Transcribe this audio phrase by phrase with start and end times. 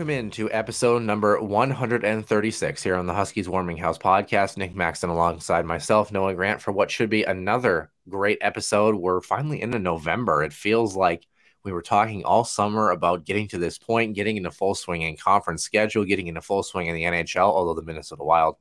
[0.00, 4.56] Welcome into episode number 136 here on the Huskies Warming House podcast.
[4.56, 8.94] Nick Maxton alongside myself, Noah Grant, for what should be another great episode.
[8.94, 10.42] We're finally into November.
[10.42, 11.26] It feels like
[11.64, 15.18] we were talking all summer about getting to this point, getting into full swing in
[15.18, 18.56] conference schedule, getting into full swing in the NHL, although the Minnesota Wild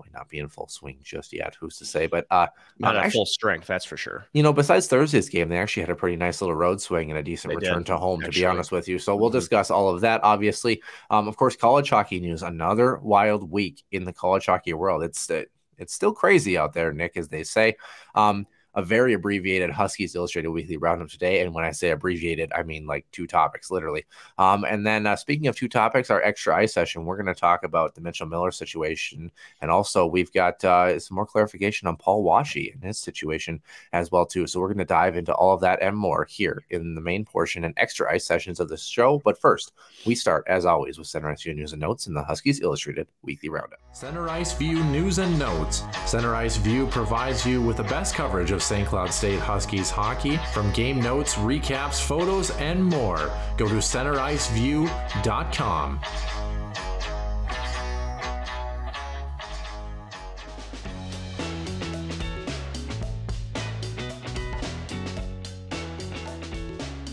[0.00, 1.56] might not be in full swing just yet.
[1.60, 2.06] Who's to say?
[2.06, 2.46] But uh,
[2.78, 4.26] Not um, at actually- full strength, that's for sure.
[4.32, 7.18] you know, besides Thursday's game, they actually had a pretty nice little road swing and
[7.18, 8.98] a decent They return did, to home, to be honest with you.
[8.98, 9.34] So we'll Mhm.
[9.34, 10.82] discuss all of that, obviously.
[11.10, 15.02] Um, of course, college hockey news, another wild week in the college hockey world.
[15.02, 15.44] It's uh,
[15.78, 17.76] it's still crazy out there, Nick, as they say.
[18.14, 21.40] Um, a very abbreviated Huskies Illustrated Weekly Roundup today.
[21.40, 24.04] And when I say abbreviated, I mean like two topics, literally.
[24.38, 27.34] Um, and then uh, speaking of two topics, our extra ice session, we're going to
[27.34, 29.30] talk about the Mitchell Miller situation.
[29.60, 33.60] And also, we've got uh, some more clarification on Paul Washe and his situation
[33.92, 34.46] as well too.
[34.46, 37.24] So we're going to dive into all of that and more here in the main
[37.24, 39.20] portion and extra ice sessions of the show.
[39.24, 39.72] But first,
[40.06, 43.08] we start as always with Center Ice View News and Notes in the Huskies Illustrated
[43.22, 43.80] Weekly Roundup.
[43.92, 45.82] Center Ice View News and Notes.
[46.06, 48.86] Center Ice View provides you with the best coverage of St.
[48.86, 53.30] Cloud State Huskies hockey from game notes, recaps, photos, and more.
[53.56, 56.00] Go to centericeview.com.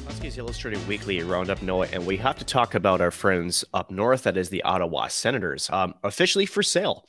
[0.05, 4.23] Huskies Illustrated Weekly Roundup Noah, and we have to talk about our friends up north.
[4.23, 7.05] That is the Ottawa Senators, um, officially for sale.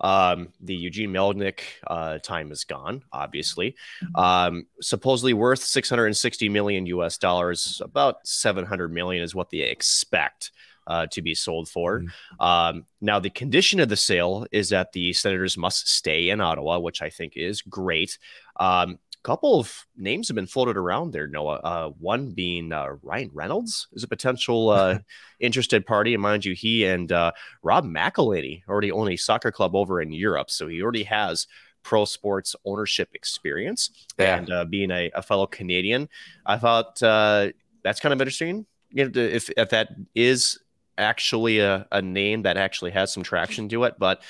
[0.00, 3.76] Um, the Eugene Melnyk uh, time is gone, obviously.
[4.14, 10.52] Um, supposedly worth 660 million US dollars, about 700 million is what they expect.
[10.86, 12.02] Uh, to be sold for.
[12.40, 16.80] Um, now, the condition of the sale is that the Senators must stay in Ottawa,
[16.80, 18.18] which I think is great.
[18.58, 21.60] Um, couple of names have been floated around there, Noah.
[21.62, 24.98] Uh, one being uh, Ryan Reynolds is a potential uh,
[25.40, 26.14] interested party.
[26.14, 27.32] And mind you, he and uh,
[27.62, 30.50] Rob McElhenney already own a soccer club over in Europe.
[30.50, 31.46] So he already has
[31.82, 33.90] pro sports ownership experience.
[34.18, 34.36] Yeah.
[34.36, 36.08] And uh, being a, a fellow Canadian,
[36.46, 37.48] I thought uh,
[37.82, 38.66] that's kind of interesting.
[38.90, 40.58] You know, if, if that is
[40.98, 43.94] actually a, a name that actually has some traction to it.
[43.98, 44.22] But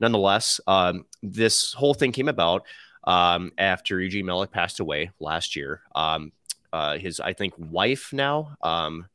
[0.00, 2.66] nonetheless, um, this whole thing came about
[3.06, 5.82] um, after Eugene Melnyk passed away last year.
[5.94, 6.32] Um,
[6.72, 9.06] uh, his, I think, wife now, um,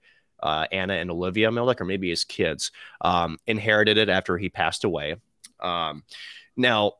[0.41, 4.83] uh, Anna and Olivia Melnyk, or maybe his kids, um, inherited it after he passed
[4.83, 5.17] away.
[5.59, 6.03] Um,
[6.57, 6.93] now,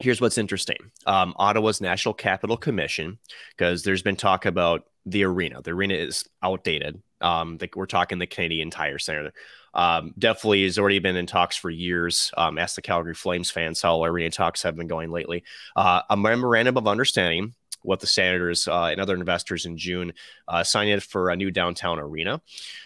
[0.00, 3.18] here's what's interesting um, Ottawa's National Capital Commission,
[3.50, 5.62] because there's been talk about the arena.
[5.62, 7.00] The arena is outdated.
[7.22, 9.32] We're talking the Canadian Tire Center.
[9.72, 12.32] Um, definitely has already been in talks for years.
[12.36, 15.44] Um, ask the Calgary Flames fans how arena talks have been going lately.
[15.76, 17.54] Uh, a memorandum of understanding
[17.84, 20.12] with the Senators uh, and other investors in June
[20.48, 22.40] uh, signed it for a new downtown arena,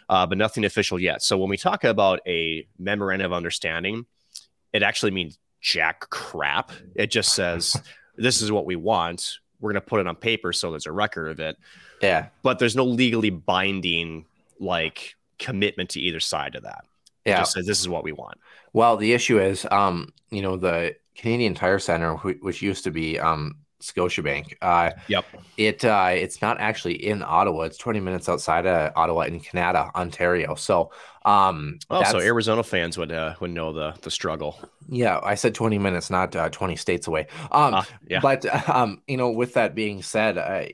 [0.09, 1.21] uh, but nothing official yet.
[1.23, 4.07] So when we talk about a memorandum of understanding,
[4.73, 6.71] it actually means jack crap.
[6.95, 7.81] It just says
[8.17, 9.39] this is what we want.
[9.61, 11.57] We're going to put it on paper so there's a record of it
[12.03, 12.27] Yeah.
[12.43, 14.27] but there's no legally binding
[14.61, 16.85] like commitment to either side of that.
[17.25, 17.39] It Yeah.
[17.41, 18.39] just says this is what we want.
[18.73, 23.19] Well, the issue is, um, you know, the Canadian Tire Center, which used to be
[23.19, 25.25] um, Scotiabank, uh, Yep.
[25.59, 27.63] it uh, it's not actually in Ottawa.
[27.63, 30.55] It's 20 minutes outside of Ottawa in Kanata, Ontario.
[30.55, 30.91] So,
[31.27, 34.59] um, Oh, so Arizona fans would uh, would know the the struggle.
[34.89, 37.27] yeah, I said 20 minutes, not uh, 20 states away.
[37.53, 38.21] Um, Ah, yeah.
[38.21, 40.65] But um, you know, with that being said, uh,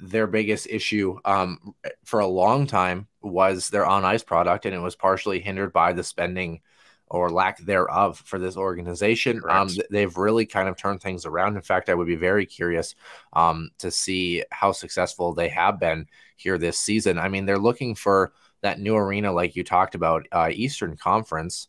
[0.00, 1.74] their biggest issue um,
[2.04, 5.92] for a long time was their on ice product, and it was partially hindered by
[5.92, 6.60] the spending
[7.06, 9.42] or lack thereof for this organization.
[9.48, 11.56] Um, they've really kind of turned things around.
[11.56, 12.94] In fact, I would be very curious
[13.32, 16.06] um, to see how successful they have been
[16.36, 17.18] here this season.
[17.18, 18.32] I mean, they're looking for
[18.62, 21.66] that new arena, like you talked about, uh, Eastern Conference.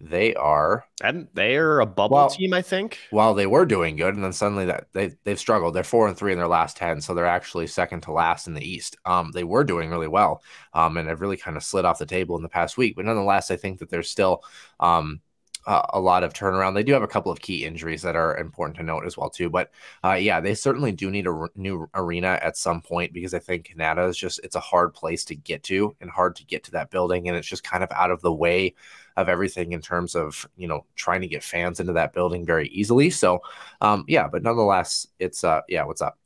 [0.00, 2.98] They are and they're a bubble Well- team, I think.
[3.10, 5.74] while they were doing good, and then suddenly that they they've struggled.
[5.74, 8.54] They're four and three in their last ten, so they're actually second to last in
[8.54, 8.96] the East.
[9.04, 10.42] Um, they were doing really well,
[10.72, 12.94] um, and have really kind of slid off the table in the past week.
[12.94, 14.44] But nonetheless, I think that there's still
[14.78, 15.20] um
[15.66, 16.74] a, a lot of turnaround.
[16.74, 19.30] They do have a couple of key injuries that are important to note as well
[19.30, 19.50] too.
[19.50, 19.70] But
[20.04, 23.68] uh, yeah, they certainly do need a new arena at some point because I think
[23.68, 26.70] Kanata is just it's a hard place to get to and hard to get to
[26.72, 28.74] that building, and it's just kind of out of the way
[29.16, 32.68] of everything in terms of you know trying to get fans into that building very
[32.68, 33.10] easily.
[33.10, 33.40] So
[33.80, 36.18] um, yeah, but nonetheless, it's uh yeah, what's up?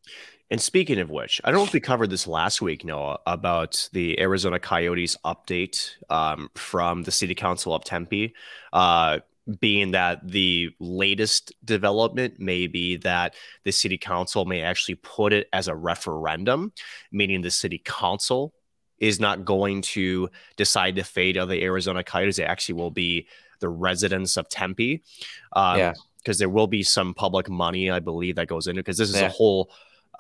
[0.53, 3.89] And speaking of which, I don't know if we covered this last week, Noah, about
[3.95, 8.35] the Arizona Coyotes update um, from the City Council of Tempe,
[8.75, 9.21] uh,
[9.61, 13.35] being that the latest development may be that
[13.65, 16.75] the City Council may actually put it as a referendum,
[17.11, 18.53] meaning the City Council
[18.99, 20.29] is not going to
[20.59, 22.39] decide the fate of the Arizona Coyotes.
[22.39, 23.27] It actually will be
[23.61, 25.03] the residents of Tempe.
[25.55, 25.93] Um, Yeah.
[26.19, 29.17] Because there will be some public money, I believe, that goes into because this is
[29.17, 29.27] Yeah.
[29.27, 29.73] a whole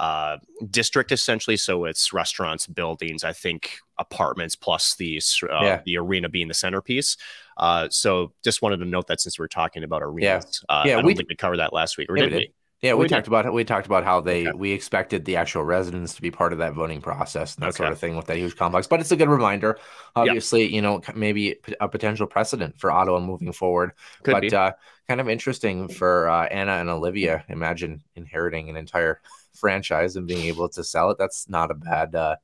[0.02, 0.36] uh,
[0.70, 1.56] district essentially.
[1.56, 5.80] So it's restaurants, buildings, I think apartments, plus the uh, Yeah.
[5.86, 7.16] the arena being the centerpiece.
[7.56, 10.96] Uh, so just wanted to note that since we're talking about arenas, uh, Yeah, I
[10.96, 12.52] don't we- think we covered that last week, or Yeah, we did we?
[12.80, 13.14] Yeah, we We did.
[13.14, 14.58] talked about we talked about how they Okay.
[14.58, 17.92] we expected the actual residents to be part of that voting process and that sort
[17.92, 18.88] of thing with that huge complex.
[18.88, 19.78] But it's a good reminder.
[20.16, 23.92] Obviously, you know, maybe a potential precedent for Ottawa moving forward.
[24.24, 24.52] Could but be.
[24.52, 24.72] uh,
[25.08, 27.44] kind of interesting for uh, Anna and Olivia.
[27.48, 29.20] Imagine inheriting an entire
[29.54, 31.18] franchise and being able to sell it.
[31.18, 32.36] That's not a bad uh,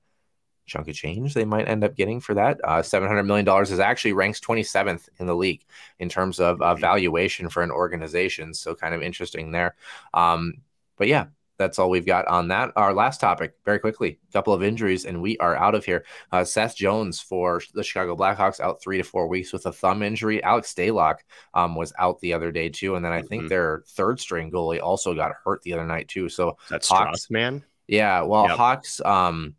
[0.68, 2.60] chunk of change they might end up getting for that.
[2.62, 5.64] Uh, $700 million is actually ranks 27th in the league
[5.98, 8.54] in terms of uh, valuation for an organization.
[8.54, 9.74] So kind of interesting there.
[10.14, 10.54] Um,
[10.96, 11.26] but yeah,
[11.58, 12.72] that's all we've got on that.
[12.76, 16.04] Our last topic, very quickly, a couple of injuries, and we are out of here.
[16.32, 20.02] Uh, Seth Jones for the Chicago Blackhawks out three to four weeks with a thumb
[20.02, 20.42] injury.
[20.42, 21.16] Alex Stalock
[21.54, 23.48] um, was out the other day too, and then I think Mhm.
[23.48, 26.28] their third string goalie also got hurt the other night too.
[26.28, 27.64] So That's Hawks- Strauss, man.
[27.88, 28.56] yeah, well, Yep.
[28.56, 29.54] Hawks, um,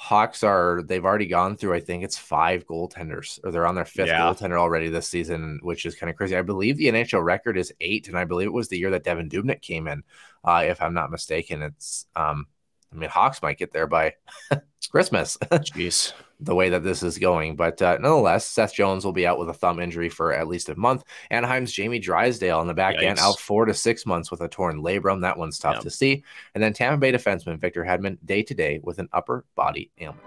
[0.00, 1.74] Hawks are they've already gone through.
[1.74, 4.20] I think it's five goaltenders, or they're on their fifth Yeah.
[4.20, 6.36] goaltender already this season, which is kind of crazy.
[6.36, 9.02] I believe the NHL record is eight, and I believe it was the year that
[9.02, 10.04] Devan Dubnyk came in,
[10.44, 11.62] uh, if I'm not mistaken.
[11.62, 12.46] It's, um,
[12.92, 14.14] I mean, Hawks might get there by
[14.90, 16.12] Christmas, Jeez.
[16.40, 17.56] The way that this is going.
[17.56, 20.68] But uh, nonetheless, Seth Jones will be out with a thumb injury for at least
[20.68, 21.04] a month.
[21.30, 24.80] Anaheim's Jamie Drysdale on the back end out four to six months with a torn
[24.82, 25.22] labrum.
[25.22, 25.80] That one's tough Yeah.
[25.80, 26.24] to see.
[26.54, 30.22] And then Tampa Bay defenseman Victor Hedman day to day with an upper body ailment.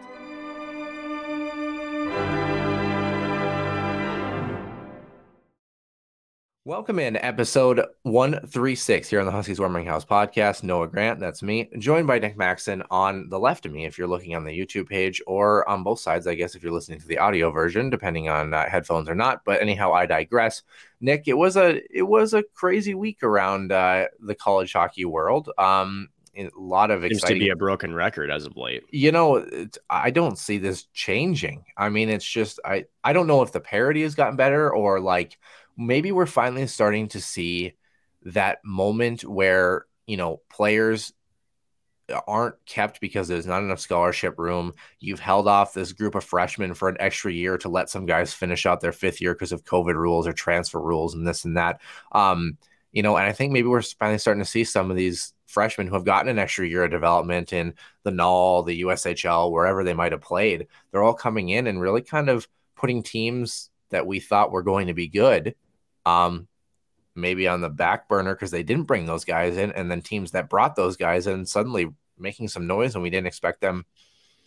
[6.63, 10.61] Welcome in episode 136 here on the Huskies Warming House podcast.
[10.61, 14.07] Noah Grant, that's me, joined by Nick Maxon on the left of me if you're
[14.07, 17.07] looking on the YouTube page, or on both sides, I guess, if you're listening to
[17.07, 19.43] the audio version, depending on uh, headphones or not.
[19.43, 20.61] But anyhow, I digress.
[20.99, 25.49] Nick, it was a it was a crazy week around uh, the college hockey world.
[25.57, 28.83] Um, a lot of Seems to be a broken record as of late.
[28.89, 33.27] you know it's, i don't see this changing i mean it's just i i don't
[33.27, 35.37] know if the parody has gotten better or like
[35.77, 37.73] maybe we're finally starting to see
[38.23, 41.13] that moment where you know players
[42.27, 44.73] aren't kept because there's not enough scholarship room.
[44.99, 48.33] You've held off this group of freshmen for an extra year to let some guys
[48.33, 51.57] finish out their fifth year because of covid rules or transfer rules and this and
[51.57, 51.81] that.
[52.11, 52.57] Um
[52.91, 55.87] you know and i think maybe we're finally starting to see some of these freshmen
[55.87, 57.73] who have gotten an extra year of development in
[58.03, 62.01] the NAL, the USHL, wherever they might have played, they're all coming in and really
[62.01, 65.55] kind of putting teams that we thought were going to be good,
[66.05, 66.47] um,
[67.15, 70.31] maybe on the back burner because they didn't bring those guys in, and then teams
[70.31, 73.85] that brought those guys in suddenly making some noise and we didn't expect them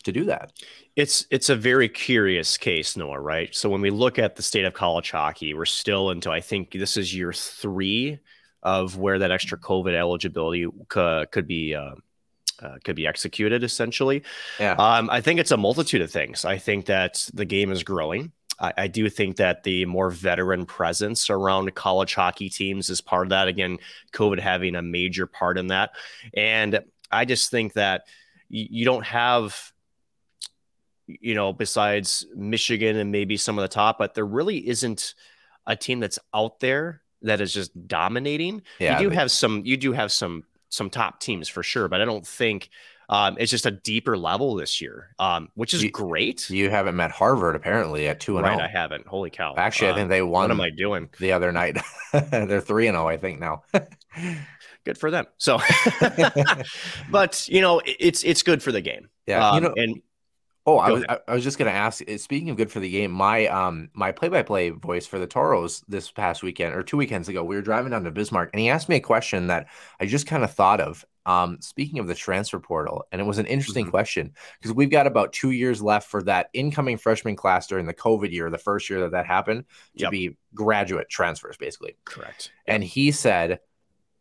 [0.03, 0.53] to do that.
[0.95, 3.19] It's it's a very curious case, Noah.
[3.19, 3.53] Right.
[3.55, 6.71] So when we look at the state of college hockey, we're still into I think
[6.71, 8.19] this is year three
[8.63, 11.95] of where that extra COVID eligibility could, could be uh,
[12.61, 13.63] uh, could be executed.
[13.63, 14.23] Essentially,
[14.59, 14.73] Yeah.
[14.73, 16.45] um, I think it's a multitude of things.
[16.45, 18.31] I think that the game is growing.
[18.59, 23.25] I, I do think that the more veteran presence around college hockey teams is part
[23.25, 23.47] of that.
[23.47, 23.79] Again,
[24.13, 25.91] COVID having a major part in that,
[26.33, 26.79] and
[27.11, 28.03] I just think that
[28.49, 29.73] you, you don't have
[31.07, 35.13] you know, besides Michigan and maybe some of the top, but there really isn't
[35.67, 38.61] a team that's out there that is just dominating.
[38.79, 38.99] Yeah.
[38.99, 42.05] you do have some, you do have some, some top teams for sure, but I
[42.05, 42.69] don't think
[43.09, 46.49] Um, it's just a deeper level this year, um, which is You- great.
[46.49, 48.63] You haven't met Harvard apparently at two and right, zero.
[48.67, 49.05] I haven't.
[49.07, 49.53] Holy cow!
[49.57, 51.09] Actually, I Um, think they won What am I doing?
[51.19, 51.77] the other night.
[52.13, 53.63] They're three and zero, I think now.
[54.85, 55.25] Good for them.
[55.37, 55.59] So,
[57.11, 59.09] but you know, it's it's good for the game.
[59.27, 59.73] yeah, you Um, know.
[59.77, 60.01] and
[60.67, 62.01] Oh, I Go was I, I was just gonna ask.
[62.09, 65.19] uh, Speaking of good for the game, my um my play by play voice for
[65.19, 68.49] the Toros this past weekend or two weekends ago, we were driving down to Bismarck,
[68.53, 69.67] and he asked me a question that
[69.99, 71.05] I just kind of thought of.
[71.27, 73.89] Um, speaking of the transfer portal, and it was an interesting Mhm.
[73.89, 77.95] question because we've got about two years left for that incoming freshman class during the
[77.95, 79.65] COVID year, the first year that that happened,
[79.97, 80.11] to Yep.
[80.11, 81.95] be graduate transfers, basically.
[82.05, 82.51] correct.
[82.67, 83.59] And he said,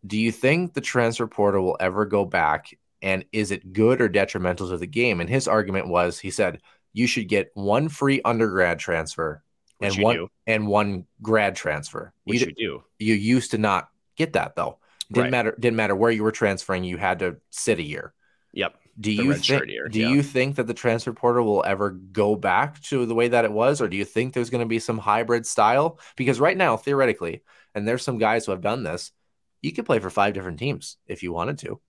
[0.07, 2.75] Do you think the transfer portal will ever go back?
[3.05, 5.21] And is it good or detrimental to the game?
[5.21, 6.61] And his argument was he said,
[6.95, 9.45] You should get one free undergrad transfer
[9.79, 10.29] Which and one do.
[10.47, 12.15] and one grad transfer.
[12.25, 12.85] Which You, you do.
[12.99, 14.79] you used to not get that though.
[15.13, 15.31] Didn't Right.
[15.31, 18.15] matter, didn't matter where you were transferring, you had to sit a year.
[18.55, 18.75] Yep.
[18.99, 20.09] Do you think year, do yeah.
[20.09, 23.53] you think that the transfer portal will ever go back to the way that it
[23.53, 25.99] was, or do you think there's going to be some hybrid style?
[26.17, 27.43] Because right now, theoretically,
[27.75, 29.13] and there's some guys who have done this,
[29.61, 31.81] you could play for five different teams if you wanted to.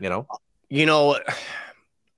[0.00, 0.26] You know,
[0.68, 1.18] You know,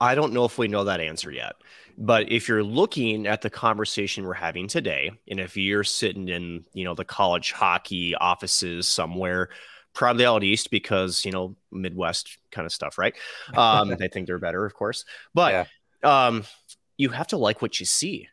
[0.01, 1.55] I don't know if we know that answer yet.
[2.01, 6.65] But if you're looking at the conversation we're having today, and if you're sitting in,
[6.73, 9.49] you know, the college hockey offices somewhere,
[9.95, 13.17] probably out east because, you know, Midwest kind of stuff, right?
[13.57, 15.05] Um, they think they're better, of course.
[15.35, 15.67] But
[16.05, 16.45] um,
[16.97, 18.29] you have to like what you see.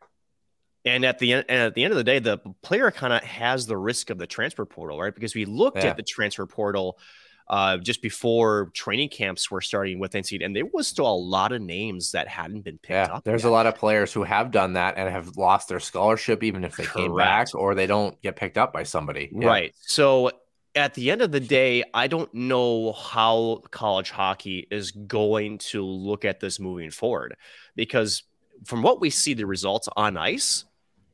[0.86, 3.24] And at the end, and at the end of the day, the player kind of
[3.24, 5.14] has the risk of the transfer portal, right?
[5.16, 5.90] Because we looked Yeah.
[5.90, 7.00] at the transfer portal
[7.48, 11.52] uh, just before training camps were starting with NC, and there was still a lot
[11.52, 13.24] of names that hadn't been picked yeah, up.
[13.24, 13.50] there's yet.
[13.50, 16.76] a lot of players who have done that and have lost their scholarship, even if
[16.76, 19.30] they came back or they don't get picked up by somebody.
[19.32, 19.48] Yeah.
[19.48, 19.76] Right.
[19.82, 20.32] So
[20.74, 25.84] at the end of the day, I don't know how college hockey is going to
[25.86, 27.36] look at this moving forward
[27.76, 28.24] because
[28.66, 30.66] from what we see, the results on ice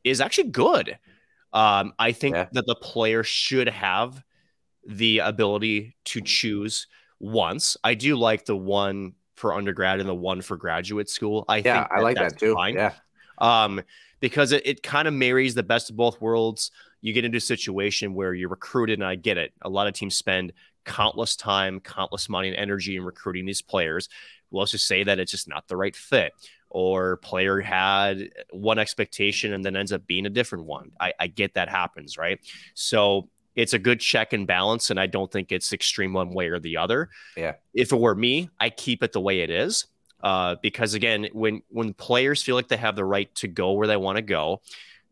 [0.04, 0.98] is actually good.
[1.54, 2.48] Um, I think Yeah.
[2.54, 4.24] that the player should have
[4.88, 6.88] the ability to choose
[7.20, 7.78] once.
[7.84, 11.46] I do like the one for undergrad and the one for graduate school.
[11.48, 12.56] I Yeah, think I like that too.
[12.56, 12.94] fine Yeah.
[13.40, 13.82] um,
[14.20, 16.72] because it, it kind of marries the best of both worlds.
[17.02, 19.54] You get into a situation where you're recruited, and I get it.
[19.64, 20.54] A lot of teams spend
[20.86, 24.10] countless time, countless money, and energy in recruiting these players.
[24.52, 26.34] Well, let's just say that it's just not the right fit,
[26.70, 30.92] or player had one expectation and then ends up being a different one.
[31.00, 32.40] I, I get that happens, right?
[32.76, 36.48] So it's a good check and balance, and I don't think it's extreme one way
[36.48, 37.10] or the other.
[37.36, 37.54] Yeah.
[37.74, 39.88] If it were me, I keep it the way it is
[40.24, 43.88] uh, because again, when when players feel like they have the right to go where
[43.88, 44.62] they want to go,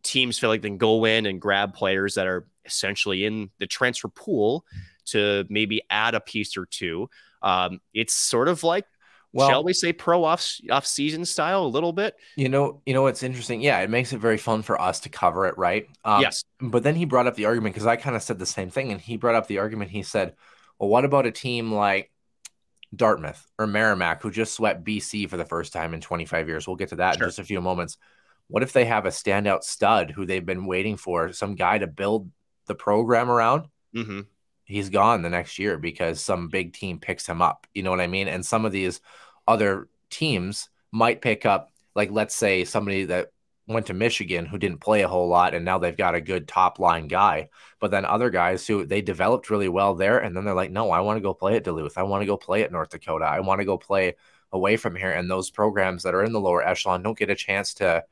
[0.03, 3.67] teams feel like they can go in and grab players that are essentially in the
[3.67, 4.65] transfer pool
[5.05, 7.09] to maybe add a piece or two.
[7.41, 8.85] Um, it's sort of like,
[9.31, 12.15] Well- shall we say, pro off off season style a little bit.
[12.35, 13.61] You know, you know what's interesting?
[13.61, 15.87] Yeah, it makes it very fun for us to cover it, right?
[16.03, 18.45] Um, yes, But then he brought up the argument because I kind of said the
[18.45, 19.91] same thing, and he brought up the argument.
[19.91, 20.35] He said,
[20.79, 22.11] "Well, what about a team like
[22.95, 26.65] Dartmouth or Merrimack who just swept BC for the first time in 25 years?
[26.67, 27.25] We'll get to that Sure.
[27.25, 27.97] in just a few moments.
[28.47, 31.85] What if they have a standout stud who they've been waiting for, some guy to
[31.85, 32.31] build
[32.65, 33.67] the program around?
[33.93, 34.21] hmm
[34.69, 37.67] He's gone the next year because some big team picks him up.
[37.73, 38.27] You know what I mean?
[38.27, 39.01] And some of these
[39.47, 43.31] other teams might pick up, like, let's say somebody that
[43.67, 46.47] went to Michigan who didn't play a whole lot and now they've got a good
[46.47, 47.49] top line guy.
[47.79, 50.91] But then other guys who they developed really well there and then they're like, no,
[50.91, 51.97] I want to go play at Duluth.
[51.97, 53.25] I want to go play at North Dakota.
[53.25, 54.15] I want to go play
[54.51, 55.11] away from here.
[55.11, 58.03] And those programs that are in the lower echelon don't get a chance to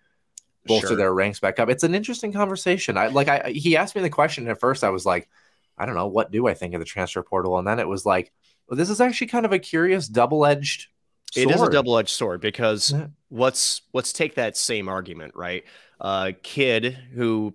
[0.65, 0.97] bolster Sure.
[0.97, 1.69] their ranks back up.
[1.69, 2.97] It's an interesting conversation.
[2.97, 5.27] I like I he asked me the question and at first I was like,
[5.77, 7.57] I don't know, what do I think of the transfer portal?
[7.57, 8.31] And then it was like,
[8.67, 10.87] well, this is actually kind of a curious double-edged
[11.35, 13.07] It is a double-edged sword because Yeah.
[13.29, 15.63] let's let's take that same argument, right?
[16.01, 17.53] A kid who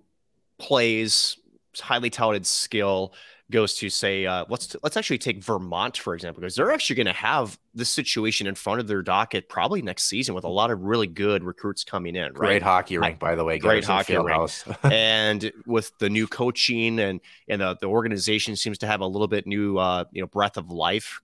[0.59, 1.37] plays
[1.79, 3.13] highly touted skill
[3.53, 7.05] goes to say, uh, let's let's actually take Vermont for example, because they're actually going
[7.07, 10.71] to have this situation in front of their docket probably next season with a lot
[10.71, 12.33] of really good recruits coming in, right?
[12.33, 13.59] Great hockey rink, by the way.
[13.59, 14.51] Great hockey rink.
[14.83, 19.27] And with the new coaching and and the, the organization seems to have a little
[19.29, 21.21] bit new uh you know breath of life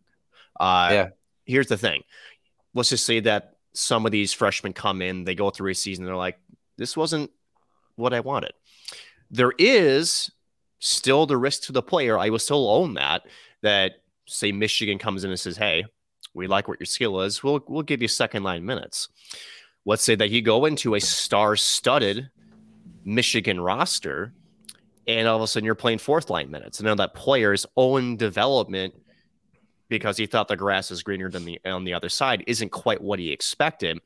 [0.59, 1.09] uh Yeah.
[1.45, 2.03] here's the thing
[2.73, 6.05] let's just say that some of these freshmen come in they go through a season
[6.05, 6.39] they're like
[6.77, 7.31] this wasn't
[7.95, 8.53] what i wanted
[9.31, 10.31] there is
[10.79, 13.23] still the risk to the player i will still own that
[13.61, 15.85] that say michigan comes in and says hey
[16.33, 19.09] we like what your skill is we'll we'll give you second line minutes
[19.85, 22.29] let's say that you go into a star studded
[23.05, 24.33] Michigan roster,
[25.07, 26.79] and all of a sudden you're playing fourth line minutes.
[26.79, 28.93] And now that player's own development
[29.87, 33.01] because he thought the grass is greener than the on the other side isn't quite
[33.01, 33.99] what he expected.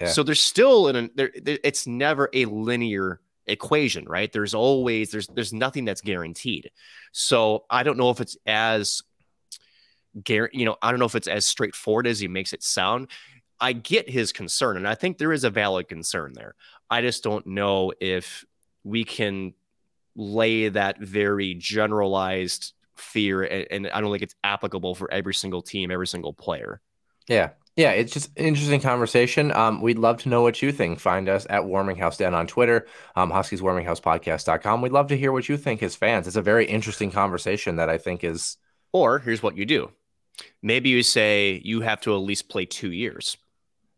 [0.00, 0.08] Yeah.
[0.08, 4.32] So there's still an there it's never a linear equation, right?
[4.32, 6.70] There's always there's there's nothing that's guaranteed.
[7.12, 9.02] So I don't know if it's as
[10.28, 13.08] you know, I don't know if it's as straightforward as he makes it sound.
[13.60, 16.54] I get his concern, and I think there is a valid concern there.
[16.90, 18.44] I just don't know if
[18.84, 19.54] we can
[20.14, 25.62] lay that very generalized fear, and, and I don't think it's applicable for every single
[25.62, 26.80] team, every single player.
[27.28, 27.50] Yeah.
[27.76, 29.52] Yeah, it's just an interesting conversation.
[29.52, 30.98] Um, we'd love to know what you think.
[30.98, 34.80] Find us at Warming House Den on Twitter, um, Huskies Warming House Podcast.com.
[34.80, 36.26] We'd love to hear what you think as fans.
[36.26, 38.56] It's a very interesting conversation that I think is.
[38.92, 39.90] Or here's what you do
[40.62, 43.36] maybe you say you have to at least play two years.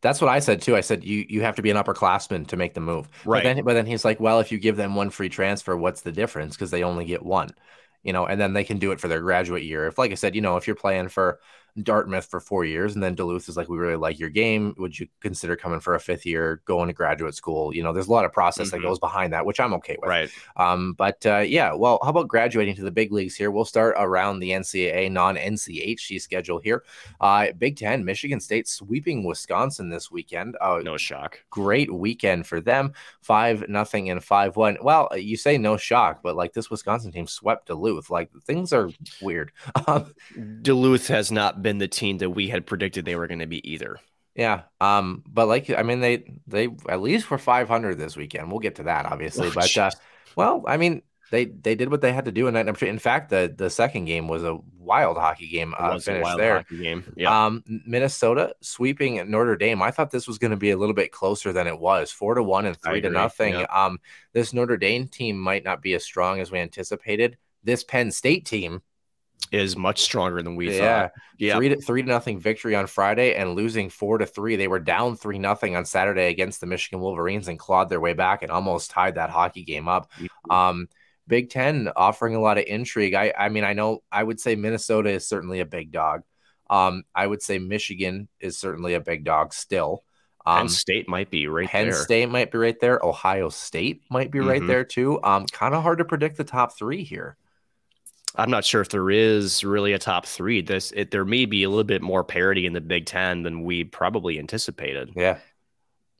[0.00, 0.76] That's what I said too.
[0.76, 3.08] I said you you have to be an upperclassman to make the move.
[3.24, 3.42] Right.
[3.42, 6.02] But then, but then he's like, well, if you give them one free transfer, what's
[6.02, 6.56] the difference?
[6.56, 7.50] Because they only get one,
[8.02, 9.86] you know, and then they can do it for their graduate year.
[9.86, 11.40] If, like I said, you know, if you're playing for
[11.82, 14.74] Dartmouth for four years, and then Duluth is like, we really like your game.
[14.78, 17.74] Would you consider coming for a fifth year, going to graduate school?
[17.74, 18.70] You know, there's a lot of process Mhm.
[18.72, 20.08] that goes behind that, which I'm okay with.
[20.08, 20.30] Right.
[20.56, 23.50] Um, but uh, yeah, well, how about graduating to the big leagues here?
[23.50, 26.84] We'll start around the NCAA non NCHC schedule here.
[27.20, 30.56] Uh, big Ten, Michigan State sweeping Wisconsin this weekend.
[30.60, 31.42] Uh, No shock.
[31.50, 32.92] great weekend for them.
[33.20, 34.78] Five nothing and five one.
[34.80, 38.10] Well, you say no shock, but like this Wisconsin team swept Duluth.
[38.10, 39.52] Like things are weird.
[39.86, 40.12] Um,
[40.62, 43.70] Duluth has not been the team that we had predicted they were going to be
[43.70, 44.00] either.
[44.34, 44.62] yeah.
[44.80, 48.50] Um, but like I mean, they they at least were five hundred this weekend.
[48.50, 49.90] We'll get to that obviously, Oh, but uh,
[50.36, 51.02] well, I mean.
[51.30, 52.86] They, they did what they had to do in two.
[52.86, 56.64] In fact, the, the second game was a wild hockey game uh, wild there.
[56.70, 57.04] game.
[57.18, 57.44] Yeah.
[57.44, 59.82] Um, Minnesota sweeping Notre Dame.
[59.82, 62.34] I thought this was going to be a little bit closer than it was, four
[62.34, 63.52] to one and three to nothing.
[63.52, 63.64] yeah.
[63.64, 63.98] Um,
[64.32, 67.36] this Notre Dame team might not be as strong as we anticipated.
[67.62, 68.80] This Penn State team,
[69.50, 71.12] is much stronger than we yeah, thought.
[71.38, 71.56] Yeah.
[71.56, 74.56] three to three to nothing victory on Friday and losing four to three.
[74.56, 78.12] They were down three nothing on Saturday against the Michigan Wolverines and clawed their way
[78.12, 80.10] back and almost tied that hockey game up.
[80.18, 80.50] Mm-hmm.
[80.50, 80.88] Um,
[81.26, 83.14] Big Ten offering a lot of intrigue.
[83.14, 86.22] I, I mean, I know I would say Minnesota is certainly a big dog.
[86.68, 90.04] Um, I would say Michigan is certainly a big dog still.
[90.46, 91.94] Penn Um, State might be right Penn there.
[91.94, 92.98] State might be right there.
[93.02, 94.66] Ohio State might be right Mhm.
[94.66, 95.22] there too.
[95.22, 97.37] Um, kind of hard to predict the top three here.
[98.36, 100.60] I'm not sure if there is really a top three.
[100.60, 103.62] This it, there may be a little bit more parity in the Big Ten than
[103.64, 105.10] we probably anticipated.
[105.16, 105.38] Yeah,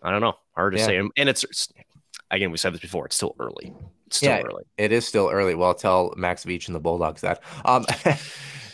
[0.03, 0.35] I don't know.
[0.55, 0.87] Hard to Yeah.
[0.87, 0.97] say.
[1.17, 1.45] And it's,
[2.31, 3.07] again, we said this before.
[3.07, 3.73] It's still early.
[4.07, 4.43] It's still Yeah.
[4.43, 4.65] early.
[4.79, 5.55] it is still early.
[5.55, 7.43] Well, tell Max Beach and the Bulldogs that.
[7.65, 7.85] Um,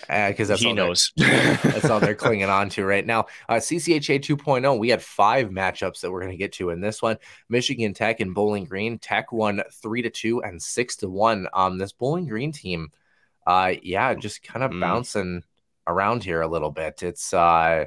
[0.06, 1.12] because that's he all they're- knows.
[1.16, 3.26] That's all they're clinging on to right now.
[3.48, 6.80] Uh, CCHA 2.0, oh, we had five matchups that we're going to get to in
[6.80, 7.16] this one.
[7.48, 8.98] Michigan Tech and Bowling Green.
[8.98, 11.48] Tech won three to two and six to one.
[11.54, 12.90] Um, this Bowling Green team,
[13.46, 14.80] uh, yeah, just kind of Mm.
[14.80, 15.42] bouncing
[15.86, 17.02] around here a little bit.
[17.02, 17.86] It's uh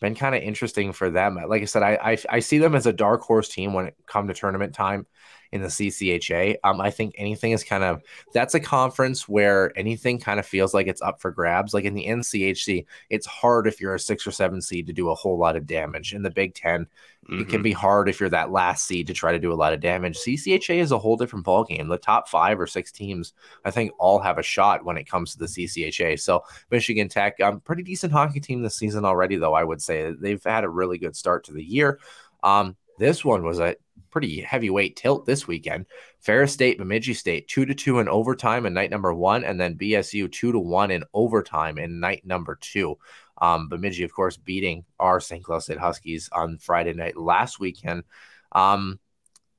[0.00, 1.36] been kind of interesting for them.
[1.48, 3.96] Like I said, I, I I see them as a dark horse team when it
[4.06, 5.06] come to tournament time
[5.52, 6.56] in the CCHA.
[6.64, 10.74] Um, I think anything is kind of that's a conference where anything kind of feels
[10.74, 11.74] like it's up for grabs.
[11.74, 15.10] Like in the NCHC, it's hard if you're a six or seven seed to do
[15.10, 16.14] a whole lot of damage.
[16.14, 16.86] In the Big Ten,
[17.28, 17.64] it can Mhm.
[17.64, 20.16] be hard if you're that last seed to try to do a lot of damage.
[20.16, 21.88] CCHA is a whole different ballgame.
[21.88, 23.34] The top five or six teams,
[23.64, 26.16] I think, all have a shot when it comes to the CCHA.
[26.16, 29.54] So Michigan Tech, um, pretty decent hockey team this season already, though.
[29.54, 31.98] I would say they've had a really good start to the year.
[32.42, 33.76] Um, this one was a
[34.10, 35.86] pretty heavyweight tilt this weekend.
[36.20, 39.76] Ferris State, Bemidji State, two to two in overtime in night number one, and then
[39.76, 42.98] BSU two to one in overtime in night number two.
[43.40, 45.42] Um, Bemidji, of course, beating our St.
[45.42, 48.04] Cloud State Huskies on Friday night last weekend.
[48.52, 48.98] Um,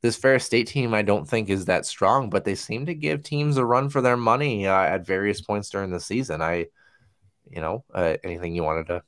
[0.01, 3.23] this Ferris State team, I don't think is that strong, but they seem to give
[3.23, 6.41] teams a run for their money uh, at various points during the season.
[6.41, 6.67] I,
[7.49, 9.03] you know, uh, anything you wanted to?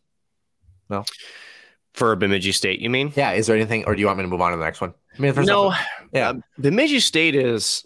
[1.94, 2.80] For Bemidji State.
[2.80, 3.12] You mean?
[3.16, 4.82] Yeah, is there anything, or do you want me to move on to the next
[4.82, 4.94] one?
[5.18, 5.70] I mean, No.
[5.70, 7.86] nothing- yeah, Um, Bemidji State is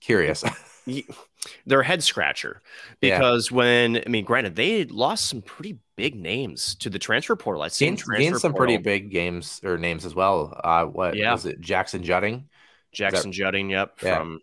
[0.00, 0.44] curious.
[1.66, 2.60] they're a head scratcher
[3.00, 3.18] Yeah.
[3.18, 7.62] because when I mean, granted, they lost some pretty big names to the transfer portal.
[7.62, 10.58] I've seen gained, gained some pretty big games or names as well.
[10.62, 11.32] Uh, what Yeah.
[11.32, 11.60] was it?
[11.60, 12.48] Jackson Jutting.
[12.92, 14.16] Jackson Jutting, yep, Yeah.
[14.18, 14.40] from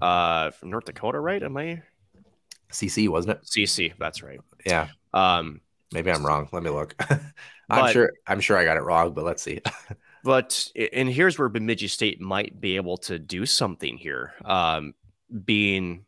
[0.00, 1.42] uh from North Dakota, right?
[1.42, 1.82] Am I
[2.70, 3.44] CC, wasn't it?
[3.46, 3.92] CC?
[3.98, 4.40] That's right.
[4.66, 4.88] Yeah.
[5.14, 5.60] Um,
[5.92, 6.48] Maybe I'm wrong.
[6.52, 6.94] Let me look.
[7.10, 7.20] I'm
[7.68, 8.12] But- sure.
[8.26, 9.60] I'm sure I got it wrong, but let's see.
[10.24, 14.32] but and here's where Bemidji State might be able to do something here.
[14.44, 14.94] Um,
[15.44, 16.04] being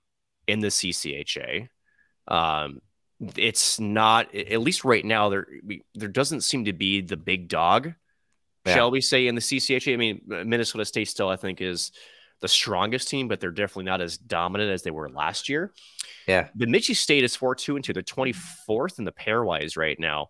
[0.47, 1.69] in the CCHA,
[2.29, 2.81] um,
[3.37, 5.29] it's not at least right now.
[5.31, 7.95] There we, there doesn't seem to be the big dog,
[8.67, 8.75] Yeah.
[8.75, 9.95] shall we say, in the CCHA.
[9.95, 11.93] I mean, Minnesota State still, I think, is
[12.45, 15.73] the strongest team, but they're definitely not as dominant as they were last year.
[16.29, 16.49] Yeah.
[16.55, 20.29] Bemidji State is 4 2 into the 24th in the pairwise right now.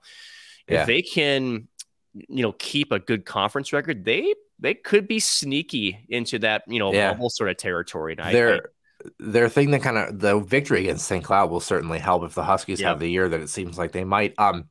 [0.69, 0.85] If Yeah.
[0.85, 1.67] they can,
[2.15, 6.79] you know, keep a good conference record, they they could be sneaky into that, you
[6.79, 7.13] know, Yeah.
[7.13, 8.13] bubble sort of territory.
[8.13, 8.71] And I- I, their
[9.19, 11.25] their thing that kind of the victory against St.
[11.25, 12.91] Cloud will certainly help if the Huskies Yeah.
[12.91, 14.35] have the year that it seems like they might.
[14.39, 14.69] Um,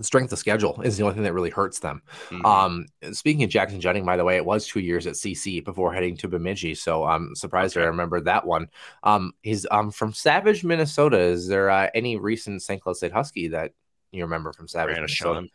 [0.00, 2.02] strength of schedule is the only thing that really hurts them.
[2.30, 2.44] Mhm.
[2.44, 5.92] Um, speaking of Jackson Jennings, by the way, it was two years at CC before
[5.92, 8.68] heading to Bemidji, so I'm surprised I remember that one.
[9.02, 11.18] Um, he's um from Savage, Minnesota.
[11.18, 12.80] Is there uh, any recent St.
[12.80, 13.72] Cloud State Husky that
[14.12, 15.40] you remember from Savage, Brianna Minnesota?
[15.40, 15.48] Sean.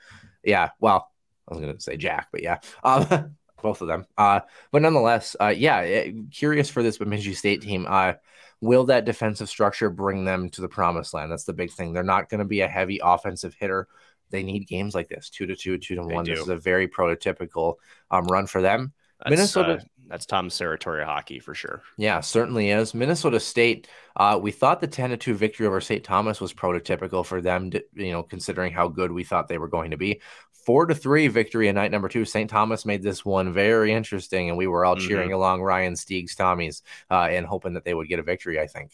[0.44, 1.12] Yeah, well,
[1.48, 4.06] I was going to say Jack, but yeah, um, both of them.
[4.18, 7.86] Uh, but nonetheless, uh, yeah, eh, curious for this Bemidji State team.
[7.88, 8.14] Uh,
[8.62, 11.32] will that defensive structure bring them to the promised land?
[11.32, 11.94] That's the big thing.
[11.94, 13.88] They're not going to be a heavy offensive hitter.
[14.32, 16.26] They need games like this, two to two, two to They one.
[16.26, 17.76] This is a very prototypical
[18.10, 18.94] um, run for them.
[19.20, 21.84] That's, Minnesota- uh, that's Tom's territory hockey for sure.
[21.98, 22.94] Yeah, certainly is.
[22.96, 26.04] Minnesota State, uh, we thought the 10 to 2 victory over St.
[26.04, 29.68] Thomas was prototypical for them, to, you know, considering how good we thought they were
[29.68, 30.22] going to be.
[30.66, 32.26] 4 to 3 victory in night number two.
[32.26, 32.50] St.
[32.50, 35.08] Thomas made this one very interesting, and we were all Mhm.
[35.08, 38.68] cheering along Ryan Steeg's Tommies uh, and hoping that they would get a victory, I
[38.68, 38.92] think.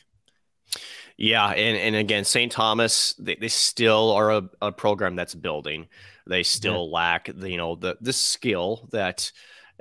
[1.17, 2.51] Yeah, and, and again, St.
[2.51, 5.87] Thomas, they, they still are a, a program that's building.
[6.27, 9.31] They still lack the you know the the skill that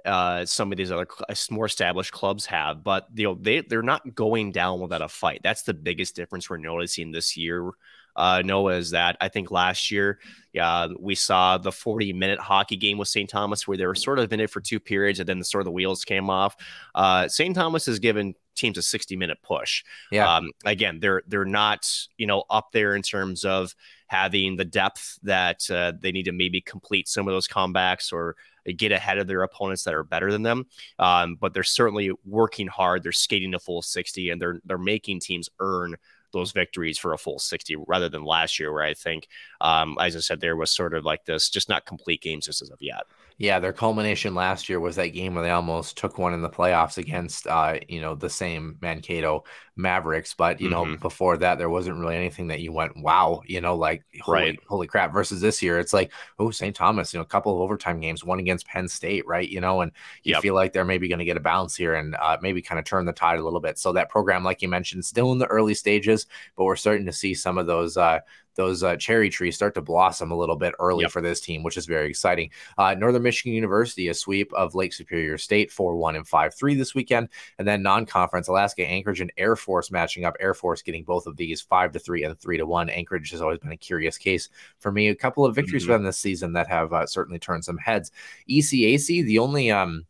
[0.04, 1.08] uh, some of these other
[1.50, 5.40] more established clubs have, but you know they they're not going down without a fight.
[5.42, 7.70] That's the biggest difference we're noticing this year.
[8.16, 10.18] Uh, Noah is that I think last year,
[10.52, 13.28] yeah, we saw the 40 minute hockey game with St.
[13.28, 15.60] Thomas where they were sort of in it for two periods and then the sort
[15.60, 16.56] of the wheels came off.
[16.94, 17.54] Uh, St.
[17.54, 19.84] Thomas has given teams a 60 minute push.
[20.10, 20.34] Yeah.
[20.34, 23.74] Um, again, they're they're not you know up there in terms of
[24.08, 28.36] having the depth that uh, they need to maybe complete some of those comebacks or
[28.76, 30.66] get ahead of their opponents that are better than them.
[30.98, 33.02] Um, but they're certainly working hard.
[33.02, 35.96] They're skating a full 60 and they're they're making teams earn
[36.36, 39.28] those victories for a full 60 rather than last year where I think
[39.60, 42.62] um, as I said there was sort of like this just not complete games just
[42.62, 43.04] as of yet.
[43.38, 46.48] Yeah, their culmination last year was that game where they almost took one in the
[46.48, 49.44] playoffs against, uh, you know, the same Mankato
[49.76, 50.32] Mavericks.
[50.32, 51.00] But you know, Mhm.
[51.02, 54.58] before that, there wasn't really anything that you went, "Wow," you know, like holy, Right.
[54.66, 55.12] holy crap.
[55.12, 56.74] Versus this year, it's like, oh, St.
[56.74, 59.46] Thomas, you know, a couple of overtime games, one against Penn State, right?
[59.46, 59.92] You know, and
[60.24, 60.34] you Yep.
[60.34, 62.86] feel like they're maybe going to get a bounce here and uh, maybe kind of
[62.86, 63.78] turn the tide a little bit.
[63.78, 67.12] So that program, like you mentioned, still in the early stages, but we're starting to
[67.12, 67.98] see some of those.
[67.98, 68.20] Uh,
[68.56, 71.10] those uh, cherry trees start to blossom a little bit early Yep.
[71.12, 72.50] for this team, which is very exciting.
[72.76, 76.74] Uh, Northern Michigan University, a sweep of Lake Superior State, 4 1 and 5 3
[76.74, 77.28] this weekend.
[77.58, 80.34] And then non conference, Alaska Anchorage and Air Force matching up.
[80.40, 82.90] Air Force getting both of these 5 to 3 and 3 to 1.
[82.90, 85.08] Anchorage has always been a curious case for me.
[85.08, 88.10] A couple of victories for them this season that have uh, certainly turned some heads.
[88.48, 89.70] ECAC, the only.
[89.70, 90.06] um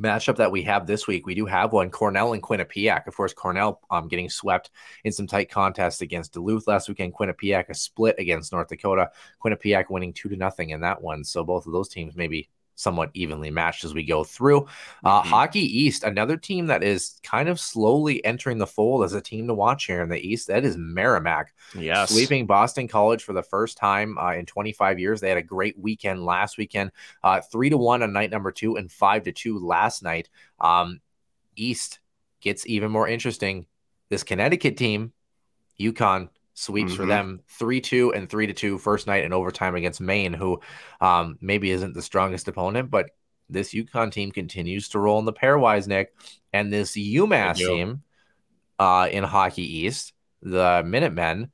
[0.00, 1.26] matchup that we have this week.
[1.26, 3.06] We do have one Cornell and Quinnipiac.
[3.06, 4.70] Of course, Cornell um, getting swept
[5.04, 7.14] in some tight contests against Duluth last weekend.
[7.14, 9.10] Quinnipiac a split against North Dakota.
[9.42, 11.24] Quinnipiac winning two to nothing in that one.
[11.24, 14.66] So both of those teams maybe somewhat evenly matched as we go through.
[15.04, 15.26] Uh, Mhm.
[15.26, 19.46] Hockey East, another team that is kind of slowly entering the fold as a team
[19.46, 20.48] to watch here in the East.
[20.48, 22.10] That is Merrimack Yes.
[22.10, 25.20] sweeping Boston College for the first time uh, in 25 years.
[25.20, 26.90] They had a great weekend last weekend,
[27.22, 30.28] uh, three to one on night number two and five to two last night.
[30.60, 31.00] Um,
[31.56, 32.00] East
[32.40, 33.66] gets even more interesting.
[34.08, 35.12] This Connecticut team,
[35.80, 37.08] UConn sweeps for Mhm.
[37.08, 40.60] them three two and three to two first night in overtime against Maine, who
[41.00, 43.10] um, maybe isn't the strongest opponent, but
[43.50, 46.14] this UConn team continues to roll in the pairwise, Nick,
[46.52, 48.02] and this UMass team
[48.78, 50.12] uh, in Hockey East,
[50.42, 51.50] the Minutemen,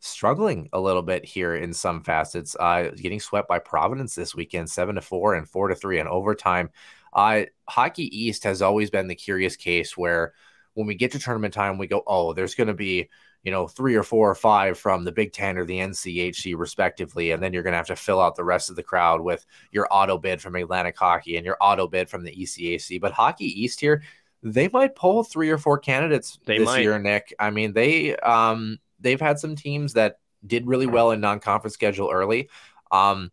[0.00, 2.56] struggling a little bit here in some facets.
[2.58, 6.06] Uh, getting swept by Providence this weekend, seven to four and four to three in
[6.08, 6.70] overtime.
[7.12, 10.32] Uh, Hockey East has always been the curious case where
[10.74, 13.08] when we get to tournament time, we go, oh, there's going to be
[13.42, 17.30] you know three or four or five from the Big Ten or the NCHC respectively,
[17.30, 19.44] and then you're going to have to fill out the rest of the crowd with
[19.72, 23.00] your auto bid from Atlantic Hockey and your auto bid from the ECAC.
[23.00, 24.02] But Hockey East here,
[24.42, 26.82] they might pull three or four candidates They this might.
[26.82, 27.34] year, Nick.
[27.38, 32.10] I mean, they um they've had some teams that did really well in non-conference schedule
[32.10, 32.48] early.
[32.90, 33.30] Um,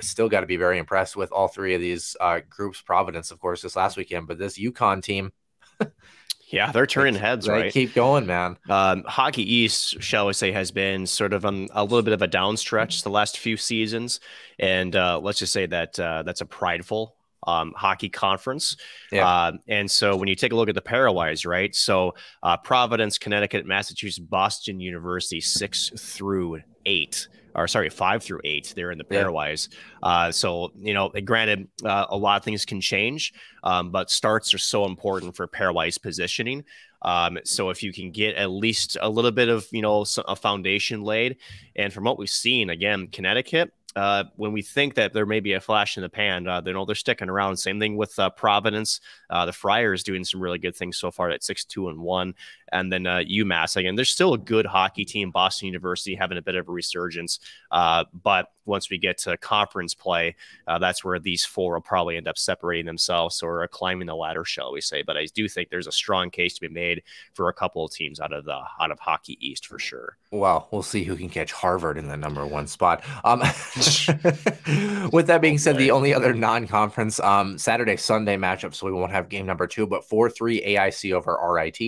[0.00, 2.80] still got to be very impressed with all three of these uh, groups.
[2.80, 5.32] Providence, of course, this last weekend, but this UConn team,
[6.54, 7.72] Yeah, they're turning heads, they right?
[7.72, 8.56] keep going, man.
[8.70, 12.22] Um, Hockey East, shall we say, has been sort of on a little bit of
[12.22, 14.20] a downstretch the last few seasons,
[14.58, 18.76] and uh, let's just say that uh, that's a prideful um, hockey conference.
[19.10, 19.26] Yeah.
[19.26, 21.74] Uh, and so when you take a look at the pairwise, right?
[21.74, 28.72] So uh, Providence, Connecticut, Massachusetts, Boston University, six through eight or sorry, five through eight
[28.76, 29.68] there in the pairwise.
[30.02, 30.08] Yeah.
[30.08, 34.52] Uh, so, you know, granted, uh, a lot of things can change, um, but starts
[34.54, 36.64] are so important for pairwise positioning.
[37.02, 40.34] Um, so if you can get at least a little bit of, you know, a
[40.34, 41.36] foundation laid,
[41.76, 45.52] and from what we've seen, again, Connecticut, uh, when we think that there may be
[45.52, 47.56] a flash in the pan, uh, they know they're sticking around.
[47.56, 49.00] Same thing with uh, Providence.
[49.30, 52.34] Uh, the Friars doing some really good things so far at six two and one,
[52.72, 53.94] and then uh, UMass again.
[53.94, 55.30] They're still a good hockey team.
[55.30, 57.38] Boston University having a bit of a resurgence,
[57.70, 60.34] uh, but once we get to conference play,
[60.80, 64.72] that's where these four will probably end up separating themselves or climbing the ladder, shall
[64.72, 65.02] we say?
[65.02, 67.02] But I do think there's a strong case to be made
[67.34, 70.16] for a couple of teams out of the out of Hockey East for sure.
[70.34, 73.04] Well, we'll see who can catch Harvard in the number one spot.
[73.22, 73.38] Um,
[75.12, 79.12] with that being said, the only other non-conference um, Saturday Sunday matchup, so we won't
[79.12, 81.78] have game number two, but four three AIC over RIT.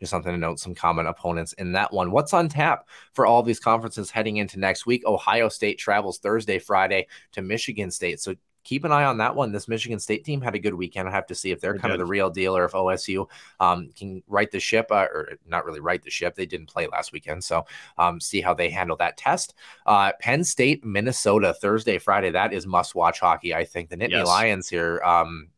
[0.00, 0.58] Just something to note.
[0.58, 2.10] Some common opponents in that one.
[2.10, 5.04] What's on tap for all these conferences heading into next week?
[5.06, 8.18] Ohio State travels Thursday, Friday to Michigan State.
[8.18, 8.34] So
[8.64, 9.52] keep an eye on that one.
[9.52, 11.08] This Michigan State team had a good weekend.
[11.08, 13.90] I have to see if they're, kind of the real deal or if OSU um,
[13.96, 16.34] can right the ship uh, or not really right the ship.
[16.34, 17.42] They didn't play last weekend.
[17.42, 17.64] So
[17.98, 19.54] um, see how they handle that test.
[19.86, 22.30] Uh, Penn State, Minnesota, Thursday, Friday.
[22.30, 23.54] That is must watch hockey.
[23.54, 24.26] I think the Nittany yes.
[24.26, 25.00] Lions here.
[25.04, 25.48] Um,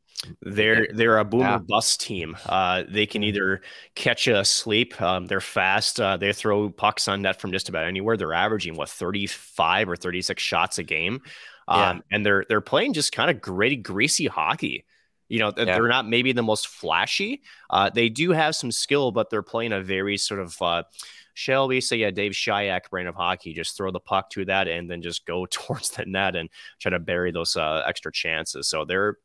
[0.42, 1.58] they're they're a boomer yeah.
[1.58, 2.36] bust team.
[2.46, 3.28] Uh, they can mm-hmm.
[3.28, 3.60] either
[3.94, 5.00] catch you asleep.
[5.00, 6.00] Um, they're fast.
[6.00, 8.16] Uh, they throw pucks on net from just about anywhere.
[8.16, 11.20] They're averaging what 35 or 36 shots a game,
[11.68, 12.00] um, yeah.
[12.10, 14.84] and they're they're playing just kind of gritty, greasy hockey.
[15.28, 15.64] You know, yeah.
[15.64, 17.42] they're not maybe the most flashy.
[17.70, 20.82] Uh, they do have some skill, but they're playing a very sort of uh,
[21.34, 23.52] shall we say, yeah, Dave Shayak brand of hockey.
[23.52, 26.48] Just throw the puck to that and then just go towards the net and
[26.78, 28.68] try to bury those uh, extra chances.
[28.68, 29.18] So they're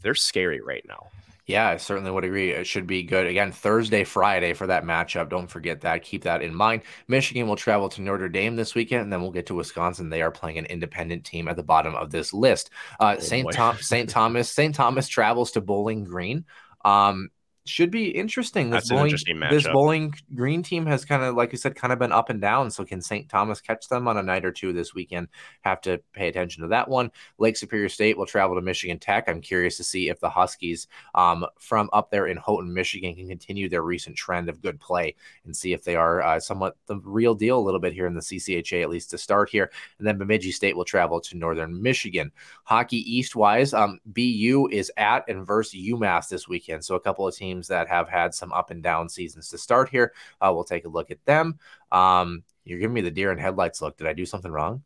[0.00, 1.08] they're scary right now.
[1.46, 2.50] Yeah, I certainly would agree.
[2.52, 3.26] It should be good.
[3.26, 5.28] Again, Thursday, Friday for that matchup.
[5.28, 6.02] Don't forget that.
[6.02, 6.82] Keep that in mind.
[7.08, 10.08] Michigan will travel to Notre Dame this weekend, and then we'll get to Wisconsin.
[10.08, 12.70] They are playing an independent team at the bottom of this list.
[13.00, 13.50] Uh, oh, St.
[13.52, 14.08] Tom- St.
[14.08, 14.74] Thomas, St.
[14.74, 16.44] Thomas travels to Bowling Green.
[16.84, 17.30] Um,
[17.64, 18.70] should be interesting.
[18.70, 21.92] This That's bowling, interesting This bowling green team has kind of, like you said, kind
[21.92, 22.70] of been up and down.
[22.70, 23.28] So can St.
[23.28, 25.28] Thomas catch them on a night or two this weekend?
[25.60, 27.12] Have to pay attention to that one.
[27.38, 29.28] Lake Superior State will travel to Michigan Tech.
[29.28, 33.28] I'm curious to see if the Huskies um, from up there in Houghton, Michigan, can
[33.28, 36.96] continue their recent trend of good play and see if they are uh, somewhat the
[36.98, 39.70] real deal a little bit here in the CCHA, at least to start here.
[39.98, 42.32] And then Bemidji State will travel to Northern Michigan.
[42.64, 46.84] Hockey East wise, um, BU is at and versus UMass this weekend.
[46.84, 49.58] So a couple of teams teams that have had some up and down seasons to
[49.58, 50.12] start here.
[50.40, 51.58] Uh, we'll take a look at them.
[51.90, 53.96] Um, you're giving me the deer and headlights look.
[53.96, 54.82] Did I do something wrong?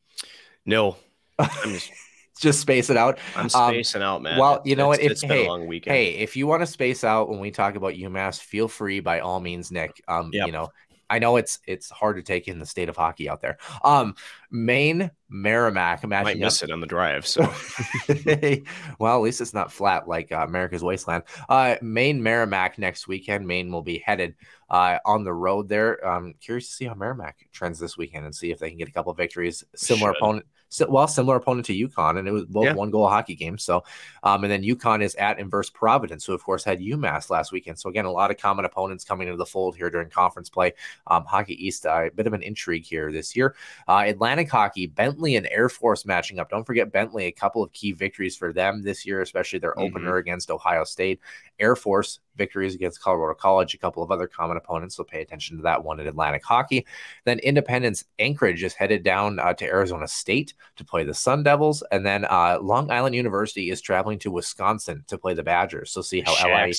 [0.64, 0.96] No.
[1.38, 1.92] I'm Just...
[2.40, 3.18] just space it out.
[3.34, 4.38] I'm um, spacing um, out, man.
[4.38, 5.00] Well, you know what?
[5.00, 5.48] If hey,
[5.84, 9.20] hey, if you want to space out when we talk about UMass, feel free by
[9.20, 10.02] all means, Nick.
[10.08, 10.46] Um, yep.
[10.46, 10.70] you know,
[11.08, 13.58] I know it's it's hard to take in the state of hockey out there.
[13.84, 14.14] Um,
[14.50, 16.68] Maine Merrimack matching might miss up.
[16.68, 17.26] it on the drive.
[17.26, 17.42] So,
[18.98, 21.24] well, at least it's not flat like uh, America's Wasteland.
[21.48, 23.46] Uh, Maine Merrimack next weekend.
[23.46, 24.34] Maine will be headed
[24.70, 26.06] uh, on the road there.
[26.06, 28.88] Um, curious to see how Merrimack trends this weekend and see if they can get
[28.88, 29.64] a couple victories.
[29.74, 30.16] Similar Should.
[30.16, 30.46] opponent
[30.88, 32.74] well, similar opponent to UConn, and it was both yeah.
[32.74, 33.62] one goal hockey games.
[33.62, 33.84] So,
[34.22, 37.78] um, and then UConn is at inverse Providence, who of course had UMass last weekend.
[37.78, 40.72] So again, a lot of common opponents coming into the fold here during conference play.
[41.06, 43.54] Um, hockey East, uh, a bit of an intrigue here this year.
[43.88, 46.50] Uh, Atlantic hockey, Bentley and Air Force matching up.
[46.50, 49.82] Don't forget Bentley, a couple of key victories for them this year, especially their mm-hmm.
[49.82, 51.20] opener against Ohio State.
[51.58, 54.96] Air Force victories against Colorado College, a couple of other common opponents.
[54.96, 56.86] So pay attention to that one in Atlantic hockey.
[57.24, 61.82] Then Independence Anchorage is headed down uh, to Arizona State to play the Sun Devils,
[61.90, 65.90] and then uh, Long Island University is traveling to Wisconsin to play the Badgers.
[65.90, 66.74] So see how LIU,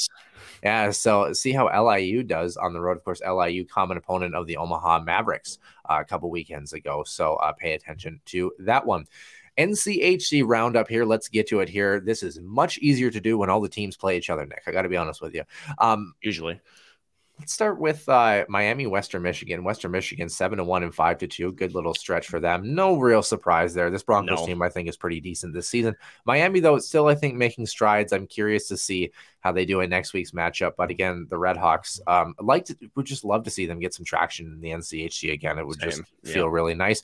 [0.63, 2.97] yeah, so see how LIU does on the road.
[2.97, 7.03] Of course, LIU common opponent of the Omaha Mavericks uh, a couple weekends ago.
[7.05, 9.05] So uh, pay attention to that one.
[9.57, 11.05] NCHC roundup here.
[11.05, 11.99] Let's get to it here.
[11.99, 14.63] This is much easier to do when all the teams play each other, Nick.
[14.67, 15.43] I got to be honest with you.
[15.79, 16.59] Um, Usually.
[17.39, 19.63] Let's start with uh, Miami, Western Michigan.
[19.63, 21.51] Western Michigan, seven to one and five to two.
[21.51, 22.73] Good little stretch for them.
[22.73, 23.91] No real surprise there.
[23.91, 24.45] This Broncos no.
[24.47, 25.95] team, I think, is pretty decent this season.
[26.25, 28.11] Miami, though, still, I think, making strides.
[28.11, 30.71] I'm curious to see how they do in next week's matchup.
[30.77, 33.93] But again, the Red Hawks, um, like to, would just love to see them get
[33.93, 35.59] some traction in the NCHC again.
[35.59, 35.89] It would Same.
[35.91, 36.51] just feel yeah.
[36.51, 37.03] really nice.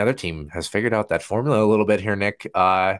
[0.00, 2.50] The other team has figured out that formula a little bit here, Nick.
[2.54, 2.94] Uh,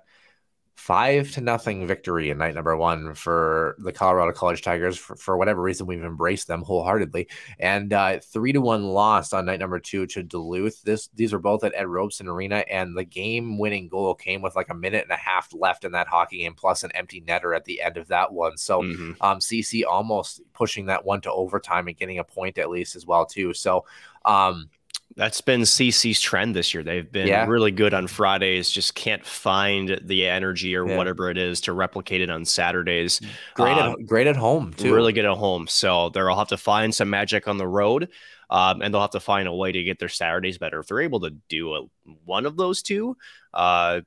[0.76, 4.98] five to nothing victory in night number one for the Colorado College Tigers.
[4.98, 9.46] For, for whatever reason, we've embraced them wholeheartedly, and uh, three to one loss on
[9.46, 10.82] night number two to Duluth.
[10.82, 14.68] This these are both at Ed Robson Arena, and the game-winning goal came with like
[14.68, 17.64] a minute and a half left in that hockey game, plus an empty netter at
[17.64, 18.58] the end of that one.
[18.58, 19.12] So mm-hmm.
[19.22, 23.06] um, CC almost pushing that one to overtime and getting a point at least as
[23.06, 23.54] well too.
[23.54, 23.86] So.
[24.22, 24.68] Um,
[25.16, 26.82] That's been CC's trend this year.
[26.82, 27.46] They've been Yeah.
[27.46, 30.96] really good on Fridays, just can't find the energy or Yeah.
[30.96, 33.20] whatever it is to replicate it on Saturdays.
[33.54, 34.94] Great Um, at great at home too.
[34.94, 35.66] really good at home.
[35.66, 38.08] So they'll have to find some magic on the road,
[38.50, 40.78] um, and they'll have to find a way to get their Saturdays better.
[40.80, 41.82] If they're able to do a,
[42.24, 43.16] one of those two,
[43.52, 44.02] uh,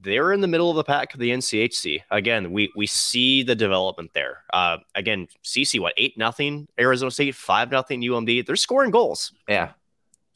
[0.00, 2.02] they're in the middle of the pack of the NCHC.
[2.10, 4.42] Again, we we see the development there.
[4.52, 8.42] Uh, again, CC what eight nothing Arizona State, five nothing UMD.
[8.42, 9.32] They're scoring goals.
[9.48, 9.70] Yeah.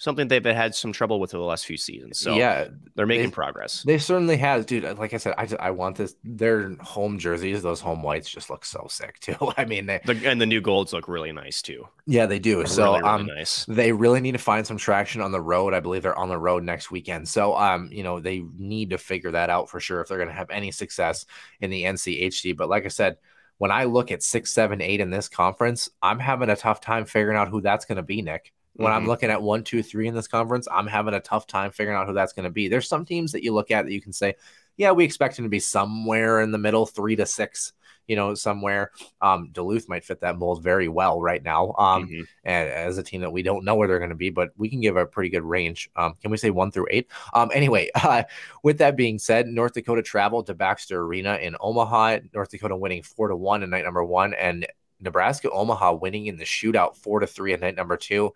[0.02, 2.18] Something they've had some trouble with over the last few seasons.
[2.18, 2.66] So yeah.
[2.96, 3.84] they're making they- progress.
[3.84, 4.82] They certainly have, dude.
[4.98, 6.16] Like I said, I, just, I want this.
[6.24, 9.36] Their home jerseys, those home whites, just look so sick too.
[9.56, 11.86] I mean, they, The, and the new golds look really nice too.
[12.04, 12.56] yeah, they do.
[12.56, 13.64] Really, So, really um, nice.
[13.66, 15.72] they really need to find some traction on the road.
[15.72, 17.28] I believe they're on the road next weekend.
[17.28, 20.30] So, um, you know, they need to figure that out for sure if they're going
[20.30, 21.26] to have any success
[21.60, 22.56] in the NCHC.
[22.56, 23.18] But like I said,
[23.58, 27.04] when I look at six, seven, eight in this conference, I'm having a tough time
[27.04, 28.52] figuring out who that's going to be, Nick.
[28.74, 29.08] When I'm Mhm.
[29.08, 32.06] looking at one, two, three in this conference, I'm having a tough time figuring out
[32.06, 32.68] who that's going to be.
[32.68, 34.34] There's some teams that you look at that you can say,
[34.76, 37.74] yeah, we expect them to be somewhere in the middle, three to six,
[38.08, 38.90] you know, somewhere.
[39.20, 41.74] Um, Duluth might fit that mold very well right now.
[41.76, 42.26] Um, Mhm.
[42.44, 44.70] and as a team that we don't know where they're going to be, but we
[44.70, 45.90] can give a pretty good range.
[45.94, 47.08] Um, can we say one through eight?
[47.34, 48.22] Um, anyway, uh,
[48.62, 52.20] with that being said, North Dakota traveled to Baxter Arena in Omaha.
[52.32, 54.66] North Dakota winning four to one in night number one, and
[54.98, 58.32] Nebraska Omaha winning in the shootout four to three in night number two.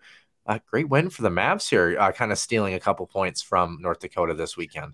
[0.47, 3.79] A great win for the Mavs here, uh, kind of stealing a couple points from
[3.81, 4.93] North Dakota this weekend.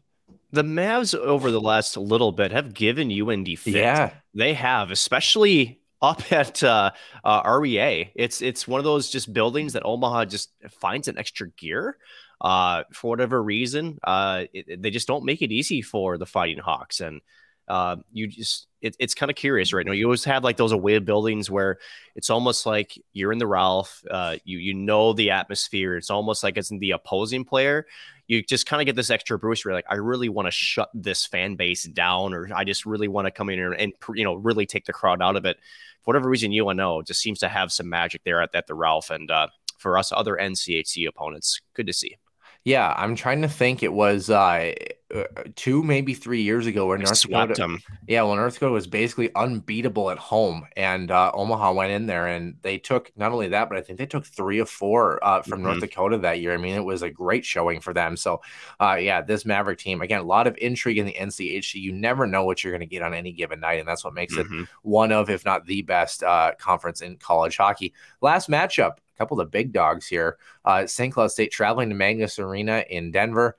[0.51, 3.75] The Mavs over the last little bit have given UND fit.
[3.75, 6.91] Yeah, They have, especially up at uh,
[7.23, 8.11] uh, REA.
[8.15, 11.97] It's it's one of those just buildings that Omaha just finds an extra gear.
[12.41, 16.59] Uh, for whatever reason, uh, it, they just don't make it easy for the Fighting
[16.59, 17.21] Hawks, and
[17.67, 19.93] uh, you just it, it's kind of curious right now.
[19.93, 21.79] You always have like those away buildings where
[22.15, 24.03] it's almost like you're in the Ralph.
[24.09, 25.95] Uh, you you know the atmosphere.
[25.95, 27.85] It's almost like it's in the opposing player.
[28.27, 29.63] You just kind of get this extra boost.
[29.63, 32.85] Where you're like, I really want to shut this fan base down, or I just
[32.85, 35.45] really want to come in here and you know really take the crowd out of
[35.45, 35.57] it.
[36.01, 39.09] For whatever reason, UNO just seems to have some magic there at, at the Ralph,
[39.09, 39.47] and uh,
[39.77, 42.17] for us other NCHC opponents, good to see.
[42.65, 42.93] Yeah.
[42.97, 43.83] I'm trying to think.
[43.83, 44.73] It was uh,
[45.13, 45.23] uh,
[45.55, 47.61] two, maybe three years ago where North swept Dakota.
[47.61, 47.79] them.
[48.07, 52.27] Yeah, well, North Dakota was basically unbeatable at home, and uh, Omaha went in there
[52.27, 55.41] and they took not only that, but I think they took three of four uh,
[55.43, 55.81] from North Mhm.
[55.81, 56.53] Dakota that year.
[56.53, 58.17] I mean, it was a great showing for them.
[58.17, 58.41] So,
[58.79, 61.75] uh, yeah, this Maverick team again, a lot of intrigue in the NCHC.
[61.79, 64.15] You never know what you're going to get on any given night, and that's what
[64.15, 64.67] makes it Mhm.
[64.81, 67.93] one of, if not the best, uh, conference in college hockey.
[68.21, 70.37] Last matchup, a couple of the big dogs here.
[70.65, 71.13] Uh, St.
[71.13, 73.57] Cloud State traveling to Magnus Arena in Denver.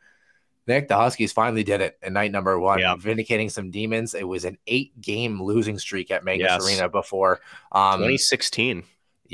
[0.67, 2.97] Nick, the Huskies finally did it in night number one, Yeah.
[2.97, 4.15] vindicating some demons.
[4.15, 6.67] It was an eight game losing streak at Magnus Yes.
[6.67, 7.41] Arena before.
[7.71, 8.83] Um, 2016.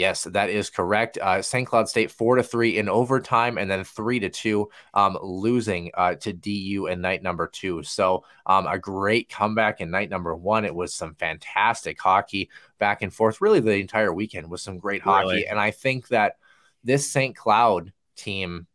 [0.01, 1.19] Yes, that is correct.
[1.19, 1.69] Uh, St.
[1.69, 6.15] Cloud State four to three in overtime, and then three to two, um, losing uh,
[6.15, 7.83] to DU in night number two.
[7.83, 10.65] So um, a great comeback in night number one.
[10.65, 13.43] It was some fantastic hockey back and forth.
[13.43, 15.47] Really, the entire weekend was some great hockey, Really.
[15.47, 16.39] and I think that
[16.83, 17.37] this St.
[17.37, 18.67] Cloud team,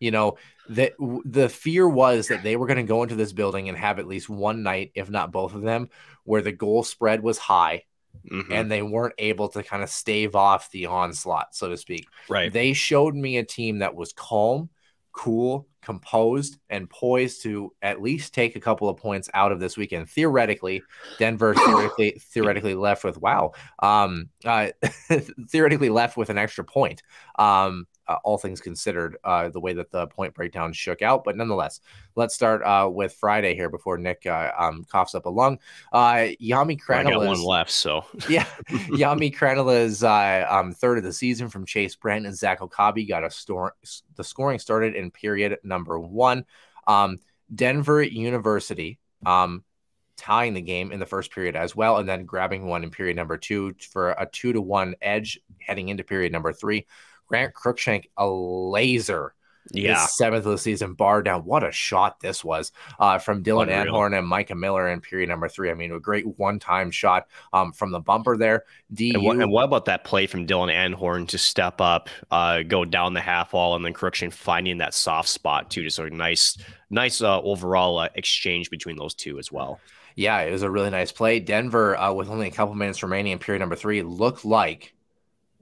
[0.00, 0.36] you know,
[0.68, 3.78] that w- the fear was that they were going to go into this building and
[3.78, 5.90] have at least one night, if not both of them,
[6.24, 7.84] where the goal spread was high
[8.30, 8.46] Mhm.
[8.50, 12.06] and they weren't able to kind of stave off the onslaught, so to speak.
[12.28, 12.52] right.
[12.52, 14.70] They showed me a team that was calm,
[15.12, 19.76] cool, composed, and poised to at least take a couple of points out of this
[19.76, 20.08] weekend.
[20.08, 20.82] Theoretically,
[21.18, 24.68] Denver theoretically theoretically left with wow, um, uh,
[25.50, 27.02] theoretically left with an extra point.
[27.38, 31.36] Um, uh, all things considered, uh, the way that the point breakdown shook out, but
[31.36, 31.80] nonetheless,
[32.14, 35.58] let's start uh, with Friday here before Nick uh, um, coughs up a lung.
[35.92, 38.46] Uh, Yami I got one left, so yeah,
[38.96, 43.24] Jami Krannila's uh, um, third of the season from Chase Brand and Zach Okabe got
[43.24, 43.74] a store.
[44.16, 46.44] The scoring started in period number one.
[46.86, 47.20] Um,
[47.54, 49.64] Denver University um,
[50.16, 53.16] tying the game in the first period as well, and then grabbing one in period
[53.16, 56.86] number two for a two to one edge heading into period number three.
[57.26, 59.34] Grant Cruikshank, a laser
[59.72, 61.42] yeah, his seventh of the season, bar down.
[61.42, 63.94] What a shot this was uh, from Dylan Unreal.
[63.94, 65.70] Anhorn and Micah Miller in period number three.
[65.70, 68.64] I mean, a great one-time shot um, from the bumper there.
[68.98, 72.84] And what, and what about that play from Dylan Anhorn to step up, uh, go
[72.84, 75.82] down the half wall, and then Cruikshank finding that soft spot too?
[75.82, 76.58] Just a nice,
[76.90, 79.80] nice uh, overall uh, exchange between those two as well.
[80.16, 81.40] yeah, it was a really nice play.
[81.40, 84.94] Denver, uh, with only a couple minutes remaining in period number three, looked like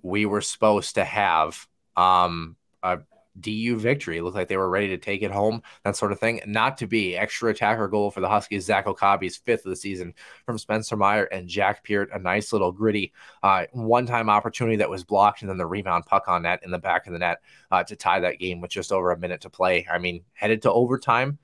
[0.02, 3.00] we were supposed to have um, a
[3.40, 4.18] DU victory.
[4.18, 6.40] It looked like they were ready to take it home, that sort of thing.
[6.46, 8.64] Not to be extra attacker goal for the Huskies.
[8.64, 12.10] Zach Okabe's fifth of the season from Spencer Meyer and Jack Peart.
[12.12, 16.06] A nice little gritty uh, one time opportunity that was blocked, and then the rebound
[16.06, 17.38] puck on net in the back of the net
[17.70, 19.86] uh, to tie that game with just over a minute to play.
[19.90, 21.38] I mean, headed to overtime,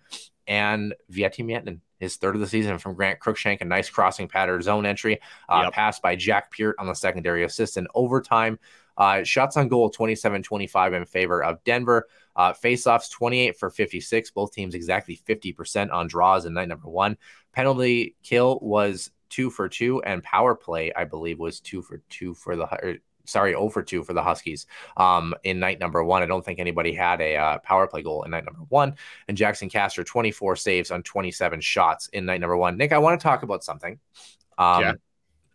[0.46, 4.62] and Veeti Miettinen his third of the season from Grant Cruikshank, a nice crossing pattern
[4.62, 5.72] zone entry, uh, yep.
[5.72, 8.58] passed by Jack Peart on the secondary assist in overtime.
[8.96, 12.08] Uh, shots on goal 27 25 in favor of Denver.
[12.34, 14.30] Uh, faceoffs 28 for 56.
[14.32, 17.16] Both teams exactly 50% on draws in night number one.
[17.52, 22.34] Penalty kill was two for two, and power play, I believe, was two for two
[22.34, 22.98] for the
[23.28, 24.66] sorry, over two for the Huskies
[24.96, 26.22] um, in night number one.
[26.22, 28.94] I don't think anybody had a uh, power play goal in night number one.
[29.28, 32.76] And Jaxon Castor, 24 saves on 27 shots in night number one.
[32.76, 33.98] Nick, I want to talk about something.
[34.56, 34.92] Um, yeah.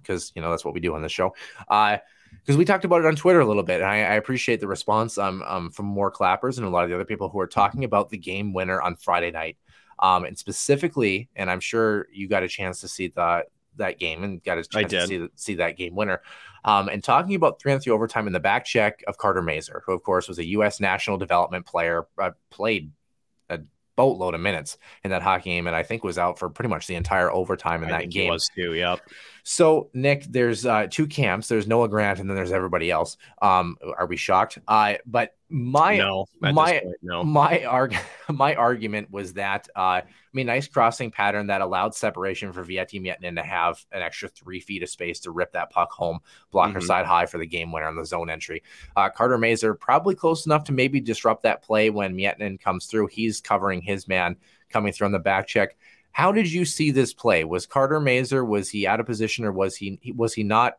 [0.01, 1.33] Because, you know, that's what we do on this show.
[1.67, 1.97] Uh,
[2.41, 4.67] because we talked about it on Twitter a little bit, and I, I appreciate the
[4.67, 7.47] response um, um, from more clappers and a lot of the other people who are
[7.47, 9.55] talking about the game winner on Friday night,
[9.99, 13.45] um, and specifically, and I'm sure you got a chance to see the
[13.77, 16.21] that game and got a chance to see, see that game winner.
[16.65, 19.83] Um, and talking about three on three overtime in the back check of Carter Mazur,
[19.85, 20.79] who of course was a U.S.
[20.79, 22.91] national development player, uh, played
[23.49, 23.59] a
[23.95, 26.87] boatload of minutes in that hockey game, and I think was out for pretty much
[26.87, 28.29] the entire overtime in I that game.
[28.29, 28.73] was too.
[28.73, 29.01] Yep.
[29.43, 31.47] So Nick, there's uh, two camps.
[31.49, 33.17] There's Noah Grant, and then there's everybody else.
[33.41, 34.57] Um, are we shocked?
[34.67, 37.23] Uh, but my no, my point, no.
[37.23, 37.95] my arg-
[38.31, 40.01] my argument was that uh,
[40.33, 44.59] I mean, nice crossing pattern that allowed separation for Miettinen to have an extra three
[44.59, 46.19] feet of space to rip that puck home,
[46.51, 46.87] blocker mm-hmm.
[46.87, 48.63] side high for the game winner on the zone entry.
[48.95, 53.07] Uh, Carter Mazur probably close enough to maybe disrupt that play when Miettinen comes through.
[53.07, 54.37] He's covering his man
[54.69, 55.77] coming through on the back check.
[56.13, 57.43] How did you see this play?
[57.43, 60.77] Was Carter Mazur was he out of position or was he was he not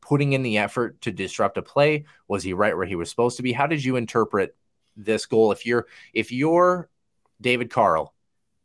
[0.00, 2.06] putting in the effort to disrupt a play?
[2.28, 3.52] Was he right where he was supposed to be?
[3.52, 4.56] How did you interpret
[4.96, 5.50] this goal?
[5.50, 6.88] If you're if you're
[7.40, 8.14] David Carle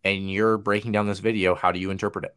[0.03, 2.35] and you're breaking down this video, how do you interpret it?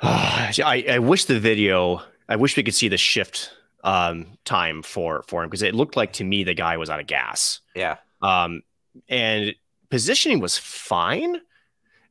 [0.02, 2.02] I, I wish the video.
[2.28, 3.50] I wish we could see the shift
[3.82, 7.00] um, time for for him because it looked like to me the guy was out
[7.00, 7.60] of gas.
[7.74, 7.96] Yeah.
[8.20, 8.62] Um,
[9.08, 9.54] and
[9.88, 11.40] positioning was fine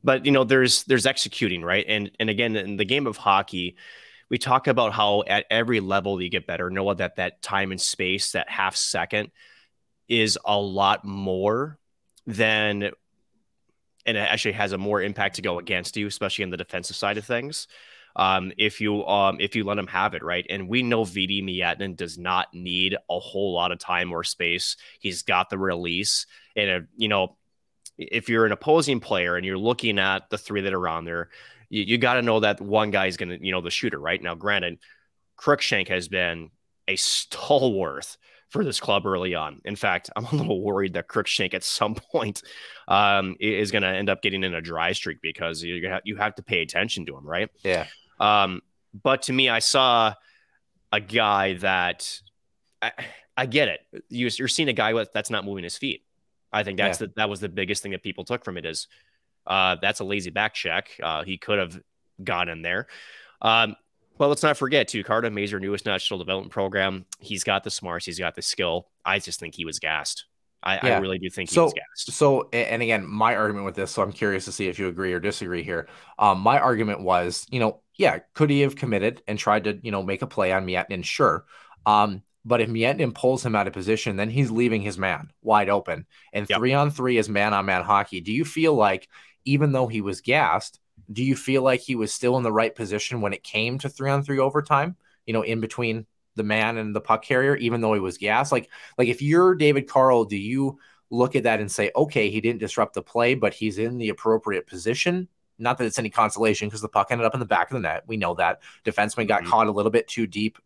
[0.02, 1.84] but you know there's there's executing right?
[1.88, 3.76] And and again in the game of hockey
[4.30, 7.80] we talk about how at every level you get better know that that time and
[7.80, 9.30] space that half second
[10.08, 11.78] is a lot more
[12.26, 12.90] than
[14.06, 16.96] and it actually has a more impact to go against you especially in the defensive
[16.96, 17.66] side of things
[18.16, 20.44] um, if you um, if you let him have it right?
[20.50, 24.76] And we know Veeti Miettinen does not need a whole lot of time or space.
[24.98, 26.26] He's got the release
[26.56, 27.36] and uh, you know
[27.98, 31.28] if you're an opposing player and you're looking at the three that are on there,
[31.68, 33.98] you, you got to know that one guy is going to, you know, the shooter,
[33.98, 34.22] right?
[34.22, 34.78] Now, granted,
[35.38, 36.50] Cruikshank has been
[36.86, 38.16] a stalwart
[38.48, 39.60] for this club early on.
[39.64, 42.42] In fact, I'm a little worried that Cruikshank at some point
[42.86, 46.16] um, is going to end up getting in a dry streak because you have, you
[46.16, 47.50] have to pay attention to him, right?
[47.62, 47.86] Yeah.
[48.20, 48.62] Um,
[49.02, 50.14] but to me, I saw
[50.92, 52.20] a guy that
[52.80, 52.92] I,
[53.36, 53.80] I get it.
[54.08, 56.04] You, are seeing a guy that's not moving his feet.
[56.52, 57.08] I think that's yeah.
[57.08, 58.88] the, that was the biggest thing that people took from it is
[59.46, 60.90] uh, that's a lazy back check.
[61.02, 61.80] Uh, he could have
[62.22, 62.86] gone in there.
[63.40, 63.76] Um,
[64.18, 67.06] well, let's not forget too, Carter Mazur, newest national development program.
[67.20, 68.88] He's got the smarts, he's got the skill.
[69.04, 70.26] I just think he was gassed.
[70.60, 70.96] I, yeah.
[70.96, 72.12] I really do think he so, was gassed.
[72.12, 75.12] So, and again, my argument with this, so I'm curious to see if you agree
[75.12, 75.88] or disagree here.
[76.18, 79.92] Um, my argument was, you know, yeah, could he have committed and tried to, you
[79.92, 81.04] know, make a play on Miettinen?
[81.04, 81.44] Sure.
[81.86, 85.68] Um, but if Miettinen pulls him out of position, then he's leaving his man wide
[85.68, 86.06] open.
[86.32, 86.58] And yep.
[86.58, 88.22] three on three is man on man hockey.
[88.22, 89.06] Do you feel like,
[89.44, 90.80] even though he was gassed,
[91.12, 93.90] do you feel like he was still in the right position when it came to
[93.90, 94.96] three on three overtime?
[95.26, 98.50] You know, in between the man and the puck carrier, even though he was gassed.
[98.50, 100.78] Like, like if you're David Carle, do you
[101.10, 104.08] look at that and say, okay, he didn't disrupt the play, but he's in the
[104.08, 105.28] appropriate position?
[105.58, 107.80] Not that it's any consolation because the puck ended up in the back of the
[107.80, 108.04] net.
[108.06, 109.50] We know that defenseman got mm-hmm.
[109.50, 110.58] caught a little bit too deep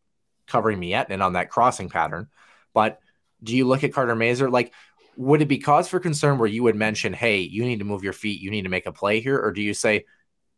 [0.52, 2.28] covering Miettinen on that crossing pattern.
[2.72, 3.00] But
[3.42, 4.72] do you look at Carter Mazur like?
[5.18, 8.02] Would it be cause for concern where you would mention, "Hey, you need to move
[8.02, 10.06] your feet, you need to make a play here," or do you say,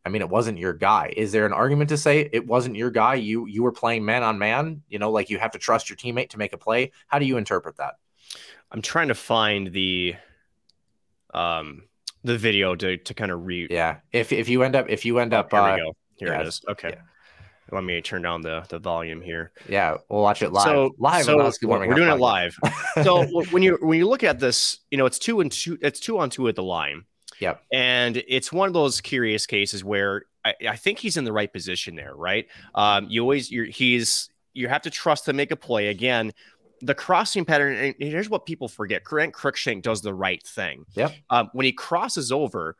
[0.05, 1.13] I mean, it wasn't your guy.
[1.17, 3.15] Is there an argument to say it wasn't your guy?
[3.15, 4.83] You you were playing man on man.
[4.87, 6.91] You know, like you have to trust your teammate to make a play.
[7.07, 7.95] How do you interpret that?
[8.71, 10.15] I'm trying to find the
[11.33, 11.83] um
[12.23, 13.71] the video to to kind of read.
[13.71, 13.97] Yeah.
[14.11, 15.95] If if you end up if you end oh, up here uh, we go.
[16.17, 16.61] Here yeah, it is.
[16.69, 16.89] Okay.
[16.89, 17.01] Yeah.
[17.71, 19.51] Let me turn down the the volume here.
[19.67, 20.65] Yeah, we'll watch it live.
[20.65, 21.25] So live.
[21.25, 22.55] So we're doing it live.
[23.03, 25.77] so when you when you look at this, you know it's two and two.
[25.81, 27.05] It's two on two at the line.
[27.39, 27.63] Yep.
[27.73, 31.51] And it's one of those curious cases where I, I think he's in the right
[31.51, 32.47] position there, right?
[32.75, 36.31] Um, you always you're he's you have to trust to make a play again.
[36.81, 40.85] the crossing pattern, and here's what people forget: Grant Cruikshank does the right thing.
[40.93, 41.13] Yep.
[41.29, 42.75] Um, when he crosses over,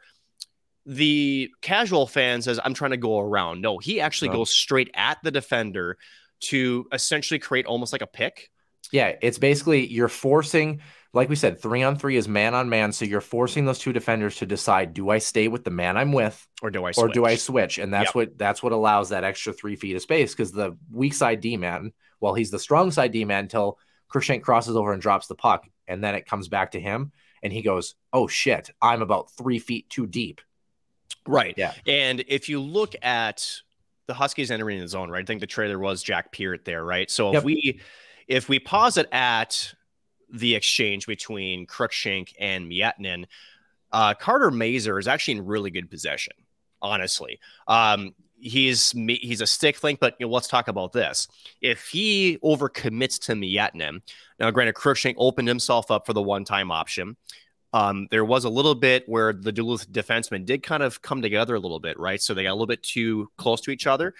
[0.85, 4.33] the casual fan says, "I'm trying to go around." No, he actually No.
[4.33, 5.97] goes straight at the defender
[6.41, 8.49] to essentially create almost like a pick.
[8.91, 10.79] Yeah, it's basically you're forcing,
[11.11, 12.91] like we said, three on three is man on man.
[12.91, 16.11] So you're forcing those two defenders to decide: do I stay with the man I'm
[16.13, 16.91] with, Or do I?
[16.91, 17.03] switch?
[17.03, 17.77] or do I switch?
[17.79, 18.15] And that's Yep.
[18.15, 21.57] what that's what allows that extra three feet of space because the weak side D
[21.57, 23.79] man, well, he's the strong side D man until
[24.13, 27.11] Cruikshank crosses over and drops the puck, and then it comes back to him,
[27.41, 30.41] and he goes, "Oh shit, I'm about three feet too deep."
[31.27, 31.53] Right.
[31.57, 31.73] Yeah.
[31.87, 33.49] And if you look at
[34.07, 35.23] the Huskies entering the zone, right?
[35.23, 37.09] I think the trailer was Jack Peart there, right?
[37.09, 37.39] So Yep.
[37.39, 37.79] if we
[38.27, 39.73] if we pause it at
[40.31, 43.25] the exchange between Cruikshank and Miettinen,
[43.91, 46.33] uh, Carter Mazur is actually in really good possession,
[46.81, 47.39] honestly.
[47.67, 51.27] Um, he's he's a stick link, but you know, let's talk about this.
[51.61, 54.01] If he overcommits to Miettinen,
[54.39, 57.15] now granted, Cruikshank opened himself up for the one-time option.
[57.75, 61.55] Um, there was a little bit where the Duluth defensemen did kind of come together
[61.55, 62.21] a little bit, right?
[62.21, 64.13] So they got a little bit too close to each other.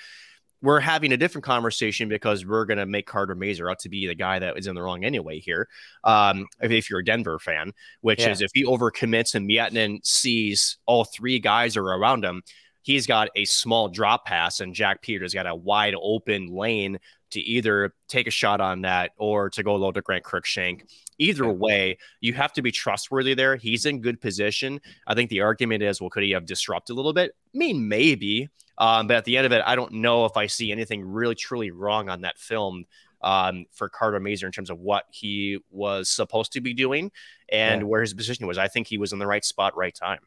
[0.62, 4.08] We're having a different conversation because we're going to make Carter Mazur out to be
[4.08, 5.70] the guy that is in the wrong anyway here.
[6.04, 8.32] Um, if, if you're a Denver fan, which Yeah.
[8.32, 12.42] is if he overcommits and Miettinen sees all three guys are around him,
[12.82, 17.00] he's got a small drop pass and Jack Peart's got a wide open lane
[17.32, 20.82] to either take a shot on that or to go low to Grant Cruikshank.
[21.18, 23.56] Either way, you have to be trustworthy there.
[23.56, 24.82] He's in good position.
[25.08, 27.32] I think the argument is, well, could he have disrupted a little bit?
[27.54, 28.50] I mean, maybe.
[28.78, 31.36] Um, but at the end of it, I don't know if I see anything really
[31.36, 32.86] truly wrong on that film
[33.22, 37.12] um, for Carter Mazur in terms of what he was supposed to be doing
[37.50, 37.88] and Yeah.
[37.88, 38.58] where his position was.
[38.58, 40.20] I think he was in the right spot, right time.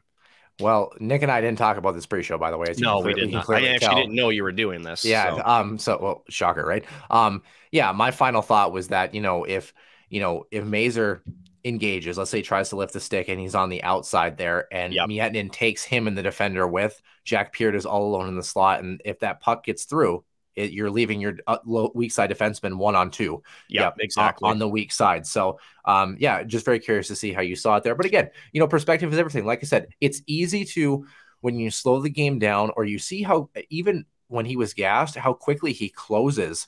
[0.59, 2.73] Well, Nick and I didn't talk about this pre-show, by the way.
[2.79, 3.49] No, we did not.
[3.49, 3.95] I actually tell.
[3.95, 5.05] didn't know you were doing this.
[5.05, 5.35] Yeah.
[5.35, 5.41] so.
[5.45, 5.77] Um.
[5.77, 6.83] So, well, shocker, right?
[7.09, 7.43] Um.
[7.71, 7.93] Yeah.
[7.93, 9.73] My final thought was that you know if
[10.09, 11.23] you know if Mazur
[11.65, 14.67] engages, let's say he tries to lift the stick and he's on the outside there,
[14.71, 15.09] and Yep.
[15.09, 18.81] Miettinen takes him and the defender with Jack Peart is all alone in the slot,
[18.81, 20.23] and if that puck gets through,
[20.55, 23.41] it, you're leaving your uh, low, weak side defenseman one on two.
[23.69, 24.49] yeah, Yep, exactly.
[24.49, 25.25] on the weak side.
[25.25, 27.95] So, um, yeah, just very curious to see how you saw it there.
[27.95, 29.45] But again, you know, perspective is everything.
[29.45, 31.05] Like I said, it's easy to
[31.41, 35.15] when you slow the game down or you see how even when he was gassed,
[35.15, 36.67] how quickly he closes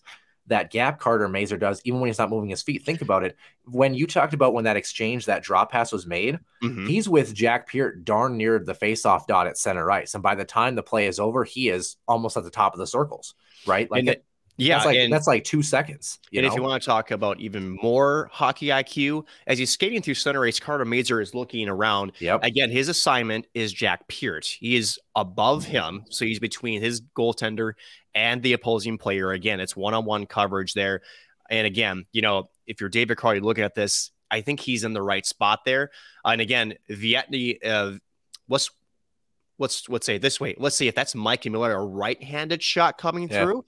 [0.51, 2.83] that gap Carter Mazur does, even when he's not moving his feet.
[2.85, 3.35] Think about it.
[3.65, 6.87] When you talked about when that exchange, that drop pass was made, Mhm.
[6.87, 10.13] he's with Jack Peart darn near the face-off dot at center ice.
[10.13, 12.79] And by the time the play is over, he is almost at the top of
[12.79, 13.33] the circles,
[13.65, 13.89] right?
[13.89, 14.25] Like it-
[14.57, 16.19] yeah, that's like and- that's like two seconds.
[16.33, 16.47] And know?
[16.47, 20.45] if you want to talk about even more hockey IQ, as he's skating through center
[20.45, 22.13] ice, Carter Mazur is looking around.
[22.19, 22.43] yep.
[22.43, 24.45] Again, his assignment is Jack Peart.
[24.45, 27.73] He is above him, so he's between his goaltender
[28.13, 29.31] and the opposing player.
[29.31, 31.01] Again, it's one-on-one coverage there.
[31.49, 34.93] And again, you know, if you're David Carty looking at this, I think he's in
[34.93, 35.91] the right spot there.
[36.23, 37.97] And again, Veeti, uh,
[38.47, 38.71] let's
[39.61, 40.55] let's let's say this way.
[40.57, 43.43] Let's see if that's Mike Miller, a right-handed shot coming Yeah.
[43.43, 43.65] through.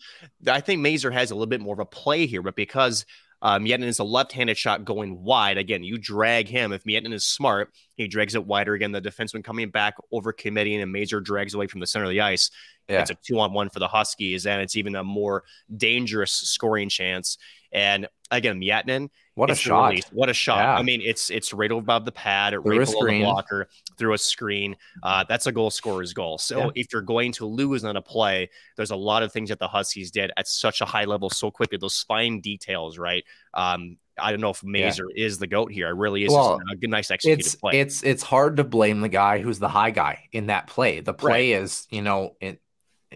[0.47, 3.05] I think Mazur has a little bit more of a play here, but because
[3.43, 5.57] um, is a left-handed shot going wide.
[5.57, 6.71] Again, you drag him.
[6.71, 8.73] If Miettinen is smart, he drags it wider.
[8.73, 12.11] Again, the defenseman coming back over committing and Mazur drags away from the center of
[12.11, 12.49] the ice.
[12.87, 13.01] Yeah.
[13.01, 15.43] It's a two-on-one for the Huskies, and it's even a more
[15.75, 17.37] dangerous scoring chance.
[17.73, 18.07] And
[18.37, 19.89] again, Miettinen, What a shot.
[19.89, 20.05] release.
[20.11, 20.57] What a shot.
[20.59, 20.75] Yeah.
[20.75, 23.21] I mean, it's it's right above the pad, right below screen.
[23.21, 24.75] the blocker, through a screen.
[25.01, 26.37] Uh, that's a goal scorer's goal.
[26.37, 26.69] So Yeah.
[26.75, 29.67] if you're going to lose on a play, there's a lot of things that the
[29.67, 31.77] Huskies did at such a high level so quickly.
[31.77, 33.23] Those fine details, right?
[33.53, 35.89] Um, I don't know if Mazur is the goat here.
[35.89, 37.79] It really is Well, a good, nice executed it's play.
[37.79, 40.99] it's it's hard to blame the guy who's the high guy in that play.
[40.99, 42.59] The play is, you know, in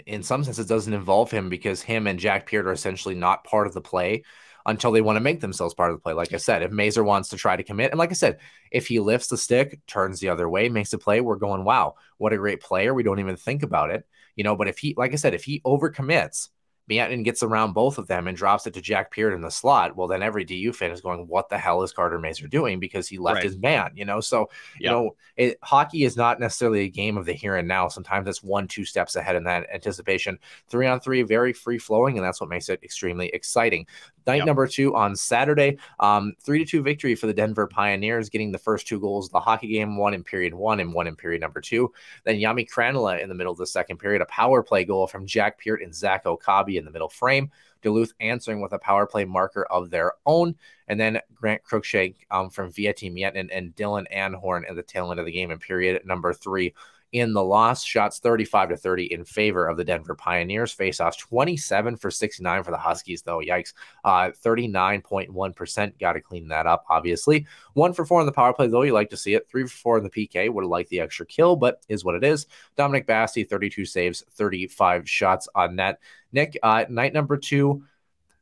[0.05, 3.43] in some sense it doesn't involve him because him and Jack Peart are essentially not
[3.43, 4.24] part of the play
[4.68, 6.13] until they want to make themselves part of the play.
[6.13, 8.39] Like I said, if Mazur wants to try to commit, and like I said,
[8.70, 11.95] if he lifts the stick, turns the other way, makes a play, we're going, wow,
[12.18, 12.93] what a great player.
[12.93, 14.05] We don't even think about it,
[14.36, 14.55] you know.
[14.55, 16.49] But if he, like I said, if he overcommits,
[16.89, 19.95] Miettinen gets around both of them and drops it to Jack Peart in the slot.
[19.95, 23.07] Well, then every DU fan is going, "What the hell is Carter Mazur doing?" Because
[23.07, 23.43] he left Right.
[23.43, 24.21] his man, you know.
[24.21, 27.88] So, you know, it, hockey is not necessarily a game of the here and now.
[27.89, 30.39] Sometimes it's one, two steps ahead in that anticipation.
[30.69, 33.85] Three on three, very free flowing, and that's what makes it extremely exciting.
[34.25, 34.45] Night Yep.
[34.45, 38.57] number two on Saturday, um, three to two victory for the Denver Pioneers, getting the
[38.57, 41.39] first two goals of the hockey game, one in period one and one in period
[41.39, 41.93] number two.
[42.25, 45.25] Then Jami Krannila in the middle of the second period, a power play goal from
[45.25, 47.51] Jack Peart and Zach Okabe in the middle frame.
[47.82, 50.55] Duluth answering with a power play marker of their own.
[50.88, 55.19] And then Grant Cruikshank um, from Veeti Miettinen and Dylan Anhorn at the tail end
[55.19, 56.73] of the game in period number three.
[57.11, 57.83] In the loss.
[57.83, 60.71] Shots 35 to 30 in favor of the Denver Pioneers.
[60.71, 63.39] Face offs 27 for 69 for the Huskies, though.
[63.39, 63.73] Yikes.
[64.03, 65.99] Uh, 39.1%.
[65.99, 67.47] Got to clean that up, obviously.
[67.73, 68.83] One for four on the power play, though.
[68.83, 69.49] You like to see it.
[69.49, 70.51] Three for four in the PK.
[70.51, 72.47] Would have liked the extra kill, but is what it is.
[72.75, 75.99] Dominic Basse, 32 saves, 35 shots on net.
[76.31, 77.83] Nick, uh, night number two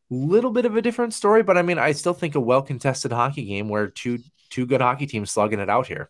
[0.09, 3.11] little bit of a different story, but I mean, I still think a well contested
[3.11, 6.09] hockey game where two two good hockey teams slugging it out here.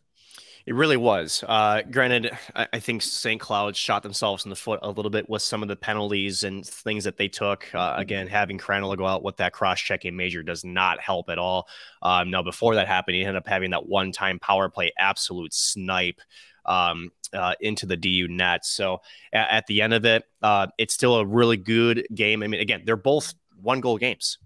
[0.68, 1.44] It really was.
[1.48, 3.40] Uh, granted, I, I, think St.
[3.40, 6.66] Cloud shot themselves in the foot a little bit with some of the penalties and
[6.66, 7.68] things that they took.
[7.74, 8.02] Uh, mm-hmm.
[8.02, 11.68] again, having Krannila go out with that cross checking major does not help at all.
[12.02, 15.54] Um, now, before that happened, he ended up having that one time power play absolute
[15.54, 16.20] snipe
[16.66, 18.66] um, uh, into the DU net.
[18.66, 19.02] So
[19.32, 22.42] at, at the end of it, uh, it's still a really good game.
[22.42, 24.40] I mean, again, they're both one goal games.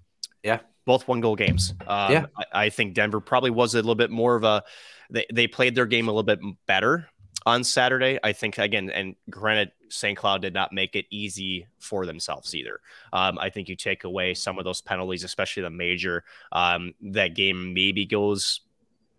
[0.44, 0.60] Yeah.
[0.86, 1.74] Both one goal games.
[1.88, 2.26] Um, yeah.
[2.38, 4.64] I, I think Denver probably was a little bit more of a,
[5.10, 7.10] they, they played their game a little bit better
[7.46, 8.20] on Saturday.
[8.24, 10.18] I think again, and granted, St.
[10.18, 12.80] Cloud did not make it easy for themselves either.
[13.12, 16.24] Um, I think you take away some of those penalties, especially the major.
[16.52, 18.62] Um, that game maybe goes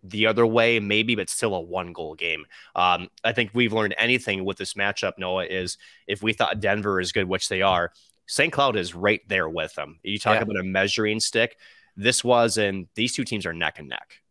[0.03, 2.45] the other way, maybe, but still a one goal game.
[2.75, 5.77] Um, I think we've learned anything with this matchup, Noah, is
[6.07, 7.91] if we thought Denver is good, which they are,
[8.27, 8.51] St.
[8.51, 9.99] Cloud is right there with them.
[10.03, 10.43] You talk yeah.
[10.43, 11.57] about a measuring stick.
[11.97, 14.21] This was, and these two teams are neck and neck.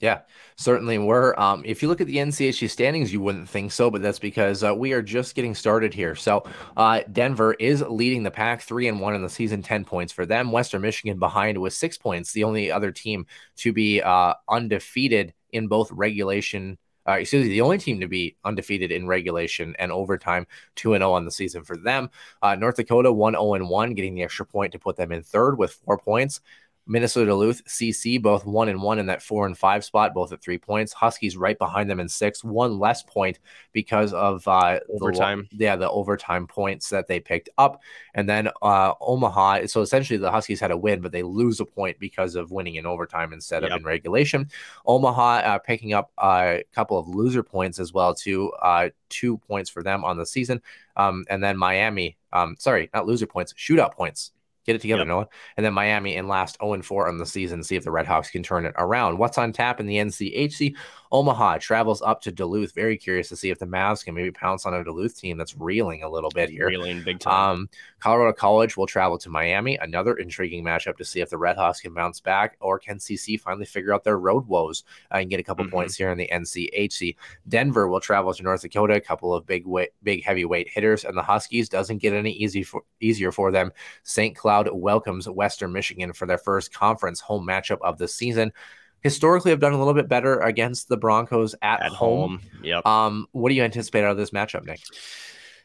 [0.00, 0.20] Yeah,
[0.56, 1.38] certainly were.
[1.40, 4.62] Um, if you look at the NCHC standings, you wouldn't think so, but that's because
[4.62, 6.14] uh, we are just getting started here.
[6.14, 6.44] So
[6.76, 10.24] uh, Denver is leading the pack, three and one in the season, ten points for
[10.24, 10.52] them.
[10.52, 13.26] Western Michigan behind with six points, the only other team
[13.56, 16.78] to be uh, undefeated in both regulation.
[17.08, 20.46] Uh, excuse me, the only team to be undefeated in regulation and overtime,
[20.76, 22.10] 2 0 on the season for them.
[22.42, 25.58] Uh, North Dakota, 1 0 1, getting the extra point to put them in third
[25.58, 26.40] with four points.
[26.88, 30.40] Minnesota Duluth, CC, both one and one in that four and five spot, both at
[30.40, 30.92] three points.
[30.94, 33.38] Huskies right behind them in six, one less point
[33.72, 35.46] because of uh, overtime.
[35.52, 37.82] The, yeah, the overtime points that they picked up.
[38.14, 39.66] And then uh, Omaha.
[39.66, 42.76] So essentially, the Huskies had a win, but they lose a point because of winning
[42.76, 43.72] in overtime instead yep.
[43.72, 44.48] of in regulation.
[44.86, 48.50] Omaha uh, picking up a couple of loser points as well, too.
[48.62, 50.62] Uh, two points for them on the season.
[50.96, 54.32] Um, and then Miami, um, sorry, not loser points, shootout points
[54.68, 55.08] Get it together, yep.
[55.08, 55.28] Noah.
[55.56, 57.62] And then Miami in last 0 4 on the season.
[57.62, 59.16] See if the Redhawks can turn it around.
[59.16, 60.76] What's on tap in the NCHC?
[61.10, 62.74] Omaha travels up to Duluth.
[62.74, 65.56] Very curious to see if the Mavs can maybe pounce on a Duluth team that's
[65.56, 66.66] reeling a little bit here.
[66.66, 67.50] Reeling big time.
[67.50, 69.78] Um, Colorado College will travel to Miami.
[69.78, 73.66] Another intriguing matchup to see if the Redhawks can bounce back or can CC finally
[73.66, 75.74] figure out their road woes uh, and get a couple mm-hmm.
[75.74, 77.16] points here in the NCHC.
[77.48, 78.94] Denver will travel to North Dakota.
[78.94, 82.62] A couple of big weight, big heavyweight hitters, and the Huskies doesn't get any easy
[82.62, 83.72] for, easier for them.
[84.02, 84.36] St.
[84.36, 88.52] Cloud welcomes Western Michigan for their first conference home matchup of the season
[89.00, 92.38] historically have done a little bit better against the Broncos at, at home.
[92.38, 92.40] home.
[92.62, 92.86] Yep.
[92.86, 94.80] Um, what do you anticipate out of this matchup, Nick?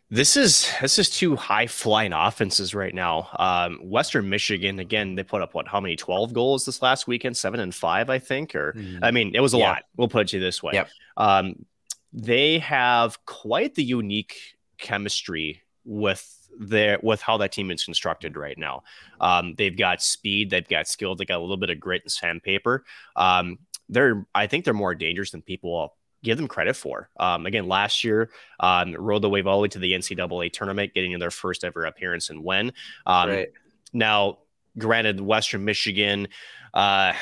[0.10, 3.30] This is this is two high flying offenses right now.
[3.40, 5.68] Um, Western Michigan again, they put up what?
[5.68, 5.96] How many?
[5.96, 7.36] Twelve goals this last weekend?
[7.36, 8.54] Seven and five, I think.
[8.54, 9.00] Or mm.
[9.02, 9.70] I mean, it was a yeah.
[9.70, 9.84] lot.
[9.98, 10.74] We'll put it this way.
[10.74, 10.90] Yep.
[11.18, 11.66] Um,
[12.12, 14.38] they have quite the unique
[14.78, 18.84] chemistry with their with how that team is constructed right now.
[19.20, 22.12] Um, they've got speed, they've got skill, they got a little bit of grit and
[22.12, 22.84] sandpaper.
[23.16, 27.10] Um, they're I think they're more dangerous than people give them credit for.
[27.18, 28.30] Um, again, last year,
[28.60, 31.64] um, rode the wave all the way to the NCAA tournament, getting in their first
[31.64, 32.72] ever appearance and win.
[33.06, 33.50] Um, right.
[33.92, 34.40] Now,
[34.78, 36.30] granted, Western Michigan.
[36.74, 37.14] Uh,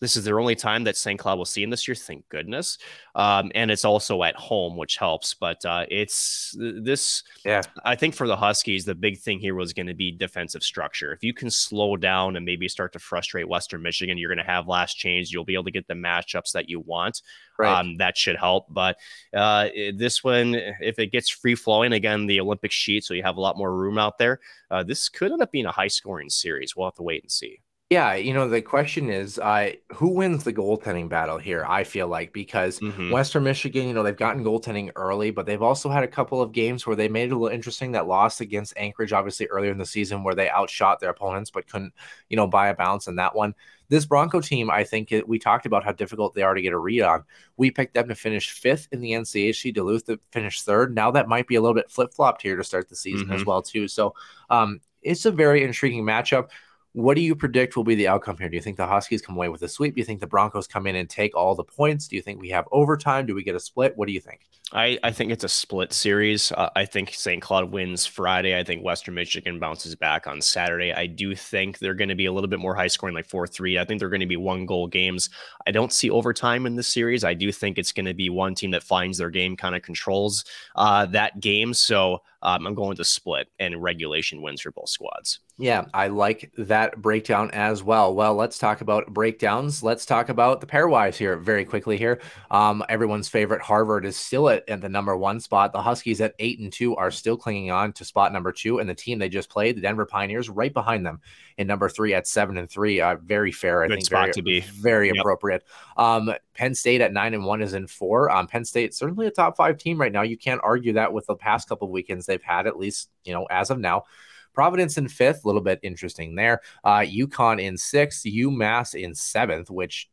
[0.00, 1.18] this is their only time that St.
[1.18, 2.78] Cloud will see him this year, thank goodness.
[3.14, 5.34] Um, and it's also at home, which helps.
[5.34, 7.62] But uh, it's this, yeah.
[7.84, 11.12] I think for the Huskies, the big thing here was going to be defensive structure.
[11.12, 14.50] If you can slow down and maybe start to frustrate Western Michigan, you're going to
[14.50, 15.30] have last change.
[15.30, 17.22] You'll be able to get the matchups that you want.
[17.58, 17.78] Right.
[17.78, 18.66] Um, that should help.
[18.68, 18.96] But
[19.32, 23.36] uh, this one, if it gets free flowing again, the Olympic sheet, so you have
[23.36, 24.40] a lot more room out there.
[24.70, 26.74] Uh, this could end up being a high scoring series.
[26.74, 27.60] We'll have to wait and see.
[27.94, 31.64] Yeah, you know, the question is uh, who wins the goaltending battle here?
[31.64, 33.12] I feel like because mm-hmm.
[33.12, 36.50] Western Michigan, you know, they've gotten goaltending early, but they've also had a couple of
[36.50, 37.92] games where they made it a little interesting.
[37.92, 41.68] That loss against Anchorage, obviously earlier in the season, where they outshot their opponents but
[41.70, 41.94] couldn't,
[42.28, 43.54] you know, buy a bounce in that one.
[43.90, 46.72] This Bronco team, I think it, we talked about how difficult they are to get
[46.72, 47.22] a read on.
[47.56, 50.96] We picked them to finish fifth in the NCHC, Duluth to finish third.
[50.96, 53.36] Now that might be a little bit flip flopped here to start the season mm-hmm.
[53.36, 53.86] as well, too.
[53.86, 54.16] So
[54.50, 56.48] um, it's a very intriguing matchup
[56.94, 58.48] What do you predict will be the outcome here?
[58.48, 59.96] Do you think the Huskies come away with a sweep?
[59.96, 62.06] Do you think the Broncos come in and take all the points?
[62.06, 63.26] Do you think we have overtime?
[63.26, 63.96] Do we get a split?
[63.96, 64.42] What do you think?
[64.72, 66.52] I, I think it's a split series.
[66.52, 67.42] Uh, I think St.
[67.42, 68.56] Cloud wins Friday.
[68.56, 70.92] I think Western Michigan bounces back on Saturday.
[70.92, 73.48] I do think they're going to be a little bit more high scoring, like 4
[73.48, 73.78] 3.
[73.78, 75.30] I think they're going to be one goal games.
[75.66, 77.24] I don't see overtime in this series.
[77.24, 79.82] I do think it's going to be one team that finds their game, kind of
[79.82, 80.44] controls
[80.76, 81.74] uh, that game.
[81.74, 85.40] So um, I'm going to split and regulation wins for both squads.
[85.56, 88.14] Yeah, I like that breakdown as well.
[88.14, 89.82] Well, let's talk about breakdowns.
[89.82, 91.96] Let's talk about the pairwise here very quickly.
[91.96, 92.20] Here,
[92.50, 95.72] um, everyone's favorite Harvard is still at, at the number one spot.
[95.72, 98.88] The Huskies at eight and two are still clinging on to spot number two, and
[98.88, 101.20] the team they just played, the Denver Pioneers, right behind them
[101.56, 103.00] in number three at seven and three.
[103.00, 104.06] Uh, very fair, I Good think.
[104.06, 104.60] spot very, to be.
[104.60, 105.16] very Yep.
[105.20, 105.64] appropriate.
[105.96, 108.30] Um, Penn State at nine and one is in four.
[108.30, 110.22] Um, Penn State certainly a top five team right now.
[110.22, 113.32] You can't argue that with the past couple of weekends they've had, at least you
[113.32, 114.04] know as of now.
[114.52, 116.60] Providence in fifth, a little bit interesting there.
[116.84, 120.08] Uh, UConn in sixth, UMass in seventh, which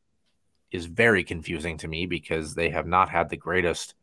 [0.72, 3.94] is very confusing to me because they have not had the greatest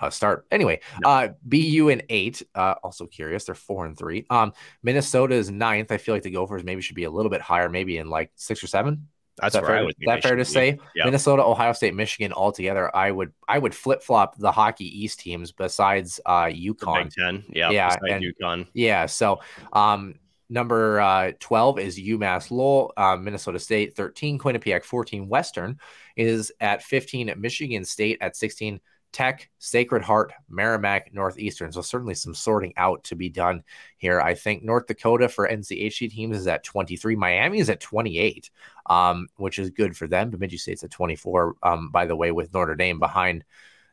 [0.00, 0.46] uh, start.
[0.50, 2.42] Anyway, uh, BU in eight.
[2.54, 4.26] Uh, also curious, they're four and three.
[4.30, 4.52] Um,
[4.82, 5.92] Minnesota is ninth.
[5.92, 8.32] I feel like the Gophers maybe should be a little bit higher, maybe in like
[8.34, 9.08] six or seven.
[9.40, 10.78] That's that where I fair, would is that fair to say?
[10.94, 11.04] Yeah.
[11.04, 12.94] Minnesota, Ohio State, Michigan all together.
[12.94, 17.04] I would I would flip flop the hockey East teams besides uh, UConn.
[17.04, 17.44] Big Ten.
[17.48, 17.70] Yeah.
[17.70, 18.66] Yeah, and- UConn.
[18.72, 19.06] Yeah.
[19.06, 19.40] So
[19.72, 20.14] um,
[20.50, 25.78] number uh, 12 is UMass Lowell, uh, Minnesota State, 13, Quinnipiac, 14, Western
[26.16, 28.80] is at 15, Michigan State at 16,
[29.12, 31.72] Tech, Sacred Heart, Merrimack, Northeastern.
[31.72, 33.62] So certainly some sorting out to be done
[33.98, 34.20] here.
[34.20, 37.16] I think North Dakota for NCHC teams is at 23.
[37.16, 38.50] Miami is at 28,
[38.86, 40.30] um, which is good for them.
[40.30, 43.44] Bemidji State's at 24, um, by the way, with Notre Dame behind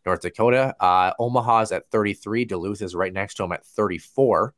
[0.06, 0.76] North Dakota.
[0.80, 2.46] Uh, Omaha's at 33.
[2.46, 4.54] Duluth is right next to them at 34.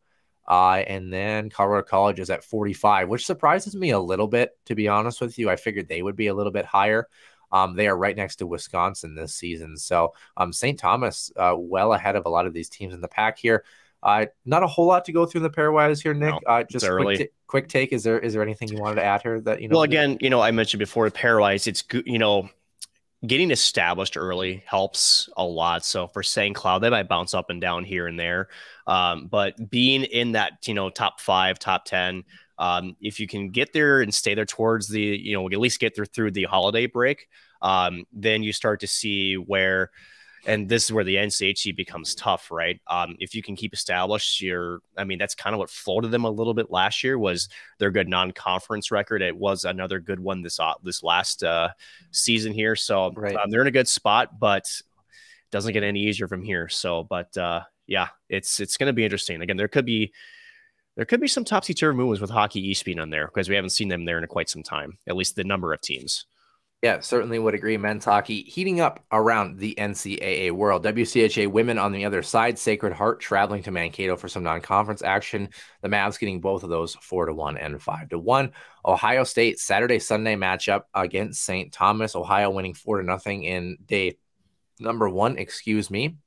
[0.47, 4.73] Uh, and then Colorado College is at 45, which surprises me a little bit, to
[4.73, 5.49] be honest with you.
[5.49, 7.07] I figured they would be a little bit higher.
[7.51, 9.77] Um, they are right next to Wisconsin this season.
[9.77, 10.79] So um, St.
[10.79, 13.63] Thomas, uh, well ahead of a lot of these teams in the pack here.
[14.01, 16.31] Uh, not a whole lot to go through in the pairwise here, Nick.
[16.31, 17.17] No, uh, just early.
[17.17, 17.91] quick, ta- quick take.
[17.91, 19.75] Is there is there anything you wanted to add here that you know?
[19.75, 22.49] Well, again, you know, I mentioned before, the pairwise, it's good, you know,
[23.25, 25.83] getting established early helps a lot.
[25.83, 26.55] So for St.
[26.55, 28.47] Cloud, they might bounce up and down here and there.
[28.87, 32.23] Um, but being in that, you know, top five, top 10,
[32.59, 35.79] um, if you can get there and stay there towards the, you know, at least
[35.79, 37.27] get there through the holiday break,
[37.61, 39.89] um, then you start to see where,
[40.45, 42.79] and this is where the NCHC becomes tough, right?
[42.87, 46.25] Um, if you can keep established, your, I mean, that's kind of what floated them
[46.25, 49.21] a little bit last year was their good non-conference record.
[49.21, 51.69] It was another good one this uh, this last uh,
[52.11, 53.35] season here, so Right.
[53.35, 56.69] um, they're in a good spot, but it doesn't get any easier from here.
[56.69, 59.41] So, but uh, yeah, it's it's going to be interesting.
[59.41, 60.13] Again, there could be
[60.99, 63.55] there could be some topsy turvy moves with Hockey East being on there because we
[63.55, 64.97] haven't seen them there in quite some time.
[65.07, 66.25] At least the number of teams.
[66.81, 67.77] Yeah, certainly would agree.
[67.77, 70.83] Men's hockey heating up around the NCAA world.
[70.83, 75.47] WCHA women on the other side, Sacred Heart traveling to Mankato for some non-conference action.
[75.81, 78.51] The Mavs getting both of those four to one and five to one.
[78.85, 81.71] Ohio State Saturday Sunday matchup against St.
[81.71, 82.13] Thomas.
[82.13, 84.17] Ohio winning four to nothing in day
[84.81, 85.37] number one.
[85.37, 86.17] Excuse me.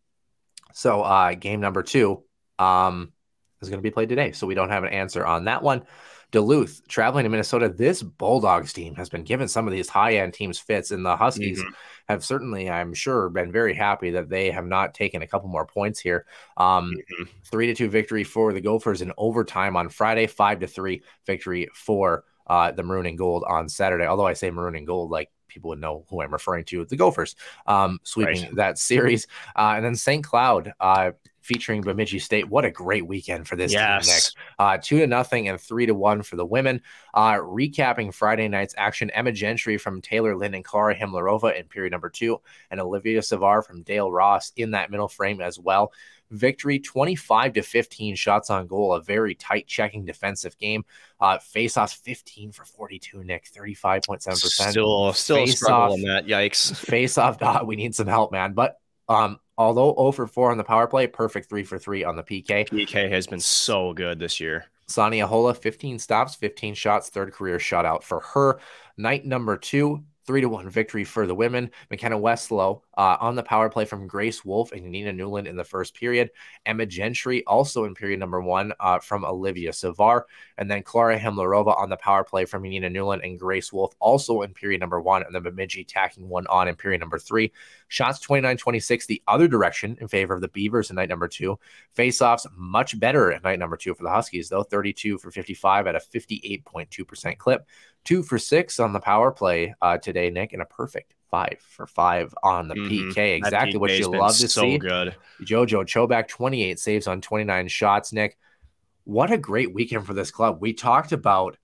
[0.72, 2.24] So uh, game number two
[2.58, 3.12] um,
[3.62, 4.32] is going to be played today.
[4.32, 5.84] So we don't have an answer on that one.
[6.30, 7.68] Duluth traveling to Minnesota.
[7.68, 11.14] This Bulldogs team has been given some of these high end teams fits, and the
[11.14, 11.62] Huskies
[12.08, 15.66] have certainly, I'm sure, been very happy that they have not taken a couple more
[15.66, 16.24] points here.
[16.56, 17.28] Um, Mhm.
[17.44, 20.26] Three to two victory for the Gophers in overtime on Friday.
[20.26, 24.06] Five to three victory for uh, the Maroon and Gold on Saturday.
[24.06, 26.96] Although I say Maroon and Gold, like people would know who I'm referring to, the
[26.96, 27.36] Gophers
[27.66, 28.56] um, sweeping Right.
[28.56, 29.26] that series,
[29.56, 30.24] uh, and then St.
[30.24, 30.72] Cloud.
[30.80, 32.48] Uh, Featuring Bemidji State.
[32.48, 35.92] What a great weekend for this team, Nick uh, two to nothing and three to
[35.92, 36.80] one for the women.
[37.12, 41.90] Uh, recapping Friday night's action: Emma Gentry from Taylor Lynn and Klara Hymlarova in period
[41.90, 42.40] number two,
[42.70, 45.92] and Olivia Savar from Dale Ross in that middle frame as well.
[46.32, 50.84] Victory 25 to 15 shots on goal, a very tight checking defensive game.
[51.20, 54.70] Uh, face offs 15 for 42, Nick, 35.7%.
[54.70, 55.92] Still, still Face struggle off.
[55.92, 56.26] on that.
[56.26, 56.74] Yikes.
[56.86, 57.66] face off dot.
[57.66, 58.54] We need some help, man.
[58.54, 58.78] But
[59.08, 62.22] um, although 0 for 4 on the power play, perfect 3 for 3 on the
[62.22, 62.68] PK.
[62.68, 64.64] PK has been so good this year.
[64.86, 68.58] Sanni Ahola, 15 stops, 15 shots, third career shutout for her.
[68.96, 71.70] Night number two, three to one victory for the women.
[71.90, 75.64] McKenna Westlow, uh, on the power play from Grace Wolf and Nina Newland in the
[75.64, 76.30] first period.
[76.66, 80.22] Emma Gentry also in period number one uh, from Olivia Savar.
[80.58, 84.42] And then Klara Hymlarova on the power play from Nina Newland and Grace Wolf also
[84.42, 85.22] in period number one.
[85.22, 87.52] And then Bemidji tacking one on in period number three.
[87.88, 91.58] Shots 29 26 the other direction in favor of the Beavers in night number two.
[91.96, 95.96] Faceoffs much better at night number two for the Huskies, though 32 for 55 at
[95.96, 97.66] a 58.2% clip.
[98.04, 101.86] Two for six on the power play uh, today, Nick, and a perfect five for
[101.86, 102.88] five on the Mhm.
[103.12, 103.36] PK.
[103.36, 104.78] Exactly what you love to so see.
[104.78, 105.16] good.
[105.40, 108.12] Jojo Chobak, 28 saves on 29 shots.
[108.12, 108.36] Nick,
[109.04, 110.58] what a great weekend for this club.
[110.60, 111.56] We talked about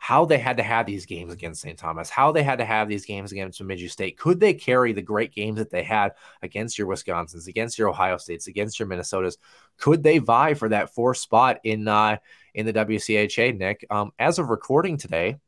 [0.00, 1.76] how they had to have these games against St.
[1.76, 4.16] Thomas, how they had to have these games against Bemidji State.
[4.16, 8.16] Could they carry the great games that they had against your Wisconsins, against your Ohio
[8.18, 9.36] States, against your Minnesotas?
[9.78, 12.18] Could they vie for that fourth spot in uh,
[12.54, 13.84] in the WCHA, Nick?
[13.90, 15.38] Um, as of recording today,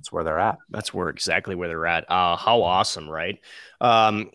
[0.00, 0.56] that's where they're at.
[0.70, 2.10] That's where exactly where they're at.
[2.10, 3.38] Uh, how awesome, right?
[3.82, 4.30] Um,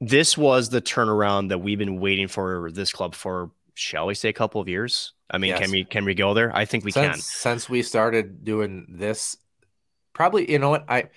[0.00, 4.28] this was the turnaround that we've been waiting for this club for, shall we say,
[4.28, 5.12] a couple of years?
[5.28, 5.58] I mean, Yes.
[5.58, 6.54] can we can we go there?
[6.54, 7.20] I think we since, can.
[7.20, 9.36] Since we started doing this,
[10.12, 11.08] probably you know what I.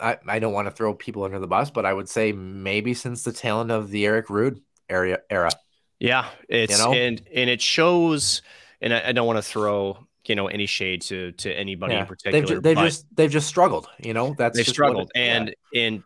[0.00, 2.94] I, I don't want to throw people under the bus, but I would say maybe
[2.94, 4.58] since the tail end of the Eric Rud
[4.88, 5.50] area era.
[6.00, 6.94] Yeah, it's know?
[6.94, 8.40] and and it shows.
[8.80, 12.06] And I, I don't want to throw you know any shade to to anybody in
[12.06, 12.40] particular.
[12.40, 13.88] They've, ju- they've just they've just struggled.
[13.98, 15.36] You know that's they just struggled it- yeah.
[15.36, 16.04] and in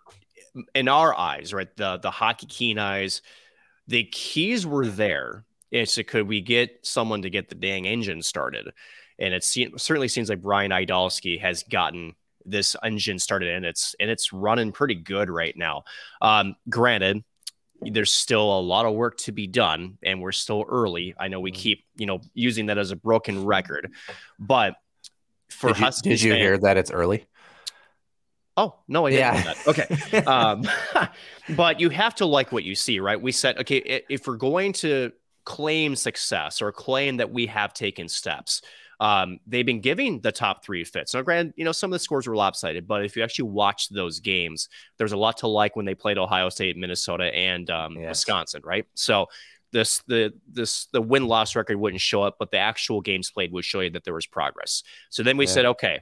[0.75, 3.21] in our eyes right the the hockey keen eyes
[3.89, 8.23] the keys were there it's a, could we get someone to get the dang engine
[8.23, 8.71] started
[9.19, 12.15] and it se- certainly seems like brian idalski has gotten
[12.47, 15.85] this engine started and it's and it's running pretty good right now
[16.23, 17.23] um granted
[17.83, 21.41] there's still a lot of work to be done and we're still early i know
[21.41, 21.61] we Mm-hmm.
[21.61, 23.93] keep you know using that as a broken record
[24.39, 24.75] but
[25.51, 27.27] for did you, did you fans- hear that it's early?
[28.57, 29.55] Oh no, I didn't Yeah.
[29.67, 30.65] Okay, um,
[31.57, 33.21] but you have to like what you see, right?
[33.21, 35.13] We said, okay, if we're going to
[35.45, 38.63] claim success or claim that we have taken steps,
[39.01, 41.15] um, they've been giving the top three fits.
[41.15, 43.89] Now, granted, you know some of the scores were lopsided, but if you actually watch
[43.91, 44.69] those games,
[44.99, 48.09] there's a lot to like when they played Ohio State, Minnesota, and um, Yes.
[48.11, 48.87] Wisconsin, right?
[48.95, 49.27] So.
[49.73, 53.53] This the this the win loss record wouldn't show up, but the actual games played
[53.53, 54.85] would show you that there was progress.
[55.11, 55.51] So then we Yeah.
[55.51, 56.01] said, okay,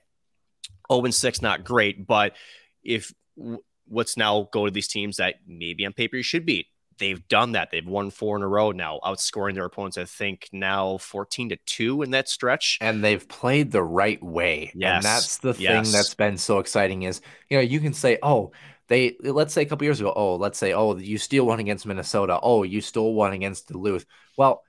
[0.92, 2.36] 0 and 6, not great, but
[2.84, 6.66] if w- let's now go to these teams that maybe on paper you should beat.
[6.99, 7.70] They've done that.
[7.70, 9.99] They've won four in a row now, outscoring their opponents.
[9.99, 12.78] I think now 14 to 2 in that stretch.
[12.80, 14.72] and they've played the right way.
[14.74, 18.18] Yes, And that's the thing that's been so exciting is, you know, you can say,
[18.22, 18.53] oh,
[18.88, 21.86] they let's say a couple years ago, oh, let's say, oh, you steal one against
[21.86, 22.38] Minnesota.
[22.42, 24.05] Oh, you stole one against Duluth.
[24.36, 24.62] Well,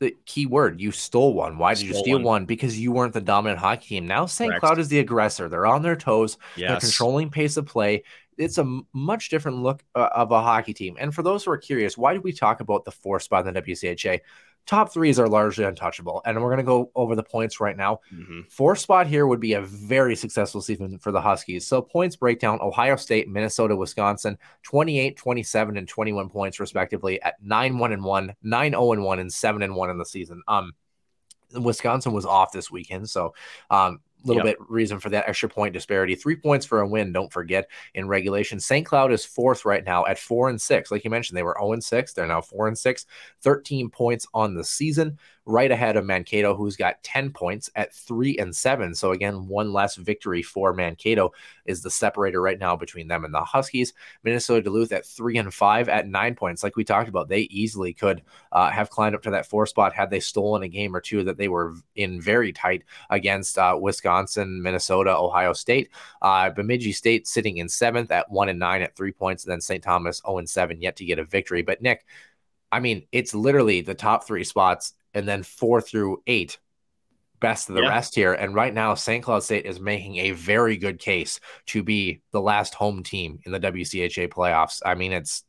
[0.00, 1.58] the key word, you stole one.
[1.58, 2.24] Why did you steal one.
[2.24, 2.44] one?
[2.44, 4.06] Because you weren't the dominant hockey team.
[4.06, 4.50] Now St.
[4.60, 5.48] Cloud is the aggressor.
[5.48, 6.36] They're on their toes.
[6.56, 8.04] They're controlling pace of play.
[8.38, 10.96] It's a much different look uh, of a hockey team.
[10.98, 13.52] And for those who are curious, why do we talk about the four spot in
[13.52, 14.20] the WCHA?
[14.66, 16.20] Top threes are largely untouchable.
[16.26, 18.00] And we're going to go over the points right now.
[18.14, 18.50] Mhm.
[18.50, 21.66] Four spot here would be a very successful season for the Huskies.
[21.66, 27.78] So points breakdown Ohio State, Minnesota, Wisconsin, 28, 27, and 21 points respectively at 9
[27.78, 30.42] 1 and 1, 9 0 and 1, and 7 and 1 in the season.
[30.46, 30.72] Um
[31.58, 33.32] Wisconsin was off this weekend, so
[33.70, 34.58] um little Yep.
[34.58, 36.14] bit reason for that extra point disparity.
[36.14, 38.58] Three points for a win, don't forget in regulation.
[38.60, 38.84] St.
[38.86, 40.90] Cloud is fourth right now at four and six.
[40.90, 42.12] Like you mentioned, they were 0 and 6.
[42.12, 43.06] They're now four and six,
[43.42, 48.36] 13 points on the season, right ahead of Mankato, who's got 10 points at three
[48.36, 48.94] and seven.
[48.94, 51.32] So again, one less victory for Mankato
[51.64, 53.94] is the separator right now between them and the Huskies.
[54.22, 56.62] Minnesota Duluth at three and five at nine points.
[56.62, 58.22] Like we talked about, they easily could
[58.52, 61.24] uh, have climbed up to that four spot had they stolen a game or two
[61.24, 65.88] that they were in very tight against uh, Wisconsin, Minnesota, Ohio State.
[66.20, 69.62] Uh, Bemidji State sitting in seventh at one and nine at three points, and then
[69.62, 69.82] St.
[69.82, 71.62] Thomas 0 and seven yet to get a victory.
[71.62, 72.04] But Nick,
[72.70, 76.58] I mean, it's literally the top three spots and then four through eight
[77.40, 77.88] best of the Yeah.
[77.90, 78.32] rest here.
[78.32, 79.22] And right now, St.
[79.22, 83.52] Cloud State is making a very good case to be the last home team in
[83.52, 84.80] the WCHA playoffs.
[84.84, 85.44] I mean, it's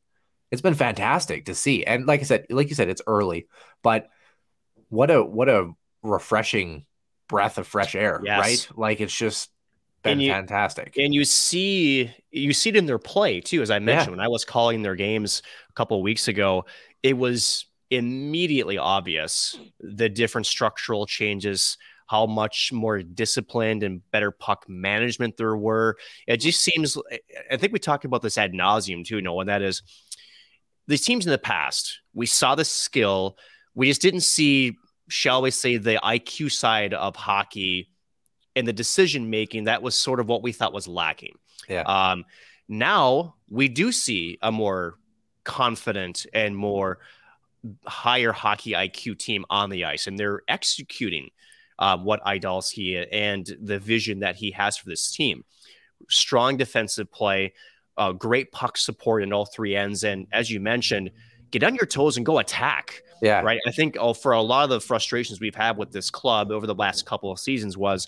[0.51, 1.83] it's been fantastic to see.
[1.83, 3.47] And like I said, like you said, it's early,
[3.83, 4.07] but
[4.89, 6.85] what a what a refreshing
[7.27, 8.39] breath of fresh air, Yes.
[8.39, 8.77] right?
[8.77, 9.51] Like it's just
[10.01, 10.95] been And you- fantastic.
[10.97, 13.61] And you see, you see it in their play too.
[13.61, 16.65] As I mentioned, when I was calling their games a couple of weeks ago,
[17.03, 21.77] it was immediately obvious the different structural changes,
[22.07, 25.95] how much more disciplined and better puck management there were.
[26.27, 26.97] It just seems.
[27.51, 29.41] I think we talked about this ad nauseum too, Noah.
[29.41, 29.81] And that is,
[30.87, 33.37] these teams in the past, we saw the skill,
[33.75, 34.75] we just didn't see,
[35.07, 37.89] shall we say, the IQ side of hockey
[38.55, 41.35] and the decision making that was sort of what we thought was lacking.
[41.67, 41.81] Yeah.
[41.81, 42.25] Um,
[42.67, 44.95] Now we do see a more
[45.49, 46.99] confident and more
[47.85, 51.29] higher hockey IQ team on the ice, and they're executing
[51.79, 55.43] uh, what Idalski and the vision that he has for this team.
[56.07, 57.53] Strong defensive play,
[57.97, 61.09] uh, great puck support in all three ends, and as you mentioned,
[61.51, 63.01] get on your toes and go attack.
[63.21, 63.41] Yeah.
[63.41, 63.59] Right.
[63.67, 66.65] I think oh, for a lot of the frustrations we've had with this club over
[66.67, 68.07] the last couple of seasons was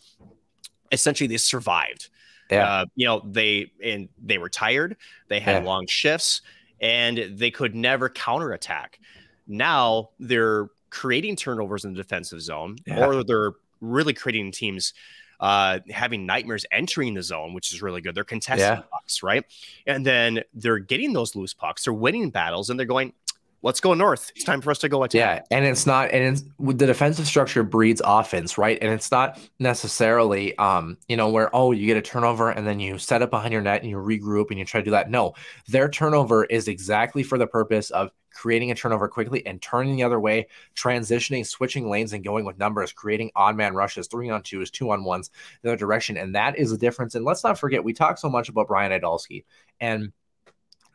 [0.92, 2.10] essentially they survived.
[2.50, 2.66] Yeah.
[2.66, 4.96] Uh, you know, they and they were tired.
[5.28, 5.70] They had Yeah.
[5.70, 6.42] long shifts,
[6.82, 9.00] and they could never counterattack.
[9.48, 13.06] Now they're creating turnovers in the defensive zone, Yeah.
[13.06, 14.94] or they're really creating teams
[15.40, 18.14] uh, having nightmares entering the zone, which is really good.
[18.14, 18.84] They're contesting Yeah.
[18.92, 19.44] pucks, right?
[19.88, 21.86] And then they're getting those loose pucks.
[21.86, 23.14] They're winning battles, and they're going,
[23.62, 24.32] "Let's go north.
[24.36, 27.28] It's time for us to go attack." Yeah, and it's not, and it's the defensive
[27.28, 28.78] structure breeds offense, right?
[28.82, 32.80] And it's not necessarily, um, you know, where oh, you get a turnover and then
[32.80, 35.10] you set up behind your net and you regroup and you try to do that.
[35.10, 35.34] No,
[35.68, 40.04] their turnover is exactly for the purpose of creating a turnover quickly and turning the
[40.04, 44.42] other way, transitioning, switching lanes, and going with numbers, creating odd man rushes, three on
[44.42, 45.30] twos, two on ones,
[45.62, 47.16] the other direction, and that is the difference.
[47.16, 49.44] And let's not forget, we talk so much about Brian Idalski
[49.80, 50.12] and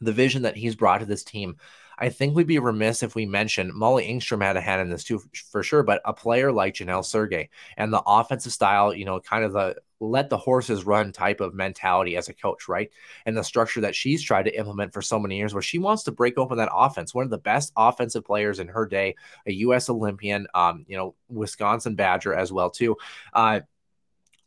[0.01, 1.57] the vision that he's brought to this team.
[1.99, 5.05] I think we'd be remiss if we mentioned Molly Engstrom had a hand in this
[5.05, 5.83] too, for sure.
[5.83, 9.77] But a player like Janelle Sergey and the offensive style, you know, kind of the
[9.99, 12.91] let the horses run type of mentality as a coach, right?
[13.25, 16.03] And the structure that she's tried to implement for so many years, where she wants
[16.05, 17.15] to break open that offense.
[17.15, 19.15] One of the best offensive players in her day,
[19.47, 19.89] a U.S.
[19.89, 22.97] Olympian, um, you know, Wisconsin Badger as well too.
[23.33, 23.61] Uh,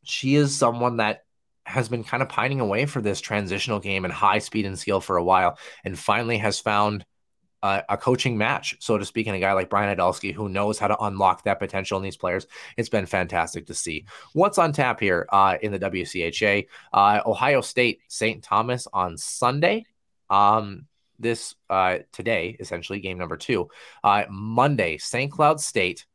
[0.04, 1.24] she is someone that
[1.64, 5.02] has been kind of pining away for this transitional game and high speed and skill
[5.02, 7.06] for a while, and finally has found
[7.62, 10.88] a coaching match, so to speak, and a guy like Brian Idalski who knows how
[10.88, 12.47] to unlock that potential in these players.
[12.78, 14.05] It's been fantastic to see.
[14.34, 16.68] What's on tap here uh, in the WCHA?
[16.93, 18.41] Uh, Ohio State, St.
[18.43, 19.86] Thomas on Sunday.
[20.30, 20.86] Um,
[21.20, 23.70] this uh, today, essentially, game number two.
[24.03, 25.32] Uh, Monday, St.
[25.32, 26.05] Cloud State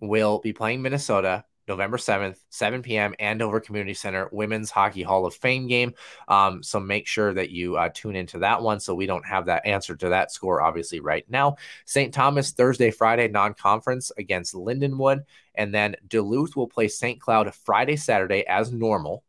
[0.00, 3.14] will be playing Minnesota November 7th, 7 p.m.
[3.18, 5.94] Andover Community Center Women's Hockey Hall of Fame game.
[6.28, 9.46] Um, so make sure that you uh, tune into that one so we don't have
[9.46, 11.56] that answer to that score, obviously, right now.
[11.86, 12.12] St.
[12.12, 15.24] Thomas, Thursday, Friday, non conference against Lindenwood.
[15.54, 17.20] And then Duluth will play St.
[17.20, 19.22] Cloud Friday, Saturday as normal.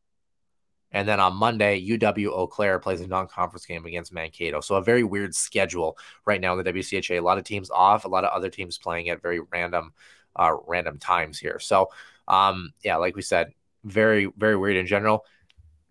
[0.91, 4.61] And then on Monday, UW Eau Claire plays a non conference game against Mankato.
[4.61, 7.17] So a very weird schedule right now in the WCHA.
[7.17, 9.93] A lot of teams off, a lot of other teams playing at very random.
[10.37, 11.59] Uh, random times here.
[11.59, 11.91] So,
[12.27, 13.53] um, yeah, like we said,
[13.83, 15.25] very, very weird in general.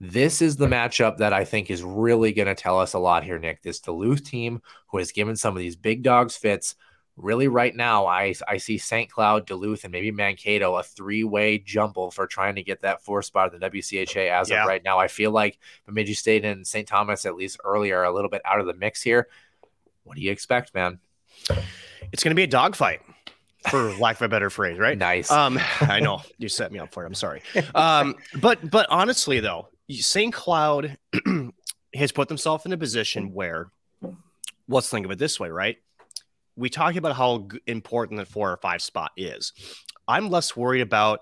[0.00, 3.24] This is the matchup that I think is really going to tell us a lot
[3.24, 3.62] here, Nick.
[3.62, 6.74] This Duluth team who has given some of these big dogs fits.
[7.16, 9.08] Really, right now, I, I see St.
[9.08, 13.22] Cloud, Duluth, and maybe Mankato a three way jumble for trying to get that four
[13.22, 14.30] spot in the WCHA.
[14.30, 14.62] As Yeah.
[14.62, 16.88] of right now, I feel like Bemidji State and St.
[16.88, 19.28] Thomas, at least earlier, a little bit out of the mix here.
[20.02, 20.98] What do you expect, man?
[22.12, 23.00] It's going to be a dogfight,
[23.70, 24.96] for lack of a better phrase, right?
[24.96, 25.30] Nice.
[25.30, 27.06] Um, I know you set me up for it.
[27.06, 27.42] I'm sorry.
[27.74, 30.32] Um, but but honestly though, St.
[30.32, 30.96] Cloud
[31.94, 33.68] has put themselves in a position where,
[34.68, 35.76] let's think of it this way, right?
[36.56, 39.52] We talk about how important the four or five spot is.
[40.06, 41.20] I'm less worried about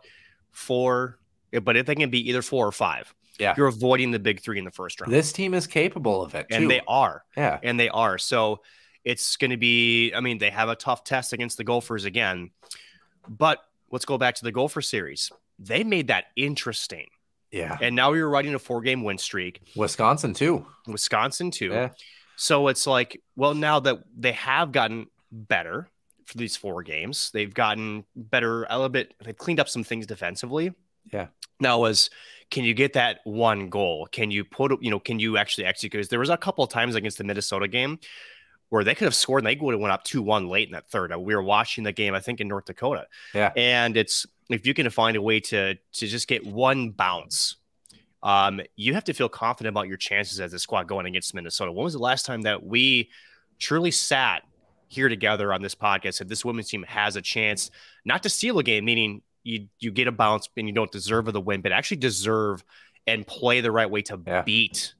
[0.50, 1.18] four,
[1.62, 3.54] but if they can be either four or five, Yeah.
[3.56, 6.46] you're avoiding the big three in the first round, this team is capable of it,
[6.50, 7.58] and they are yeah.
[7.62, 8.18] and they are.
[8.18, 8.60] So
[9.04, 12.50] it's going to be, I mean, they have a tough test against the Gophers again.
[13.28, 13.58] But
[13.90, 15.30] let's go back to the Gopher series.
[15.58, 17.06] They made that interesting.
[17.50, 17.76] Yeah.
[17.80, 20.66] And now you're riding a four game win streak, Wisconsin, too.
[20.86, 21.68] Wisconsin too.
[21.68, 21.90] Yeah.
[22.36, 25.88] So it's like, well, now that they have gotten better
[26.24, 29.14] for these four games, they've gotten better a little bit.
[29.22, 30.72] They've cleaned up some things defensively.
[31.12, 31.26] Yeah.
[31.60, 32.08] Now is
[32.50, 34.08] can you get that one goal?
[34.10, 36.08] Can you put you know, can you actually execute?
[36.08, 37.98] There was a couple of times against the Minnesota game
[38.72, 40.88] where they could have scored and they would have went up 2-1 late in that
[40.88, 41.12] third.
[41.12, 43.06] Uh, We were watching the game, I think, in North Dakota.
[43.34, 43.52] Yeah.
[43.54, 47.56] And it's if you can find a way to to just get one bounce,
[48.22, 51.70] um, you have to feel confident about your chances as a squad going against Minnesota.
[51.70, 53.10] When was the last time that we
[53.58, 54.42] truly sat
[54.88, 57.70] here together on this podcast said this women's team has a chance
[58.06, 61.30] not to steal a game, meaning you you get a bounce and you don't deserve
[61.30, 62.64] the win, but actually deserve
[63.06, 64.40] and play the right way to Yeah.
[64.42, 64.94] beat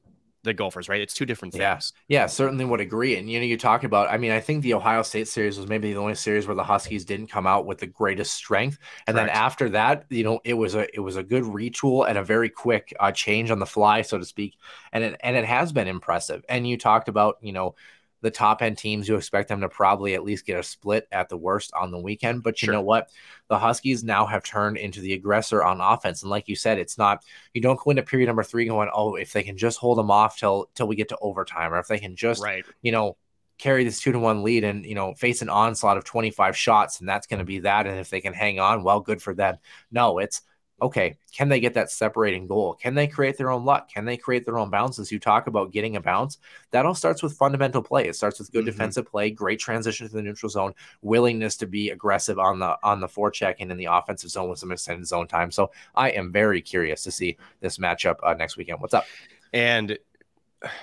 [0.45, 1.01] the Gophers, right?
[1.01, 1.81] It's two different Yeah.
[1.81, 1.93] things.
[2.09, 3.17] Yeah, certainly would agree.
[3.17, 4.11] And you know, you talk about.
[4.11, 6.65] I mean, I think the Ohio State series was maybe the only series where the
[6.65, 8.79] Huskies didn't come out with the greatest strength.
[9.07, 9.29] And Correct.
[9.29, 12.25] then after that, you know, it was a it was a good retool and a
[12.25, 14.57] very quick uh, change on the fly, so to speak.
[14.93, 16.45] And it and it has been impressive.
[16.49, 17.75] And you talked about, you know,
[18.23, 21.29] the top end teams, you expect them to probably at least get a split at
[21.29, 22.43] the worst on the weekend.
[22.43, 22.75] But you Sure.
[22.75, 23.11] know what?
[23.49, 26.23] The Huskies now have turned into the aggressor on offense.
[26.23, 29.17] And like you said, it's not, you don't go into period number three going, oh,
[29.17, 31.89] if they can just hold them off till till we get to overtime, or if
[31.89, 32.65] they can just, Right.
[32.81, 33.17] you know,
[33.59, 36.99] carry this two to one lead and you know face an onslaught of 25 shots
[36.99, 39.35] and that's going to be that and if they can hang on well good for
[39.35, 39.57] them
[39.93, 40.41] no it's
[40.81, 42.75] okay can they get that separating goal?
[42.75, 43.89] Can they create their own luck?
[43.91, 45.11] Can they create their own bounces?
[45.11, 46.37] You talk about getting a bounce.
[46.73, 48.07] That all starts with fundamental play.
[48.07, 48.67] It starts with good Mhm.
[48.67, 53.01] defensive play great transition to the neutral zone willingness to be aggressive on the on
[53.01, 55.51] the forecheck and in the offensive zone with some extended zone time.
[55.51, 58.81] So i am very curious to see this matchup uh, next weekend.
[58.81, 59.07] What's up?
[59.55, 59.99] And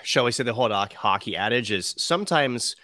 [0.04, 2.76] shall we say the whole hockey adage is sometimes,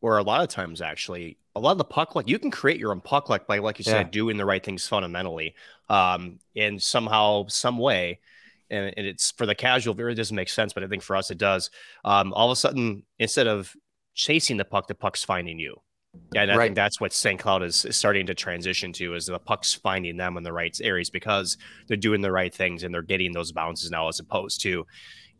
[0.00, 2.78] or a lot of times actually, a lot of the puck luck you can create
[2.78, 4.10] your own puck luck by, like you said, Yeah.
[4.10, 5.54] doing the right things fundamentally,
[5.88, 8.20] um, and somehow, some way.
[8.70, 11.16] And, and it's for the casual, it really doesn't make sense, but I think for
[11.16, 11.70] us it does.
[12.04, 13.74] Um, all of a sudden, instead of
[14.14, 15.76] chasing the puck, the puck's finding you.
[16.32, 16.66] Yeah, and I Right.
[16.66, 17.38] think that's what St.
[17.38, 20.76] Cloud is, is starting to transition to is the puck's finding them in the right
[20.82, 21.56] areas because
[21.86, 24.86] they're doing the right things and they're getting those bounces now as opposed to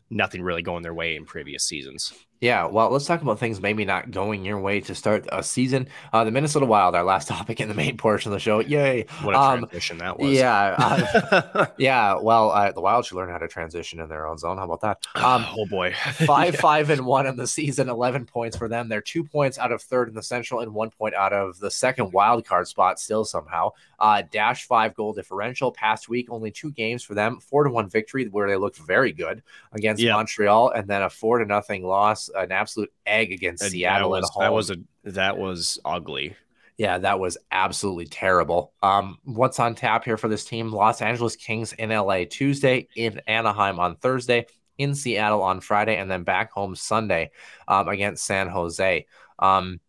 [0.09, 2.13] nothing really going their way in previous seasons.
[2.41, 5.89] Yeah, well, let's talk about things maybe not going your way to start a season.
[6.13, 8.59] Uh, the Minnesota Wild, our last topic in the main portion of the show.
[8.59, 9.05] Yay!
[9.23, 10.31] What a Um, transition that was.
[10.31, 12.15] Yeah, uh, yeah.
[12.15, 14.57] Well, uh, the Wild should learn how to transition in their own zone.
[14.57, 15.05] How about that?
[15.21, 15.93] Um, oh boy.
[16.25, 17.89] five, five, and one in the season.
[17.89, 18.87] Eleven points for them.
[18.87, 21.69] They're two points out of third in the Central and one point out of the
[21.69, 23.01] second wild card spot.
[23.01, 23.71] Still somehow.
[23.99, 25.71] Uh, dash five goal differential.
[25.71, 27.39] Past week, only two games for them.
[27.39, 29.43] Four to one victory where they looked very good
[29.73, 30.13] against Yeah.
[30.13, 32.29] Montreal, and then a four to nothing loss.
[32.29, 34.43] An absolute egg against And Seattle that at was, home.
[34.43, 34.77] that was a
[35.11, 36.35] that was ugly.
[36.77, 38.71] Yeah, that was absolutely terrible.
[38.81, 40.71] Um, what's on tap here for this team?
[40.71, 44.45] Los Angeles Kings in LA Tuesday, in Anaheim on Thursday,
[44.77, 47.31] in Seattle on Friday, and then back home Sunday
[47.67, 49.05] um, against San Jose.
[49.39, 49.81] Um,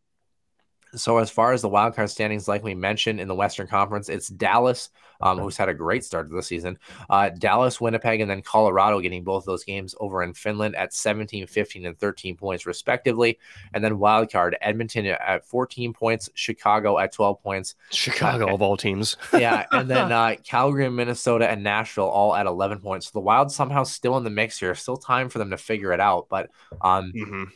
[0.94, 4.08] so as far as the wild card standings, like we mentioned in the Western Conference,
[4.08, 6.78] it's Dallas, um, who's had a great start to the season.
[7.08, 11.46] Uh, Dallas, Winnipeg, and then Colorado getting both those games over in Finland at 17,
[11.46, 13.38] 15, and 13 points respectively.
[13.74, 17.74] And then wild card Edmonton at 14 points, Chicago at 12 points.
[17.90, 19.16] Chicago of all teams.
[19.32, 23.06] Yeah, and then uh, Calgary, Minnesota, and Nashville all at 11 points.
[23.06, 24.74] So the Wild somehow still in the mix here.
[24.74, 26.50] Still time for them to figure it out, but
[26.82, 27.46] um, Mhm.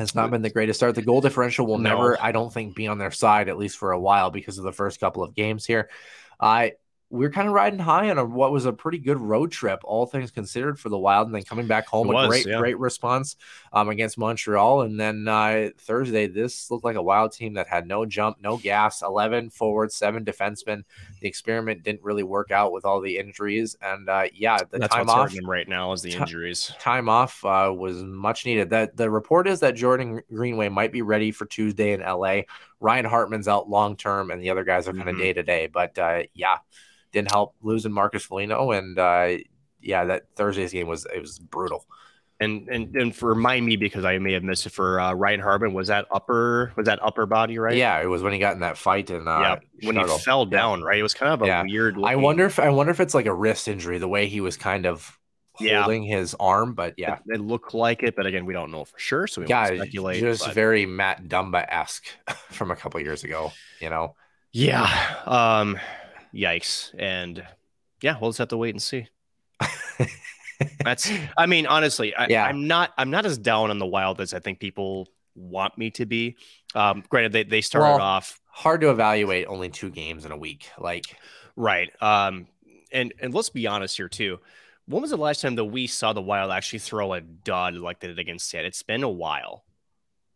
[0.00, 0.94] Has not been the greatest start.
[0.94, 1.90] The goal differential will No.
[1.90, 4.64] never, I don't think, be on their side at least for a while because of
[4.64, 5.90] the first couple of games here.
[6.40, 6.72] I
[7.10, 10.06] we're kind of riding high on a, what was a pretty good road trip, all
[10.06, 12.58] things considered, for the Wild, and then coming back home a great, yeah.
[12.58, 13.34] great response
[13.72, 17.88] um, against Montreal, and then uh, Thursday this looked like a Wild team that had
[17.88, 20.84] no jump, no gas, eleven forwards, seven defensemen.
[21.20, 24.94] The experiment didn't really work out with all the injuries, and uh, yeah, the That's
[24.94, 26.72] time off right now is the injuries.
[26.78, 28.70] time off uh, was much needed.
[28.70, 32.42] That the report is that Jordan Greenway might be ready for Tuesday in LA.
[32.78, 35.18] Ryan Hartman's out long term, and the other guys are kind of Mhm.
[35.18, 35.66] day to day.
[35.66, 36.58] But uh, yeah,
[37.12, 39.36] didn't help losing Marcus Foligno, and uh,
[39.80, 41.84] yeah, that Thursday's game was it was brutal.
[42.42, 45.40] And and and for remind me because I may have missed it for uh, Ryan
[45.40, 45.74] Hartman.
[45.74, 46.72] Was that upper?
[46.74, 47.76] Was that upper body right?
[47.76, 49.86] Yeah, it was when he got in that fight and uh, yeah.
[49.86, 50.98] When he fell down, right?
[50.98, 51.62] It was kind of a Yeah.
[51.64, 51.98] weird.
[52.02, 54.56] I wonder if I wonder if it's like a wrist injury, the way he was
[54.56, 55.18] kind of
[55.60, 55.82] Yeah.
[55.82, 56.72] holding his arm.
[56.72, 59.42] But yeah, It, it looked like it, but again, we don't know for sure, so
[59.42, 60.20] we yeah, won't speculate.
[60.20, 62.06] just but- very Matt Dumba esque
[62.48, 63.52] from a couple years ago.
[63.80, 64.14] You know.
[64.52, 64.88] yeah.
[65.26, 65.78] Um,
[66.34, 66.94] yikes.
[66.98, 67.44] And
[68.02, 69.06] yeah, we'll just have to wait and see.
[70.84, 71.10] That's.
[71.38, 72.44] I mean, honestly, I, Yeah.
[72.44, 72.92] I'm not.
[72.98, 76.36] I'm not as down on the Wild as I think people want me to be.
[76.74, 80.36] Um, granted, they they started Well, off Hard to evaluate only two games in a
[80.36, 80.68] week.
[80.78, 81.16] Like
[81.56, 81.90] right.
[82.02, 82.46] Um,
[82.92, 84.38] and and let's be honest here too.
[84.86, 88.00] When was the last time that we saw the Wild actually throw a dud like
[88.00, 88.66] they did against Seattle?
[88.68, 89.64] It's been a while.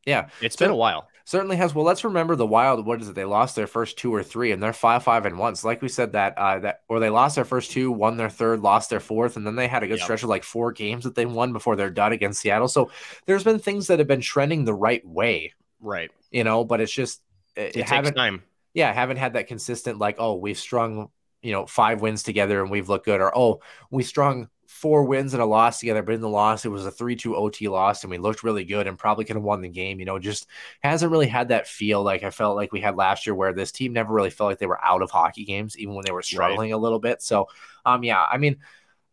[0.06, 1.08] Yeah, It's So- been a while.
[1.24, 1.74] Certainly has.
[1.74, 2.86] Well, let's remember the Wild.
[2.86, 3.14] What is it?
[3.14, 5.56] They lost their first two or three, and they're five, five, and one.
[5.56, 8.30] So, like we said, that uh, that or they lost their first two, won their
[8.30, 10.04] third, lost their fourth, and then they had a good Yep.
[10.04, 12.68] stretch of like four games that they won before they're done against Seattle.
[12.68, 12.90] So,
[13.26, 16.10] there's been things that have been trending the right way, Right.
[16.30, 16.64] you know.
[16.64, 17.20] But it's just
[17.56, 18.42] it, It, it takes time.
[18.72, 21.10] yeah, haven't had that consistent like, oh, we've strung
[21.42, 23.60] you know five wins together and we've looked good, or oh,
[23.90, 26.90] we strung four wins and a loss together, but in the loss it was a
[26.90, 30.00] three-two OT loss, and we looked really good and probably could have won the game.
[30.00, 30.46] You know, just
[30.82, 33.72] hasn't really had that feel like I felt like we had last year, where this
[33.72, 36.22] team never really felt like they were out of hockey games, even when they were
[36.22, 37.22] struggling a little bit.
[37.22, 37.48] So,
[37.86, 38.58] um, yeah, I mean.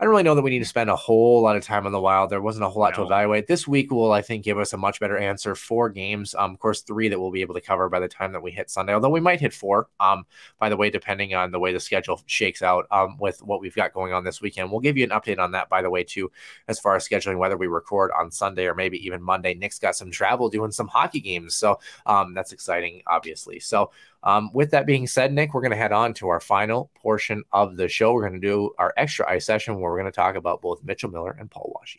[0.02, 1.92] I don't really know that we need to spend a whole lot of time on
[1.92, 2.32] the Wild.
[2.32, 3.46] There wasn't a whole lot to evaluate.
[3.46, 5.54] This week will, I think, give us a much better answer.
[5.54, 8.32] Four games, um, of course, three that we'll be able to cover by the time
[8.32, 8.96] that we hit Sunday.
[8.96, 9.90] Although we might hit four.
[10.00, 10.26] Um,
[10.58, 13.76] by the way, depending on the way the schedule shakes out, um, with what we've
[13.76, 15.70] got going on this weekend, we'll give you an update on that.
[15.70, 16.32] By the way, too,
[16.68, 19.54] as far as scheduling, whether we record on Sunday or maybe even Monday.
[19.54, 23.60] Nick's got some travel doing some hockey games, so um, that's exciting, obviously.
[23.60, 23.92] So
[24.24, 27.44] um, with that being said, Nick, we're going to head on to our final portion
[27.52, 28.14] of the show.
[28.14, 30.84] We're going to do our extra ice session where we're going to talk about both
[30.84, 31.98] Mitchell Miller and Paul Washe.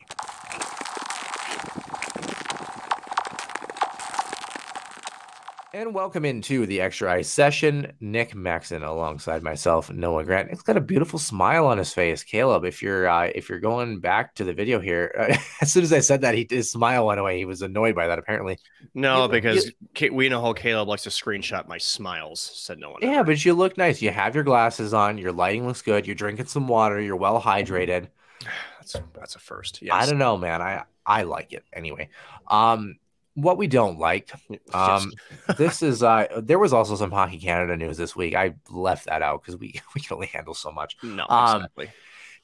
[5.75, 7.95] And welcome into the extra ice session.
[7.99, 10.51] Nick Maxon alongside myself, Noah Grant.
[10.51, 12.23] Nick's got a beautiful smile on his face.
[12.23, 15.15] Caleb, if you're uh, if you're going back to the video here,
[15.63, 17.39] as soon as I said that, he his smile went away.
[17.39, 18.59] He was annoyed by that apparently.
[18.93, 22.39] No, You- because Ka- we know how Caleb likes to screenshot my smiles.
[22.41, 22.99] Said no one.
[23.01, 23.25] Yeah, ever.
[23.33, 24.03] but you look nice.
[24.03, 25.17] You have your glasses on.
[25.17, 26.07] Your lighting looks good.
[26.07, 27.01] You're drinking some water.
[27.01, 28.09] You're well hydrated.
[28.79, 29.83] that's that's a first.
[29.91, 30.61] I don't know, man.
[30.61, 32.11] I I like it anyway.
[32.49, 32.97] Um,
[33.35, 34.31] what we don't like.
[34.75, 35.13] Um,
[35.57, 38.35] this is uh, there was also some Hockey Canada news this week.
[38.35, 40.97] I left that out because we we can only handle so much.
[41.03, 41.91] no, um, exactly.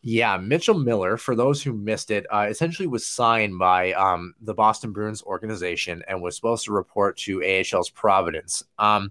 [0.01, 4.55] Yeah, Mitchell Miller, for those who missed it, uh, essentially was signed by um, the
[4.55, 8.63] Boston Bruins organization and was supposed to report to AHL's Providence.
[8.79, 9.11] Um,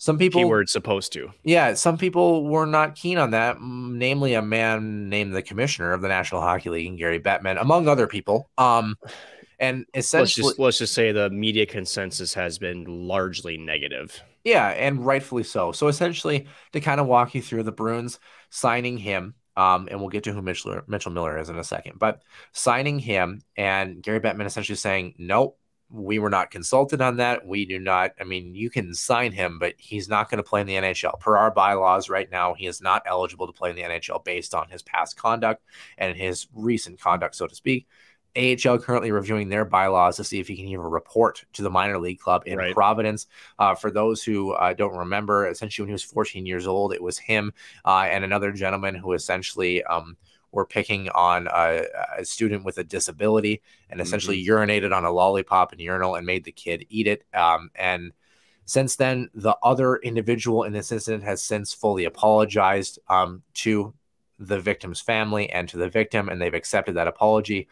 [0.00, 1.30] some people, Keyword supposed to.
[1.44, 6.00] yeah, some people were not keen on that, namely a man named the commissioner of
[6.00, 8.48] the National Hockey League, Gary Bettman, among other people.
[8.58, 8.96] Um,
[9.60, 14.20] and Let's essentially, just let's just say the media consensus has been largely negative.
[14.42, 15.70] Yeah, and rightfully so.
[15.72, 18.18] So essentially, to kind of walk you through the Bruins
[18.48, 21.98] signing him, um, and we'll get to who Mitchell, Mitchell Miller is in a second,
[21.98, 22.22] but
[22.52, 25.58] signing him and Gary Bettman essentially saying, nope,
[25.90, 27.46] we were not consulted on that.
[27.46, 30.60] We do not, I mean, you can sign him, but he's not going to play
[30.60, 31.18] in the NHL.
[31.18, 34.54] Per our bylaws right now, he is not eligible to play in the NHL based
[34.54, 35.64] on his past conduct
[35.98, 37.88] and his recent conduct, so to speak.
[38.36, 41.98] AHL currently reviewing their bylaws to see if he can even report to the minor
[41.98, 42.74] league club in Right.
[42.74, 43.26] Providence.
[43.58, 47.02] Uh, for those who uh, don't remember, essentially when he was 14 years old, it
[47.02, 47.52] was him
[47.84, 50.16] uh, and another gentleman who essentially um,
[50.52, 51.84] were picking on a,
[52.18, 56.44] a student with a disability and essentially urinated on a lollipop and urinal and made
[56.44, 57.24] the kid eat it.
[57.34, 58.12] Um, and
[58.64, 63.94] since then, the other individual in this incident has since fully apologized um, to
[64.38, 67.68] the victim's family and to the victim, and they've accepted that apology.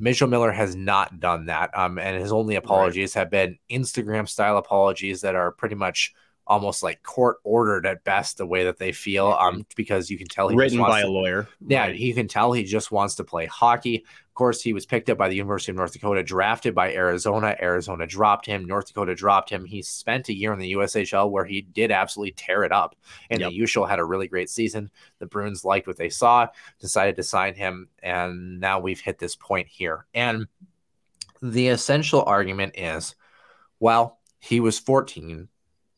[0.00, 1.70] Mitchell Miller has not done that.
[1.78, 6.12] Um, and his only apologies have been Instagram style apologies that are pretty much
[6.46, 9.28] almost like court ordered at best, the way that they feel.
[9.28, 11.46] Um, because you can tell he Written by to- a lawyer.
[11.68, 11.96] yeah, Right.
[11.96, 14.04] you can tell he just wants to play hockey.
[14.40, 17.54] Of course, he was picked up by the University of North Dakota, drafted by Arizona.
[17.60, 18.64] Arizona dropped him.
[18.64, 19.66] North Dakota dropped him.
[19.66, 22.96] He spent a year in the USHL where he did absolutely tear it up.
[23.28, 23.50] And Yep.
[23.50, 24.90] the USHL had a really great season.
[25.18, 26.48] The Bruins liked what they saw,
[26.78, 30.06] decided to sign him, and now we've hit this point here.
[30.14, 30.46] And
[31.42, 33.16] the essential argument is,
[33.78, 35.48] well, he was 14.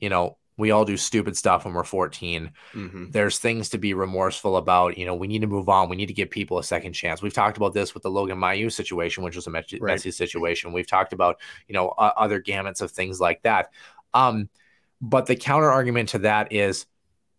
[0.01, 3.11] You know, we all do stupid stuff when we're 14 Mhm.
[3.11, 4.99] there's things to be remorseful about.
[4.99, 5.89] You know, we need to move on.
[5.89, 7.23] We need to give people a second chance.
[7.23, 9.93] We've talked about this with the Logan Mailloux situation, which was a messy, Right.
[9.95, 10.73] messy situation.
[10.73, 13.71] We've talked about, you know, uh, other gamuts of things like that.
[14.15, 14.51] Um,
[15.01, 16.87] but the counter argument to that is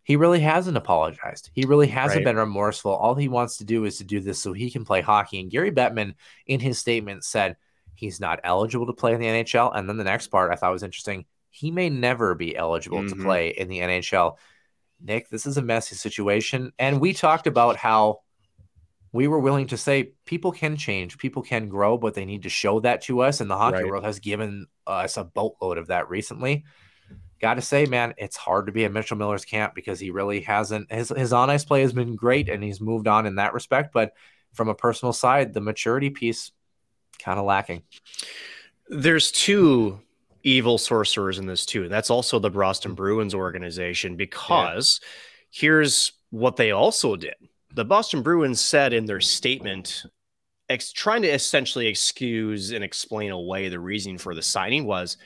[0.02, 1.50] he really hasn't apologized.
[1.54, 2.32] He really hasn't Right.
[2.32, 2.92] been remorseful.
[2.92, 5.40] All he wants to do is to do this so he can play hockey.
[5.40, 6.14] And Gary Bettman,
[6.46, 7.56] in his statement, said
[7.94, 9.70] he's not eligible to play in the NHL.
[9.70, 11.24] And then the next part I thought was interesting.
[11.54, 13.22] He may never be eligible to Mhm.
[13.22, 14.38] play in the NHL.
[15.00, 16.72] Nick, this is a messy situation.
[16.80, 18.22] And we talked about how
[19.12, 22.48] we were willing to say people can change, people can grow, but they need to
[22.48, 23.40] show that to us.
[23.40, 23.86] And the hockey Right.
[23.86, 26.64] world has given us a boatload of that recently.
[27.40, 30.40] Got to say, man, it's hard to be at Mitchell Miller's camp because he really
[30.40, 30.90] hasn't.
[30.90, 33.92] His, his on ice play has been great and he's moved on in that respect.
[33.92, 34.12] But
[34.54, 36.50] from a personal side, the maturity piece
[37.20, 37.84] kind of lacking.
[38.88, 40.00] There's two
[40.44, 41.88] evil sorcerers in this too.
[41.88, 45.00] That's also the Boston Bruins organization because
[45.50, 47.34] here's what they also did.
[47.74, 50.04] The Boston Bruins said in their statement,
[50.68, 55.16] ex- trying to essentially excuse and explain away the reason for the signing was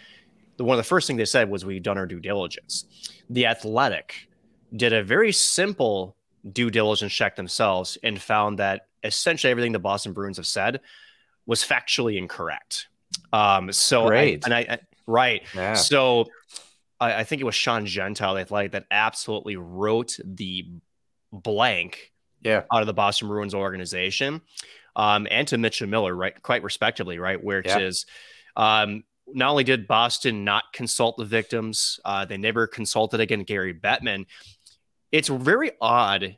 [0.56, 2.84] the one of the first things they said was we've done our due diligence.
[3.28, 4.28] The Athletic
[4.74, 6.16] did a very simple
[6.52, 10.80] due diligence check themselves and found that essentially everything the Boston Bruins have said
[11.46, 12.88] was factually incorrect.
[13.32, 14.08] Um, so I-
[14.44, 14.78] and I
[15.08, 15.42] right.
[15.54, 15.74] Yeah.
[15.74, 16.26] So
[17.00, 20.66] I, I think it was Sean Gentile, the athletic, that absolutely wrote the
[21.32, 22.12] blank
[22.42, 22.62] Yeah.
[22.72, 24.42] out of the Boston Bruins organization,
[24.96, 27.78] um, and to Mitchell Miller, right, quite respectively, right, where it Yeah.
[27.80, 28.06] is.
[28.56, 33.74] Um, not only did Boston not consult the victims, uh, they never consulted again Gary
[33.74, 34.24] Bettman.
[35.12, 36.36] It's very odd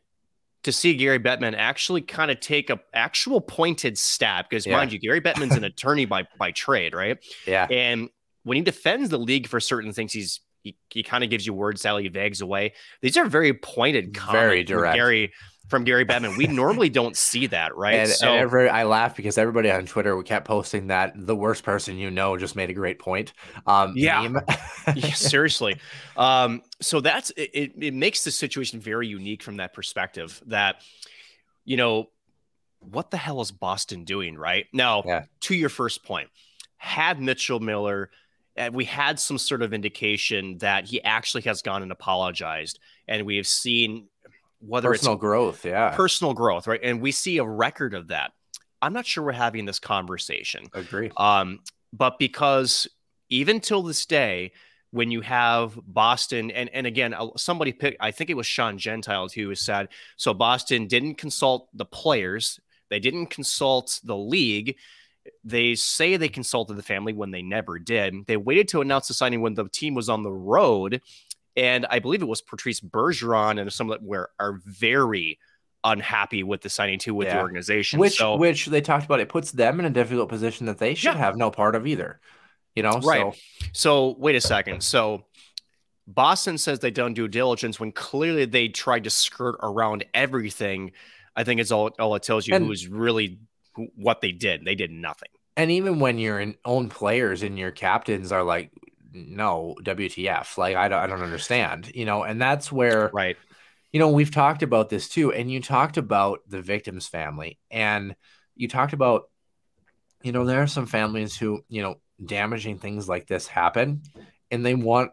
[0.65, 4.77] to see Gary Bettman actually kind of take a actual pointed stab because Yeah.
[4.77, 7.17] mind you, Gary Bettman's an attorney by by trade, right?
[7.47, 7.67] Yeah.
[7.71, 8.11] And
[8.45, 11.55] when he defends the league for certain things, he's he, he kind of gives you
[11.55, 12.75] word salad, he vagues away.
[13.01, 14.97] These are very pointed, Very comments from direct.
[14.97, 15.33] Gary
[15.69, 16.37] from Gary Bettman.
[16.37, 17.95] We normally don't see that, right?
[17.95, 21.37] And, so and every, I laugh because everybody on Twitter we kept posting that the
[21.37, 23.33] worst person you know just made a great point.
[23.67, 24.29] Um, Yeah.
[24.95, 25.79] yeah, seriously.
[26.17, 30.83] Um, so that's it, it, it makes the situation very unique from that perspective that,
[31.65, 32.11] you know,
[32.81, 35.03] what the hell is Boston doing right now?
[35.07, 35.25] Yeah.
[35.43, 36.29] To your first point,
[36.77, 38.11] had Mitchell Miller,
[38.57, 42.79] and we had some sort of indication that he actually has gone and apologized,
[43.09, 44.09] and we have seen
[44.61, 45.65] whether personal growth.
[45.65, 46.81] Yeah, personal growth, right?
[46.83, 48.33] And we see a record of that.
[48.83, 50.67] I'm not sure we're having this conversation.
[50.73, 51.11] agree.
[51.17, 51.61] Um,
[51.93, 52.89] but because
[53.29, 54.53] even till this day,
[54.91, 58.79] when you have Boston, and, and again, uh, somebody picked, I think it was Sean
[58.79, 62.59] Gentile who said, so Boston didn't consult the players,
[62.89, 64.77] they didn't consult the league.
[65.45, 68.15] They say they consulted the family when they never did.
[68.27, 71.03] They waited to announce the signing when the team was on the road.
[71.57, 75.39] And I believe it was Patrice Bergeron and some that were are very
[75.85, 77.99] unhappy with the signing too with the organization.
[77.99, 79.21] Which so, which they talked about.
[79.21, 81.19] It puts them in a difficult position that they should Yeah.
[81.19, 82.21] have no part of either.
[82.77, 83.35] You know, Right.
[83.35, 83.35] So
[83.73, 84.83] So wait a second.
[84.83, 85.25] So
[86.07, 90.93] Boston says they done due diligence when clearly they tried to skirt around everything.
[91.37, 93.39] I think it's all all it tells you And- who's really
[93.97, 94.65] what they did.
[94.65, 95.29] They did nothing.
[95.57, 98.71] and even when your own players and your captains are like,
[99.13, 100.57] no, WTF?
[100.57, 101.91] Like I don't, I don't understand.
[101.95, 103.37] You know, and that's where Right.
[103.93, 108.15] you know, we've talked about this too, and you talked about the victim's family, and
[108.55, 109.29] you talked about,
[110.23, 114.03] you know, there are some families who, you know, damaging things like this happen,
[114.51, 115.11] and they want,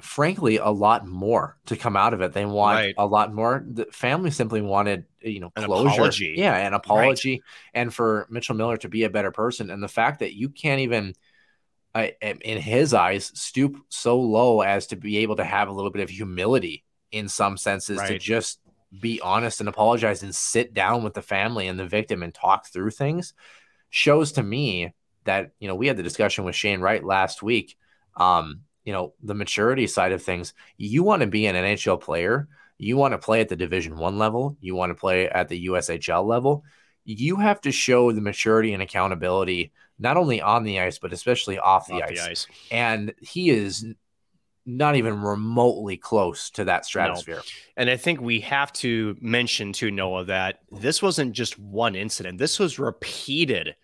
[0.00, 2.32] frankly, a lot more to come out of it.
[2.32, 2.94] They want Right.
[2.96, 3.64] a lot more.
[3.68, 5.88] The family simply wanted, you know, An closure.
[5.94, 6.34] apology.
[6.36, 7.42] Yeah, an apology,
[7.74, 10.80] and for Mitchell Miller to be a better person, and the fact that you can't
[10.80, 11.14] even.
[11.92, 15.90] I, in his eyes, stoop so low as to be able to have a little
[15.90, 18.60] bit of humility in some senses to just
[19.00, 22.68] be honest and apologize and sit down with the family and the victim and talk
[22.68, 23.34] through things
[23.88, 24.94] shows to me
[25.24, 27.76] that you know we had the discussion with Shane Wright last week
[28.16, 32.48] um you know the maturity side of things you want to be an NHL player
[32.78, 35.66] you want to play at the division 1 level you want to play at the
[35.66, 36.64] USHL level
[37.04, 41.58] you have to show the maturity and accountability not only on the ice but especially
[41.58, 42.24] off the, Off ice.
[42.24, 42.46] the ice.
[42.70, 43.84] and he is
[44.66, 47.42] not even remotely close to that stratosphere
[47.76, 52.38] And I think we have to mention to Noah that this wasn't just one incident.
[52.38, 53.74] This was repeated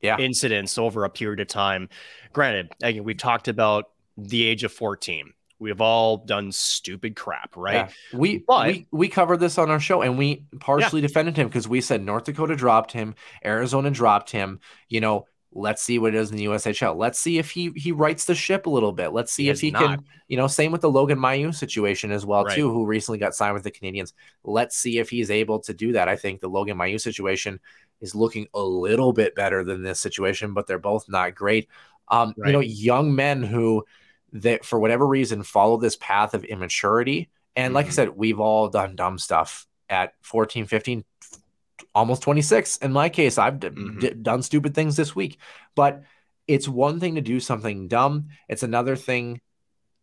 [0.00, 0.18] Yeah.
[0.18, 1.88] incidents over a period of time.
[2.32, 5.32] Granted, again, we've talked about the age of 14.
[5.58, 7.74] We've all done stupid crap, right?
[8.12, 8.18] Yeah.
[8.18, 11.68] We, But- we we covered this on our show and we partially defended him because
[11.68, 13.14] we said North Dakota dropped him,
[13.44, 14.58] Arizona dropped him.
[14.88, 16.96] You know, let's see what it is in the USHL.
[16.96, 19.12] Let's see if he he rights the ship a little bit.
[19.12, 19.82] Let's see He if he not.
[19.82, 22.56] can, you know, same with the Logan Mailloux situation as well Right.
[22.56, 24.14] too, who recently got signed with the Canadiens.
[24.42, 26.08] Let's see if he's able to do that.
[26.08, 27.60] I think the Logan Mailloux situation
[28.00, 31.68] is looking a little bit better than this situation, but they're both not great.
[32.08, 32.48] Um, Right.
[32.48, 33.84] you know, young men who
[34.32, 37.30] that for whatever reason follow this path of immaturity.
[37.54, 37.92] And like I Mhm.
[37.92, 41.04] said, we've all done dumb stuff at 14, 15,
[41.94, 42.78] almost 26.
[42.78, 44.00] In my case, I've d- Mhm.
[44.00, 45.38] d- done stupid things this week.
[45.74, 46.02] But
[46.48, 49.40] it's one thing to do something dumb, it's another thing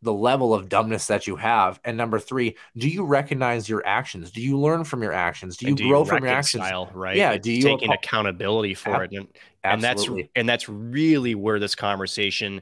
[0.02, 1.78] the level of dumbness that you have.
[1.84, 4.32] And number three, do you recognize your actions?
[4.32, 5.58] Do you learn from your actions?
[5.58, 6.64] Do you And grow from your actions?
[6.94, 7.18] Right.
[7.18, 9.18] Yeah, It's do you taking apo- accountability for Ab- it?
[9.18, 9.28] And,
[9.66, 10.08] and that's
[10.38, 12.62] and that's really where this conversation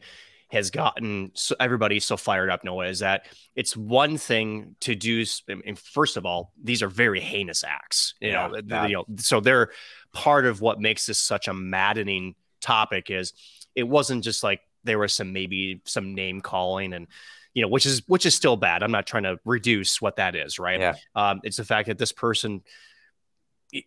[0.50, 3.26] has gotten so everybody so fired up noah is that
[3.56, 8.30] it's one thing to do mean, first of all these are very heinous acts you
[8.30, 8.90] Yeah, know bad.
[8.90, 9.72] you know so they're
[10.14, 13.34] part of what makes this such a maddening topic is
[13.76, 17.08] it wasn't just like there was some maybe some name calling and
[17.54, 20.34] you know which is which is still bad i'm not trying to reduce what that
[20.36, 20.94] is right Yeah.
[21.16, 22.62] um it's the fact that this person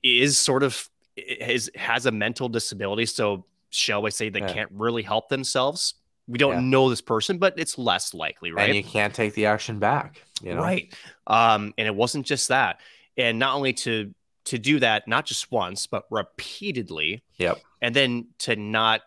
[0.02, 4.52] is sort of is has a mental disability so shall we say they Yeah.
[4.52, 5.94] can't really help themselves
[6.30, 6.60] we don't Yeah.
[6.60, 10.22] know this person but it's less likely right And you can't take the action back.
[10.42, 10.62] You know?
[10.62, 10.94] right
[11.26, 12.80] um and it wasn't just that
[13.16, 14.14] and not only to
[14.46, 17.58] to do that not just once but repeatedly Yep.
[17.82, 19.02] and then to not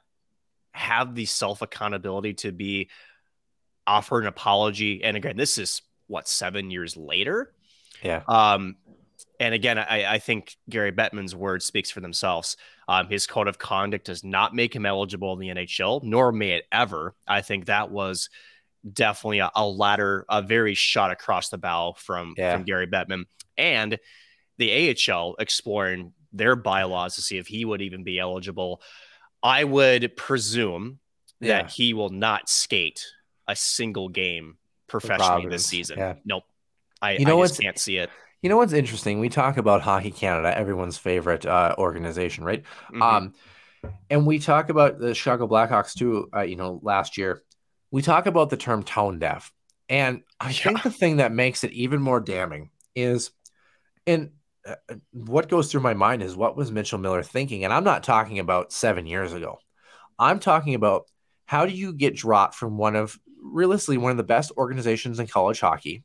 [0.71, 2.89] have the self accountability to be
[3.87, 7.53] offer an apology and again this is what seven years later
[8.03, 8.21] Yeah.
[8.27, 8.75] um
[9.39, 12.57] and again i i think gary bettman's words speaks for themselves
[12.87, 16.51] um his code of conduct does not make him eligible in the nhl nor may
[16.51, 18.29] it ever i think that was
[18.91, 22.53] definitely a, a ladder a very shot across the bow from Yeah.
[22.55, 23.25] from gary bettman
[23.57, 23.97] and
[24.57, 28.81] the AHL exploring their bylaws to see if he would even be eligible.
[29.41, 30.99] I would presume
[31.39, 31.63] Yeah.
[31.63, 33.03] that he will not skate
[33.47, 34.57] a single game
[34.87, 35.97] professionally this season.
[35.97, 36.13] yeah.
[36.23, 36.43] Nope.
[37.01, 38.09] I, You know I just can't see it.
[38.43, 39.21] You know what's interesting?
[39.21, 42.63] We talk about Hockey Canada, everyone's favorite uh, organization, right?
[42.91, 43.01] Mhm.
[43.01, 43.33] Um,
[44.09, 46.27] and we talk about the Chicago Blackhawks too.
[46.35, 47.41] Uh, you know, last year
[47.89, 49.53] we talk about the term tone deaf,
[49.87, 53.31] and I think the thing that makes it even more damning is,
[54.05, 54.31] and
[54.67, 54.75] uh,
[55.11, 57.63] what goes through my mind is what was Mitchell Miller thinking?
[57.63, 59.59] And I'm not talking about seven years ago.
[60.19, 61.05] I'm talking about
[61.45, 65.27] how do you get dropped from one of realistically one of the best organizations in
[65.27, 66.03] college hockey,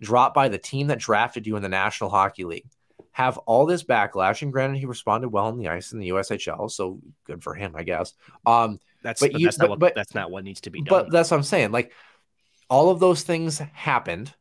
[0.00, 2.66] dropped by the team that drafted you in the National Hockey League
[3.12, 4.40] have all this backlash.
[4.42, 7.74] And granted, he responded well on the ice in the USHL, so good for him,
[7.76, 8.14] I guess.
[8.46, 10.70] Um, That's but but you- that's not but- what but- that's not what needs to
[10.70, 10.86] be done.
[11.06, 11.72] but that's what I'm saying.
[11.72, 11.92] Like
[12.68, 14.32] all of those things happened,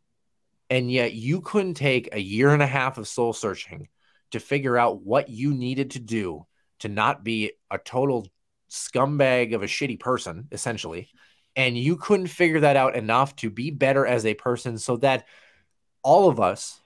[0.70, 3.88] and yet you couldn't take a year and a half of soul searching
[4.32, 6.46] to figure out what you needed to do
[6.80, 8.28] to not be a total
[8.70, 11.10] scumbag of a shitty person, essentially.
[11.56, 15.26] And you couldn't figure that out enough to be better as a person so that
[16.04, 16.82] all of us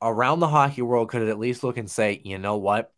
[0.00, 2.92] around the hockey world could at least look and say, you know what?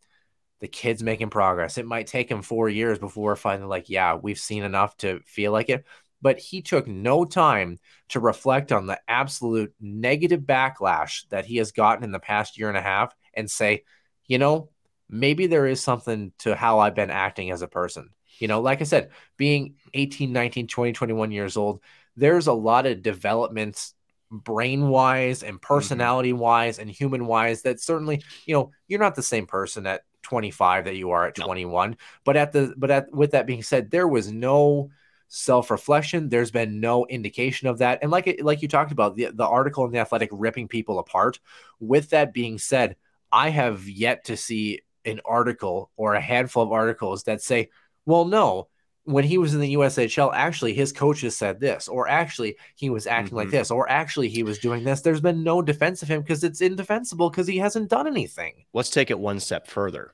[0.59, 1.77] The kid's making progress.
[1.77, 5.21] It might take him four years before we're finally like, yeah, we've seen enough to
[5.25, 5.85] feel like it.
[6.21, 7.79] But he took no time
[8.09, 12.69] to reflect on the absolute negative backlash that he has gotten in the past year
[12.69, 13.85] and a half and say,
[14.27, 14.69] you know,
[15.09, 18.11] maybe there is something to how I've been acting as a person.
[18.37, 21.81] You know, like I said, being 18, 19, 20, 21 years old,
[22.15, 23.93] there's a lot of developments
[24.31, 25.73] brain wise and mm-hmm.
[25.73, 30.01] personality wise and human wise that certainly, you know, you're not the same person at
[30.23, 31.45] 25 that you are at No.
[31.45, 31.97] 21.
[32.23, 34.89] But at the but at with that being said, there was no
[35.27, 36.29] self-reflection.
[36.29, 37.99] There's been no indication of that.
[38.01, 40.99] And like it- like you talked about, the, the article in the athletic ripping people
[40.99, 41.39] apart.
[41.79, 42.95] With that being said,
[43.31, 47.69] I have yet to see an article or a handful of articles that say,
[48.05, 48.67] well, no,
[49.05, 53.07] when he was in the USHL, actually his coaches said this, or actually he was
[53.07, 53.51] acting like Mhm.
[53.51, 55.01] this, or actually he was doing this.
[55.01, 58.65] There's been no defense of him because it's indefensible because he hasn't done anything.
[58.73, 60.13] let's take it one step further.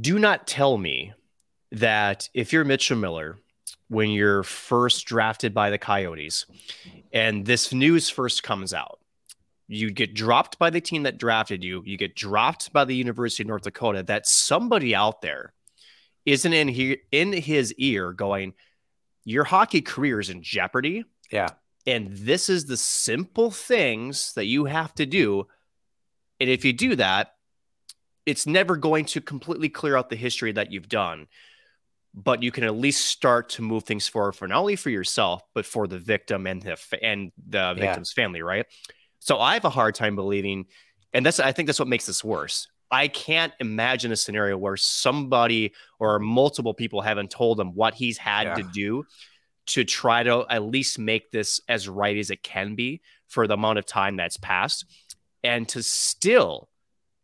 [0.00, 1.12] Do not tell me
[1.70, 3.38] that if you're Mitchell Miller,
[3.88, 6.46] when you're first drafted by the Coyotes,
[7.12, 8.98] and this news first comes out,
[9.68, 13.42] you get dropped by the team that drafted you, you get dropped by the University
[13.42, 15.52] of North Dakota, that somebody out there
[16.24, 18.54] isn't in here in his ear going,
[19.24, 21.04] Your hockey career is in jeopardy.
[21.30, 21.48] Yeah.
[21.86, 25.48] And this is the simple things that you have to do.
[26.40, 27.34] And if you do that,
[28.24, 31.26] it's never going to completely clear out the history that you've done.
[32.14, 35.42] But you can at least start to move things forward for not only for yourself,
[35.54, 38.66] but for the victim and the and the victim's family, right?
[39.18, 40.66] So I have a hard time believing,
[41.14, 42.68] and that's I think that's what makes this worse.
[42.92, 48.18] I can't imagine a scenario where somebody or multiple people haven't told him what he's
[48.18, 48.54] had Yeah.
[48.56, 49.04] to do
[49.68, 53.54] to try to at least make this as right as it can be for the
[53.54, 54.84] amount of time that's passed
[55.42, 56.68] and to still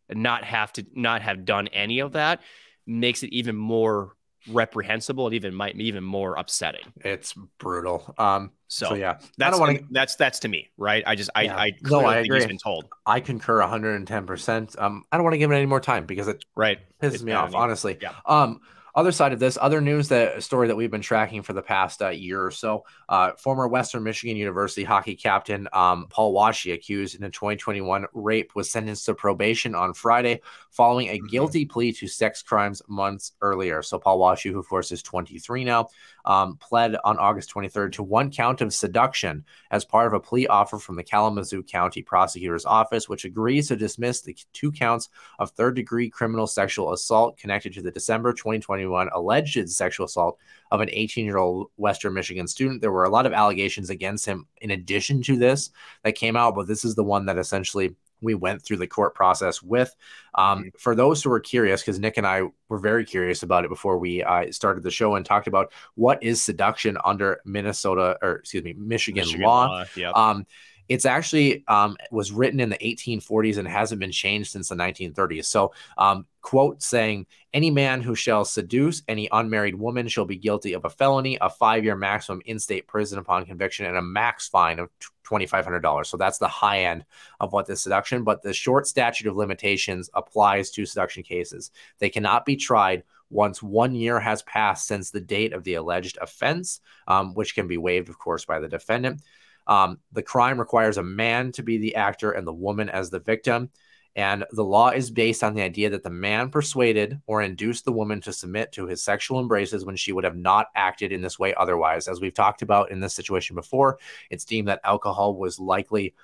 [0.09, 2.41] not have to not have done any of that
[2.87, 4.15] makes it even more
[4.51, 8.15] reprehensible and even might be even more upsetting It's brutal.
[8.19, 9.85] Um, so, so, yeah, I that's don't want to.
[9.91, 11.57] that's that's to me right i just i Yeah.
[11.57, 12.47] i No, I think he's agree.
[12.49, 14.27] been told I concur 110.
[14.27, 17.23] percent Um, I don't want to give it any more time because it right pisses
[17.23, 17.61] me off, enough.
[17.61, 17.97] honestly.
[18.01, 18.13] Yeah.
[18.27, 18.61] Um,
[18.95, 22.03] other side of this, other news that story that we've been tracking for the past
[22.03, 22.85] uh, year or so.
[23.09, 28.55] Uh, former Western Michigan University hockey captain um, Paul Washe, accused in a 2021 rape,
[28.55, 30.41] was sentenced to probation on Friday
[30.71, 31.29] following a Mhm.
[31.29, 33.83] guilty plea to sex crimes months earlier.
[33.83, 35.89] So Paul Washe, who of course is 23 now,
[36.29, 40.47] um, pled on August 23rd to one count of seduction as part of a plea
[40.47, 45.51] offer from the Kalamazoo County Prosecutor's Office, which agrees to dismiss the two counts of
[45.51, 50.39] third degree criminal sexual assault connected to the December 2021 alleged sexual assault
[50.71, 52.83] of an 18 year old Western Michigan student.
[52.83, 55.71] There were a lot of allegations against him in addition to this
[56.05, 59.15] that came out, but this is the one that essentially we went through the court
[59.15, 59.95] process with.
[60.35, 63.69] Um, For those who are curious, because Nick and I were very curious about it
[63.69, 68.37] before we uh, started the show and talked about what is seduction under Minnesota or
[68.37, 69.85] excuse me, Michigan, Michigan law.
[69.97, 70.47] yeah Um,
[70.89, 75.45] it's actually um, was written in the 1840s and hasn't been changed since the 1930s.
[75.45, 80.73] So, um, quote saying, "Any man who shall seduce any unmarried woman shall be guilty
[80.73, 84.91] of a felony, a five-year maximum in-state prison upon conviction, and a max fine of
[85.25, 87.05] twenty-five hundred dollars." So that's the high end
[87.41, 88.25] of what this seduction.
[88.25, 91.71] But the short statute of limitations applies to seduction cases.
[91.99, 96.19] They cannot be tried once one year has passed since the date of the alleged
[96.21, 99.21] offense, um, which can be waived, of course, by the defendant.
[99.69, 103.21] Um, the crime requires a man to be the actor and the woman as the
[103.21, 103.71] victim.
[104.17, 107.93] And the law is based on the idea that the man persuaded or induced the
[107.93, 111.39] woman to submit to his sexual embraces when she would have not acted in this
[111.39, 112.09] way otherwise.
[112.09, 116.15] As we've talked about in this situation before, it's deemed that alcohol was likely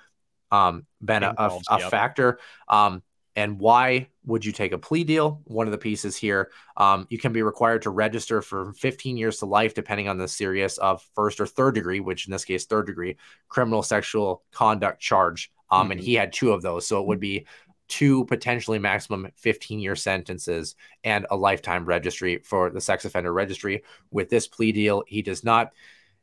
[0.51, 1.91] um, been a, a, a yep.
[1.91, 2.39] factor.
[2.67, 3.01] Um,
[3.35, 5.41] and why would you take a plea deal?
[5.45, 9.39] One of the pieces here, um, you can be required to register for 15 years
[9.39, 12.65] to life, depending on the serious of first or third degree, which in this case,
[12.65, 13.17] third degree
[13.49, 15.51] criminal sexual conduct charge.
[15.69, 15.91] Um, mm-hmm.
[15.91, 16.87] And he had two of those.
[16.87, 17.45] So it would be
[17.87, 23.83] two potentially maximum 15 year sentences and a lifetime registry for the sex offender registry.
[24.11, 25.73] With this plea deal, he does not.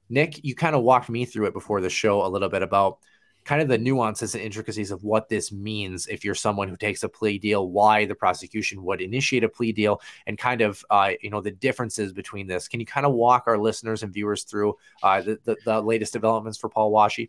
[0.09, 2.99] Nick, you kind of walked me through it before the show a little bit about
[3.45, 7.03] kind of the nuances and intricacies of what this means if you're someone who takes
[7.03, 11.11] a plea deal, why the prosecution would initiate a plea deal, and kind of uh,
[11.21, 12.69] you know the differences between this.
[12.69, 16.13] Can you kind of walk our listeners and viewers through uh, the, the, the latest
[16.13, 17.21] developments for Paul Washe?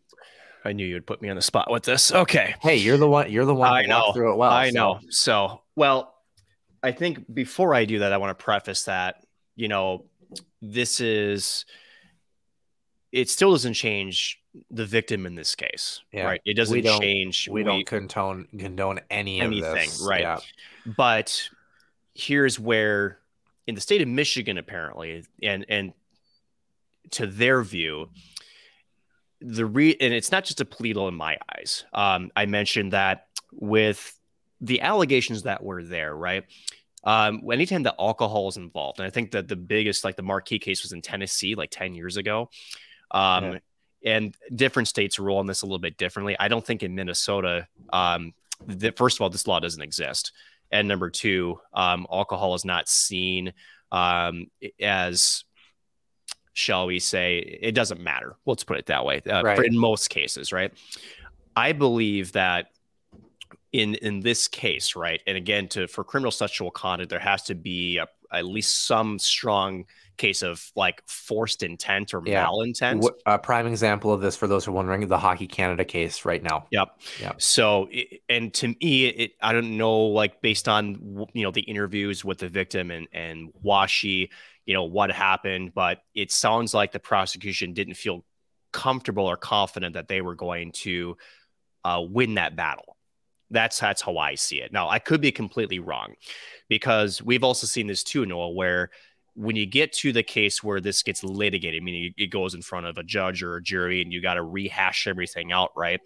[0.66, 2.12] I knew you'd put me on the spot with this.
[2.12, 2.56] Okay.
[2.62, 3.30] Hey, you're the one.
[3.32, 3.72] You're the one.
[3.72, 4.14] I know.
[4.14, 4.52] Through it well.
[4.52, 4.74] I so.
[4.74, 5.00] know.
[5.10, 6.14] So, well,
[6.82, 9.26] I think before I do that, I want to preface that
[9.56, 10.06] you know
[10.62, 11.66] this is
[13.12, 16.26] it still doesn't change the victim in this case, yeah.
[16.26, 16.42] right?
[16.46, 17.48] It doesn't we change.
[17.48, 20.06] We, we, don't condone condone any anything, this.
[20.08, 20.22] right?
[20.22, 20.40] Yeah.
[20.86, 21.50] But
[22.14, 23.20] here's where,
[23.68, 25.94] in the state of Michigan, apparently, and and
[27.12, 28.10] to their view,
[29.42, 31.86] the re and it's not just a pleadle in my eyes.
[31.94, 34.20] Um, I mentioned that with
[34.62, 36.46] the allegations that were there, right?
[37.04, 40.60] Um, anytime that alcohol is involved, and I think that the biggest, like the marquee
[40.60, 42.50] case, was in Tennessee, like ten years ago.
[43.12, 43.60] Um, yeah.
[44.06, 46.36] And different states rule on this a little bit differently.
[46.40, 48.34] I don't think in Minnesota, um,
[48.96, 50.34] first of all, this law doesn't exist,
[50.72, 53.54] and number two, um, alcohol is not seen
[53.94, 54.48] um,
[54.82, 55.46] as
[56.54, 58.36] shall we say, it doesn't matter.
[58.46, 59.22] Let's put it that way.
[59.22, 59.60] Uh, right.
[59.60, 60.74] in most cases, right?
[61.56, 62.68] I believe that
[63.72, 67.56] in in this case, right, and again, to for criminal sexual conduct, there has to
[67.56, 69.86] be a, at least some strong
[70.18, 72.46] case of like forced intent or yeah.
[72.46, 73.08] malintent.
[73.26, 76.42] A prime example of this, for those who are wondering, the Hockey Canada case right
[76.42, 76.68] now.
[76.72, 76.88] Yep.
[77.22, 77.42] Yep.
[77.42, 77.90] So,
[78.30, 82.38] and to me, it, I don't know, like based on you know the interviews with
[82.38, 84.30] the victim and and Washe, you
[84.68, 88.24] know what happened, but it sounds like the prosecution didn't feel
[88.72, 91.18] comfortable or confident that they were going to
[91.84, 92.98] uh, win that battle.
[93.52, 94.72] That's that's how I see it.
[94.72, 96.16] Now I could be completely wrong,
[96.70, 98.90] because we've also seen this too, Noah, where
[99.36, 102.86] when you get to the case where this gets litigated, meaning it goes in front
[102.86, 106.00] of a judge or a jury, and you got to rehash everything out, right?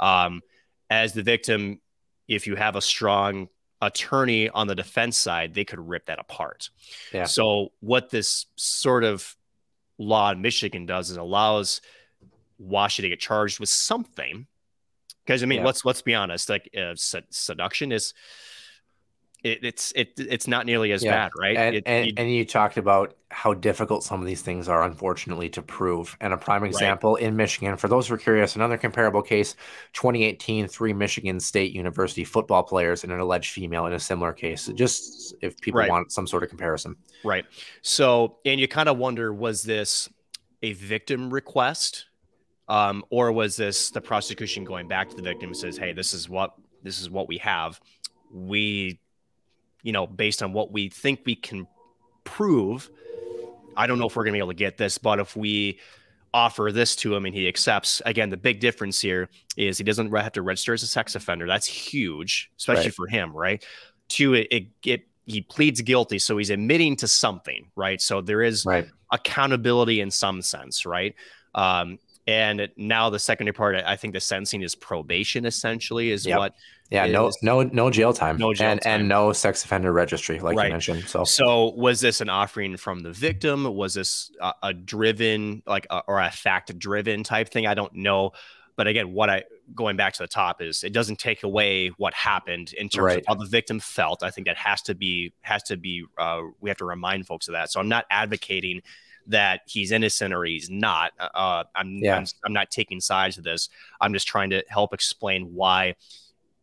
[0.00, 0.42] Um,
[0.90, 1.80] as the victim,
[2.28, 3.48] if you have a strong
[3.80, 6.70] attorney on the defense side, they could rip that apart.
[7.12, 7.24] Yeah.
[7.24, 9.34] So what this sort of
[9.98, 11.80] law in Michigan does is allows
[12.58, 14.46] Washe to get charged with something.
[15.24, 15.66] Because I mean, yeah.
[15.66, 18.12] let's let's be honest, like uh, seduction is
[19.44, 21.10] it, it's it, it's not nearly as yeah.
[21.10, 21.56] bad, right?
[21.56, 24.82] And, it, and, you, and, you talked about how difficult some of these things are,
[24.82, 26.16] unfortunately, to prove.
[26.22, 27.22] And a prime example right.
[27.22, 29.54] in Michigan, for those who are curious, another comparable case:
[29.92, 34.70] 2018, three Michigan State University football players and an alleged female in a similar case.
[34.74, 35.90] Just if people right.
[35.90, 37.44] want some sort of comparison, right?
[37.82, 40.08] So, and you kind of wonder, was this
[40.62, 42.06] a victim request,
[42.68, 46.14] um, or was this the prosecution going back to the victim and says, "Hey, this
[46.14, 47.78] is what this is what we have."
[48.32, 48.98] We
[49.84, 51.68] you know, based on what we think we can
[52.24, 52.90] prove,
[53.76, 55.78] I don't know if we're going to be able to get this, but if we
[56.32, 60.12] offer this to him and he accepts, again, the big difference here is he doesn't
[60.12, 61.46] have to register as a sex offender.
[61.46, 62.94] That's huge, especially right.
[62.94, 63.64] for him, right?
[64.08, 68.00] Two, it, it, it, he pleads guilty, so he's admitting to something, right?
[68.00, 68.86] So there is right.
[69.12, 71.14] accountability in some sense, right?
[71.54, 76.38] Um, and now the secondary part, I think the sentencing is probation essentially is yep.
[76.38, 76.54] what.
[76.90, 79.00] Yeah, no, no, no jail time, no jail and, time.
[79.00, 80.66] and no sex offender registry, like right.
[80.66, 81.04] you mentioned.
[81.04, 83.64] So, so was this an offering from the victim?
[83.74, 87.66] Was this a, a driven, like, a, or a fact-driven type thing?
[87.66, 88.32] I don't know,
[88.76, 89.44] but again, what I
[89.74, 93.18] going back to the top is it doesn't take away what happened in terms right.
[93.18, 94.22] of how the victim felt.
[94.22, 96.04] I think that has to be has to be.
[96.18, 97.72] Uh, we have to remind folks of that.
[97.72, 98.82] So I'm not advocating
[99.26, 101.12] that he's innocent or he's not.
[101.18, 102.16] Uh, uh, I'm, yeah.
[102.16, 103.68] I'm, I'm not taking sides of this.
[104.00, 105.96] I'm just trying to help explain why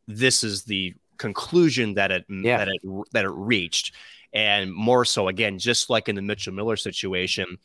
[0.08, 2.58] this is the conclusion that it yeah.
[2.58, 2.82] that it
[3.12, 3.94] that it reached,
[4.34, 7.58] and more so again, just like in the Mitchell Miller situation.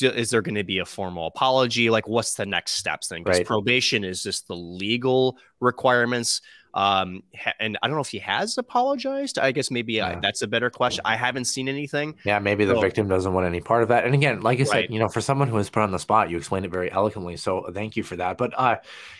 [0.00, 1.88] Is there going to be a formal apology?
[1.88, 3.22] Like, what's the next steps then?
[3.22, 3.46] Because right.
[3.46, 6.42] probation is just the legal requirements.
[6.74, 7.22] Um,
[7.60, 9.38] and I don't know if he has apologized.
[9.38, 10.20] I guess maybe uh, yeah.
[10.20, 11.02] that's a better question.
[11.04, 12.16] I haven't seen anything.
[12.24, 14.04] Yeah, maybe the so, victim doesn't want any part of that.
[14.04, 14.90] And again, like I said, right.
[14.90, 17.36] you know, for someone who was put on the spot, you explained it very eloquently.
[17.36, 18.38] So thank you for that.
[18.38, 18.76] But uh,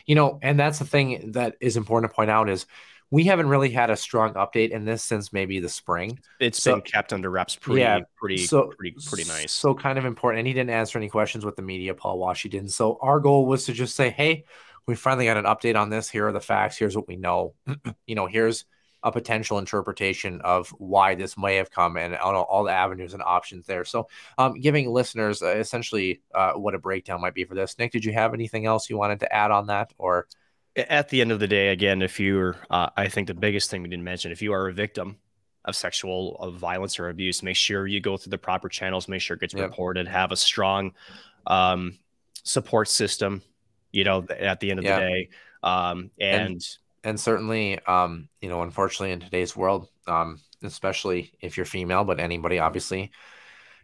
[0.07, 2.67] you know, and that's the thing that is important to point out is
[3.13, 6.19] we haven't really had a strong update in this since maybe the spring.
[6.41, 9.53] It's So- been kept under wraps pretty, Yeah, pretty, so pretty, pretty nice.
[9.53, 10.39] So kind of important.
[10.39, 12.71] And he didn't answer any questions with the media, Paul Washington.
[12.71, 14.47] So our goal was to just say, hey,
[14.87, 16.11] we finally got an update on this.
[16.11, 16.77] Here are the facts.
[16.77, 17.55] Here's what we know.
[18.07, 18.65] you know, here's
[19.05, 23.23] a potential interpretation of why this may have come and all, all the avenues and
[23.23, 23.85] options there.
[23.85, 27.77] So um, giving listeners uh, essentially uh, what a breakdown might be for this.
[27.79, 30.27] Nick, did you have anything else you wanted to add on that or?
[30.75, 33.83] at the end of the day, again, if you're, uh, I think the biggest thing
[33.83, 35.19] we didn't mention, if you are a victim
[35.65, 39.21] of sexual of violence or abuse, make sure you go through the proper channels, make
[39.21, 39.71] sure it gets Yep.
[39.71, 40.95] reported, have a strong
[41.47, 41.99] um,
[42.45, 43.43] support system.
[43.93, 44.87] You know, at the end of Yeah.
[44.87, 45.29] the day,
[45.63, 46.65] um, and,
[47.05, 52.21] and certainly um you know unfortunately in today's world um especially if you're female but
[52.21, 53.11] anybody obviously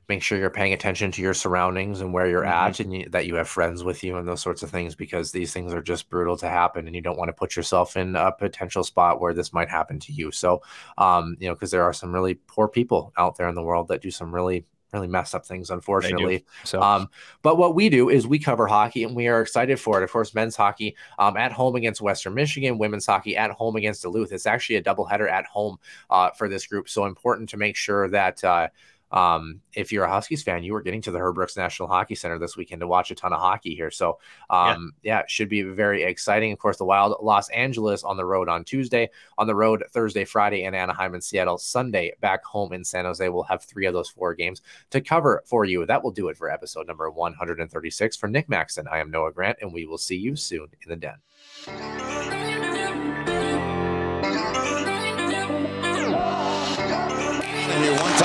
[0.08, 2.46] make sure you're paying attention to your surroundings and where you're Mhm.
[2.46, 5.32] at and you, that you have friends with you and those sorts of things because
[5.32, 8.16] these things are just brutal to happen and you don't want to put yourself in
[8.16, 10.62] a potential spot where this might happen to you so
[10.98, 13.88] um you know because there are some really poor people out there in the world
[13.88, 17.08] that do some really really messed up things unfortunately so um,
[17.42, 20.04] but what we do is we cover hockey and we are excited for it.
[20.04, 24.02] Of course, men's hockey um, at home against Western Michigan, women's hockey at home against
[24.02, 24.32] Duluth.
[24.32, 25.78] It's actually a doubleheader at home
[26.10, 26.88] uh, for this group.
[26.88, 28.68] So important to make sure that uh,
[29.10, 32.14] um, if you're a Huskies fan, you are getting to the Herb Brooks National Hockey
[32.14, 33.90] Center this weekend to watch a ton of hockey here.
[33.90, 34.18] So,
[34.50, 35.20] um, yeah.
[35.20, 36.52] it should be very exciting.
[36.52, 40.24] Of course, the Wild Los Angeles on the road on Tuesday, on the road Thursday,
[40.24, 43.28] Friday in Anaheim and Seattle, Sunday back home in San Jose.
[43.28, 45.86] We'll have three of those four games to cover for you.
[45.86, 48.16] That will do it for episode number 136.
[48.16, 50.96] For Nick Maxon, I am Noah Grant, and we will see you soon in the
[50.96, 52.37] den.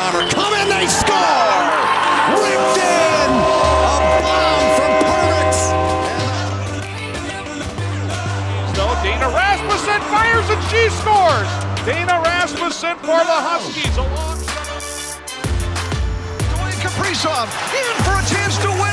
[0.04, 1.16] And your one timer come in, they score!
[2.36, 3.30] Ripped in!
[3.94, 5.54] A bomb from Parvix!
[8.76, 11.48] So Dana Rasmussen fires and she scores.
[11.86, 15.24] Dana Rasmussen for the Huskies alongside.
[16.52, 18.93] Dwayne Kaprizov in for a chance to win